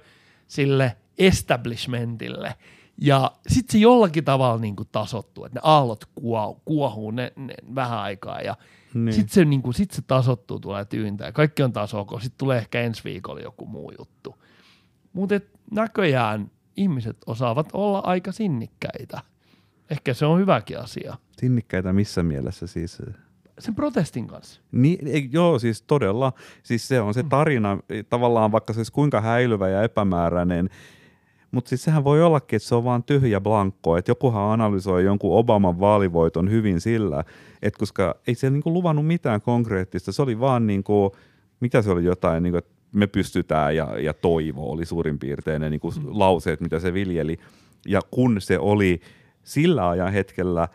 sille 0.47 0.97
establishmentille, 1.19 2.55
ja 3.01 3.33
sitten 3.47 3.73
se 3.73 3.79
jollakin 3.79 4.25
tavalla 4.25 4.61
niin 4.61 4.77
kuin 4.77 4.89
tasottuu, 4.93 5.45
että 5.45 5.59
ne 5.59 5.61
aallot 5.65 6.05
kuohuu, 6.15 6.61
kuohuu 6.65 7.11
ne, 7.11 7.33
ne 7.37 7.55
vähän 7.75 7.99
aikaa 7.99 8.41
ja 8.41 8.57
niin. 8.95 9.13
sitten 9.13 9.35
se, 9.35 9.45
niin 9.45 9.63
kuin, 9.63 9.75
sit 9.75 9.91
se 9.91 10.03
tasottuu, 10.03 10.61
tulee 10.61 10.85
tyyntä 10.85 11.25
ja 11.25 11.33
kaikki 11.33 11.63
on 11.63 11.73
taas 11.73 11.95
ok. 11.95 12.11
Sitten 12.11 12.39
tulee 12.39 12.59
ehkä 12.59 12.81
ensi 12.81 13.05
viikolla 13.05 13.41
joku 13.41 13.67
muu 13.67 13.93
juttu. 13.99 14.35
Mutta 15.13 15.41
näköjään 15.71 16.51
ihmiset 16.77 17.17
osaavat 17.27 17.69
olla 17.73 17.99
aika 17.99 18.33
sinnikkäitä. 18.33 19.21
Ehkä 19.91 20.15
se 20.15 20.27
on 20.27 20.41
hyväkin 20.41 20.79
asia. 20.79 21.17
Sinnikkäitä 21.39 21.93
missä 21.93 22.23
mielessä 22.23 22.67
siis? 22.67 23.03
Sen 23.59 23.75
protestin 23.75 24.27
kanssa. 24.27 24.61
Niin, 24.73 25.07
ei, 25.07 25.29
joo, 25.33 25.59
siis 25.59 25.83
todella. 25.83 26.33
Siis 26.63 26.89
se 26.89 27.01
on 27.01 27.15
se 27.15 27.23
mm. 27.23 27.29
tarina, 27.29 27.79
tavallaan 28.09 28.53
vaikka 28.53 28.73
se 28.73 28.79
olisi 28.79 28.93
kuinka 28.93 29.21
häilyvä 29.21 29.69
ja 29.69 29.83
epämääräinen, 29.83 30.71
mutta 31.51 31.69
siis 31.69 31.85
sehän 31.85 32.05
voi 32.05 32.23
ollakin, 32.23 32.57
että 32.57 32.69
se 32.69 32.75
on 32.75 32.85
vaan 32.85 33.03
tyhjä 33.03 33.41
blankko, 33.41 33.97
että 33.97 34.11
jokuhan 34.11 34.53
analysoi 34.53 35.05
jonkun 35.05 35.39
Obaman 35.39 35.81
vaalivoiton 35.81 36.51
hyvin 36.51 36.81
sillä, 36.81 37.25
että 37.63 37.79
koska 37.79 38.15
ei 38.27 38.35
se 38.35 38.51
niinku 38.51 38.73
luvannut 38.73 39.07
mitään 39.07 39.41
konkreettista, 39.41 40.13
se 40.13 40.23
oli 40.23 40.41
vaan 40.41 40.67
niinku, 40.67 41.17
mitä 41.61 41.83
se 41.83 41.91
oli 41.91 42.05
jotain, 42.05 42.43
niinku, 42.43 42.57
että 42.57 42.71
me 42.93 43.07
pystytään 43.07 43.77
ja, 43.77 44.01
ja 44.01 44.15
toivo 44.15 44.73
oli 44.73 44.87
suurin 44.87 45.19
piirtein 45.19 45.61
ne 45.61 45.71
niinku 45.71 45.91
mm. 45.91 46.03
lauseet, 46.07 46.61
mitä 46.61 46.79
se 46.79 46.95
viljeli. 46.95 47.39
Ja 47.87 48.01
kun 48.11 48.41
se 48.41 48.59
oli 48.59 49.01
sillä 49.43 49.89
ajan 49.89 50.13
hetkellä 50.13 50.69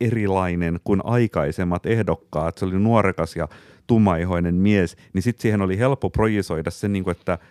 erilainen 0.00 0.80
kuin 0.84 1.00
aikaisemmat 1.04 1.86
ehdokkaat, 1.86 2.58
se 2.58 2.64
oli 2.64 2.78
nuorekas 2.78 3.36
ja 3.36 3.48
tummaihoinen 3.86 4.54
mies, 4.54 4.96
niin 5.12 5.22
sitten 5.22 5.42
siihen 5.42 5.62
oli 5.62 5.78
helppo 5.78 6.10
projisoida 6.10 6.70
se, 6.70 6.88
niin 6.88 7.04
kuin, 7.04 7.16
että– 7.16 7.38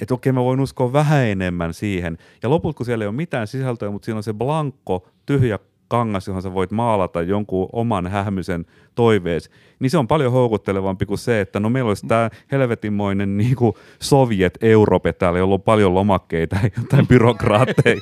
että 0.00 0.14
okei 0.14 0.32
mä 0.32 0.44
voin 0.44 0.60
uskoa 0.60 0.92
vähän 0.92 1.24
enemmän 1.24 1.74
siihen. 1.74 2.18
Ja 2.42 2.50
lopulta 2.50 2.76
kun 2.76 2.86
siellä 2.86 3.04
ei 3.04 3.08
ole 3.08 3.16
mitään 3.16 3.46
sisältöä, 3.46 3.90
mutta 3.90 4.04
siinä 4.04 4.16
on 4.16 4.22
se 4.22 4.32
blankko, 4.34 5.08
tyhjä 5.26 5.58
kangas, 5.90 6.26
johon 6.26 6.42
sä 6.42 6.54
voit 6.54 6.70
maalata 6.70 7.22
jonkun 7.22 7.68
oman 7.72 8.06
hähmysen 8.06 8.66
toiveesi, 8.94 9.50
niin 9.78 9.90
se 9.90 9.98
on 9.98 10.08
paljon 10.08 10.32
houkuttelevampi 10.32 11.06
kuin 11.06 11.18
se, 11.18 11.40
että 11.40 11.60
no 11.60 11.70
meillä 11.70 11.88
olisi 11.88 12.06
tämä 12.06 12.30
helvetinmoinen 12.52 13.36
niin 13.36 13.56
kuin 13.56 13.72
Soviet-Europe 14.00 15.12
täällä, 15.12 15.38
jolla 15.38 15.54
on 15.54 15.62
paljon 15.62 15.94
lomakkeita 15.94 16.56
ja 16.62 16.70
jotain 16.76 17.06
byrokraatteja. 17.06 18.00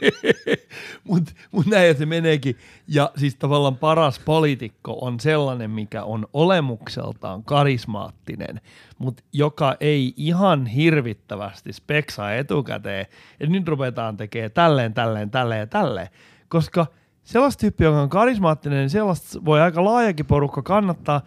Mutta 1.09 1.32
mut 1.51 1.66
näin 1.66 1.97
se 1.97 2.07
meneekin. 2.07 2.57
Ja 2.89 3.11
siis 3.16 3.34
tavallaan 3.34 3.76
paras 3.76 4.18
poliitikko 4.18 4.99
on 5.01 5.20
sellainen, 5.20 5.70
mikä 5.70 6.05
on 6.05 6.26
olemukseltaan 6.32 7.45
karismaattinen, 7.45 8.61
mutta 8.99 9.22
joka 9.32 9.76
ei 9.80 10.14
ihan 10.16 10.66
hirvittävästi 10.66 11.72
speksaa 11.72 12.34
etukäteen, 12.34 13.07
että 13.41 13.53
nyt 13.53 13.68
ruvetaan 13.68 14.16
tekemään 14.16 14.51
tälleen, 14.51 14.95
tälleen, 14.95 15.30
tälleen 15.30 15.61
ja 15.61 15.66
tälleen. 15.66 16.09
Koska 16.49 16.86
sellaista 17.29 17.61
tyyppiä, 17.61 17.87
joka 17.87 18.03
on 18.03 18.09
karismaattinen, 18.09 18.79
niin 18.79 18.91
sellaista 18.91 19.45
voi 19.45 19.61
aika 19.61 19.85
laajakin 19.85 20.26
porukka 20.26 20.62
kannattaa, 20.62 21.20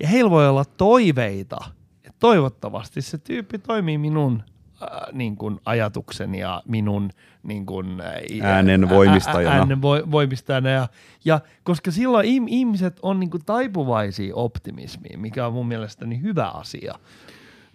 ja 0.00 0.08
heillä 0.08 0.30
voi 0.30 0.48
olla 0.48 0.64
toiveita. 0.64 1.56
Et 2.04 2.14
toivottavasti 2.18 3.02
se 3.02 3.18
tyyppi 3.18 3.58
toimii 3.58 3.98
minun 3.98 4.42
äh, 4.82 4.88
niin 5.12 5.36
kuin 5.36 5.60
ajatuksen 5.64 6.34
ja 6.34 6.62
minun 6.68 7.10
niin 7.42 7.66
kuin, 7.66 8.00
äh, 8.00 8.46
Äänen 8.46 8.88
voimistajana. 8.88 9.56
Äänen 9.56 9.82
vo, 9.82 9.90
voimistajana. 10.10 10.68
Ja, 10.70 10.88
ja 11.24 11.40
koska 11.62 11.90
silloin 11.90 12.48
ihmiset 12.48 12.98
on 13.02 13.20
niin 13.20 13.30
kuin 13.30 13.44
taipuvaisia 13.46 14.34
optimismiin, 14.34 15.20
mikä 15.20 15.46
on 15.46 15.52
mun 15.52 15.68
mielestäni 15.68 16.22
hyvä 16.22 16.48
asia. 16.48 16.94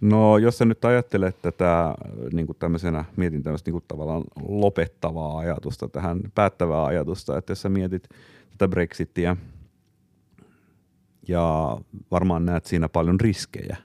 No 0.02 0.38
jos 0.38 0.58
sä 0.58 0.64
nyt 0.64 0.84
ajattelet 0.84 1.42
tätä 1.42 1.94
niin 2.32 2.46
kuin 2.46 2.56
tämmöisenä, 2.58 3.04
mietin 3.16 3.42
tämmöistä 3.42 3.68
niin 3.68 3.72
kuin 3.72 3.84
tavallaan 3.88 4.24
lopettavaa 4.48 5.38
ajatusta 5.38 5.88
tähän, 5.88 6.20
päättävää 6.34 6.84
ajatusta, 6.84 7.38
että 7.38 7.50
jos 7.50 7.62
sä 7.62 7.68
mietit 7.68 8.08
tätä 8.50 8.68
Brexitia 8.68 9.36
ja 11.28 11.76
varmaan 12.10 12.46
näet 12.46 12.64
siinä 12.64 12.88
paljon 12.88 13.20
riskejä. 13.20 13.76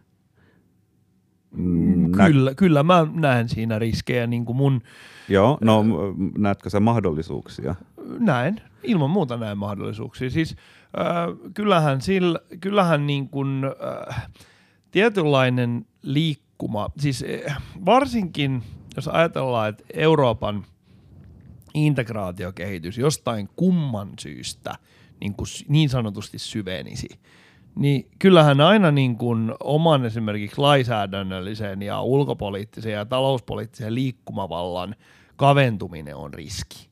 Mm, 1.52 2.12
nä- 2.18 2.26
Kyllä, 2.28 2.54
kyllä 2.56 2.84
mä 2.84 3.08
näen 3.14 3.50
siinä 3.50 3.80
riskejä 3.80 4.28
niin 4.28 4.46
kuin 4.46 4.56
mun, 4.56 4.82
Joo, 5.30 5.58
no 5.62 5.84
m- 5.84 5.92
näetkö 6.38 6.70
sä 6.70 6.80
mahdollisuuksia? 6.80 7.76
näen, 8.20 8.62
ilman 8.84 9.10
muuta 9.10 9.38
näen 9.38 9.58
mahdollisuuksia. 9.58 10.30
Siis 10.30 10.56
äh, 11.00 11.52
kyllähän, 11.54 12.02
sillä, 12.02 12.40
kyllähän 12.60 13.08
niin 13.08 13.30
kuin, 13.30 13.62
äh, 14.10 14.30
tietynlainen 14.98 15.86
liikkuma, 16.02 16.90
siis 17.00 17.26
äh, 17.48 17.62
varsinkin 17.86 18.64
jos 18.96 19.08
ajatellaan, 19.08 19.70
että 19.70 19.84
Euroopan 19.94 20.66
integraatiokehitys 21.74 22.98
jostain 22.98 23.50
kumman 23.56 24.10
syystä 24.20 24.76
niin, 25.22 25.34
kuin 25.34 25.48
niin 25.68 25.90
sanotusti 25.90 26.40
syvenisi, 26.40 27.08
niin 27.76 28.08
kyllähän 28.20 28.62
aina 28.62 28.92
niin 28.92 29.18
kuin 29.18 29.54
oman 29.64 30.06
esimerkiksi 30.06 30.62
lainsäädännöllisen 30.62 31.82
ja 31.82 32.02
ulkopoliittisen 32.02 32.94
ja 32.94 33.06
talouspoliittisen 33.06 33.96
liikkumavallan 33.96 34.96
kaventuminen 35.36 36.16
on 36.16 36.34
riski. 36.34 36.90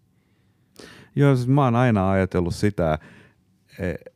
Joo, 1.15 1.35
siis 1.35 1.47
mä 1.47 1.63
oon 1.63 1.75
aina 1.75 2.11
ajatellut 2.11 2.55
sitä, 2.55 2.99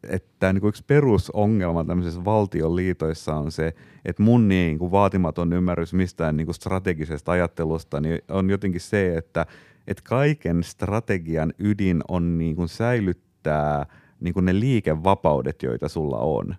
että 0.10 0.54
niin 0.54 0.62
kuin 0.62 0.70
yksi 0.70 0.84
perusongelma 0.88 1.84
tämmöisissä 1.84 2.26
valtion 2.26 2.76
liitoissa 2.76 3.36
on 3.36 3.52
se, 3.52 3.74
että 4.06 4.24
mun 4.24 4.48
niin 4.48 4.80
kuin 4.80 4.92
vaatimaton 4.92 5.54
ymmärrys 5.54 5.94
mistään 5.94 6.46
kuin 6.46 6.56
strategisesta 6.56 7.32
ajattelusta 7.32 8.02
niin 8.02 8.20
on 8.30 8.50
jotenkin 8.50 8.82
se, 8.82 9.18
että, 9.18 9.46
että 9.88 10.04
kaiken 10.06 10.64
strategian 10.64 11.54
ydin 11.60 12.02
on 12.08 12.38
niin 12.38 12.56
kuin 12.56 12.70
säilyttää 12.70 13.86
niin 14.20 14.34
kuin 14.34 14.46
ne 14.46 14.60
liikevapaudet, 14.60 15.64
joita 15.64 15.90
sulla 15.90 16.18
on. 16.18 16.56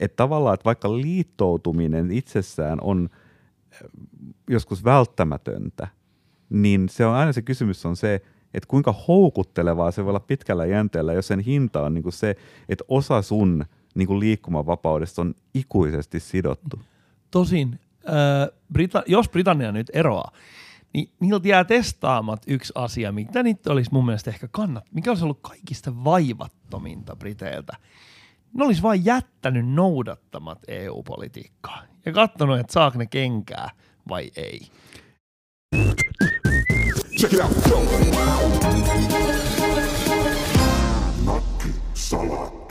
Että 0.00 0.16
tavallaan, 0.16 0.54
että 0.54 0.64
vaikka 0.64 0.96
liittoutuminen 0.96 2.10
itsessään 2.10 2.78
on 2.80 3.08
eh, 3.72 3.90
joskus 4.50 4.84
välttämätöntä, 4.84 5.88
niin 6.50 6.88
se 6.88 7.06
on 7.06 7.14
aina 7.14 7.32
se 7.32 7.42
kysymys 7.42 7.86
on 7.86 7.96
se, 7.96 8.22
että 8.54 8.68
kuinka 8.68 8.94
houkuttelevaa 9.08 9.90
se 9.90 10.04
voi 10.04 10.10
olla 10.10 10.20
pitkällä 10.20 10.66
jänteellä, 10.66 11.12
jos 11.12 11.26
sen 11.26 11.40
hinta 11.40 11.82
on 11.82 11.94
niin 11.94 12.02
kuin 12.02 12.12
se, 12.12 12.36
että 12.68 12.84
osa 12.88 13.22
sun 13.22 13.64
niin 13.94 14.06
kuin 14.06 14.20
liikkumavapaudesta 14.20 15.22
on 15.22 15.34
ikuisesti 15.54 16.20
sidottu. 16.20 16.80
Tosin, 17.30 17.80
äh, 18.08 18.48
Brita- 18.72 19.04
jos 19.06 19.28
Britannia 19.28 19.72
nyt 19.72 19.90
eroaa, 19.92 20.32
niin 20.94 21.08
niiltä 21.20 21.48
jää 21.48 21.64
testaamat 21.64 22.42
yksi 22.46 22.72
asia, 22.76 23.12
mitä 23.12 23.42
niitä 23.42 23.72
olisi 23.72 23.90
mun 23.92 24.06
mielestä 24.06 24.30
ehkä 24.30 24.48
kannat, 24.50 24.84
mikä 24.92 25.10
olisi 25.10 25.24
ollut 25.24 25.40
kaikista 25.42 26.04
vaivattominta 26.04 27.16
Briteiltä. 27.16 27.76
Ne 28.54 28.64
olisi 28.64 28.82
vain 28.82 29.04
jättänyt 29.04 29.68
noudattamat 29.68 30.58
EU-politiikkaa 30.68 31.82
ja 32.06 32.12
katsonut, 32.12 32.58
että 32.58 32.72
saako 32.72 32.98
ne 32.98 33.06
kenkää 33.06 33.70
vai 34.08 34.30
ei. 34.36 34.60
Check 37.24 37.32
it 37.32 37.40
out. 37.40 37.64
Go. 42.10 42.63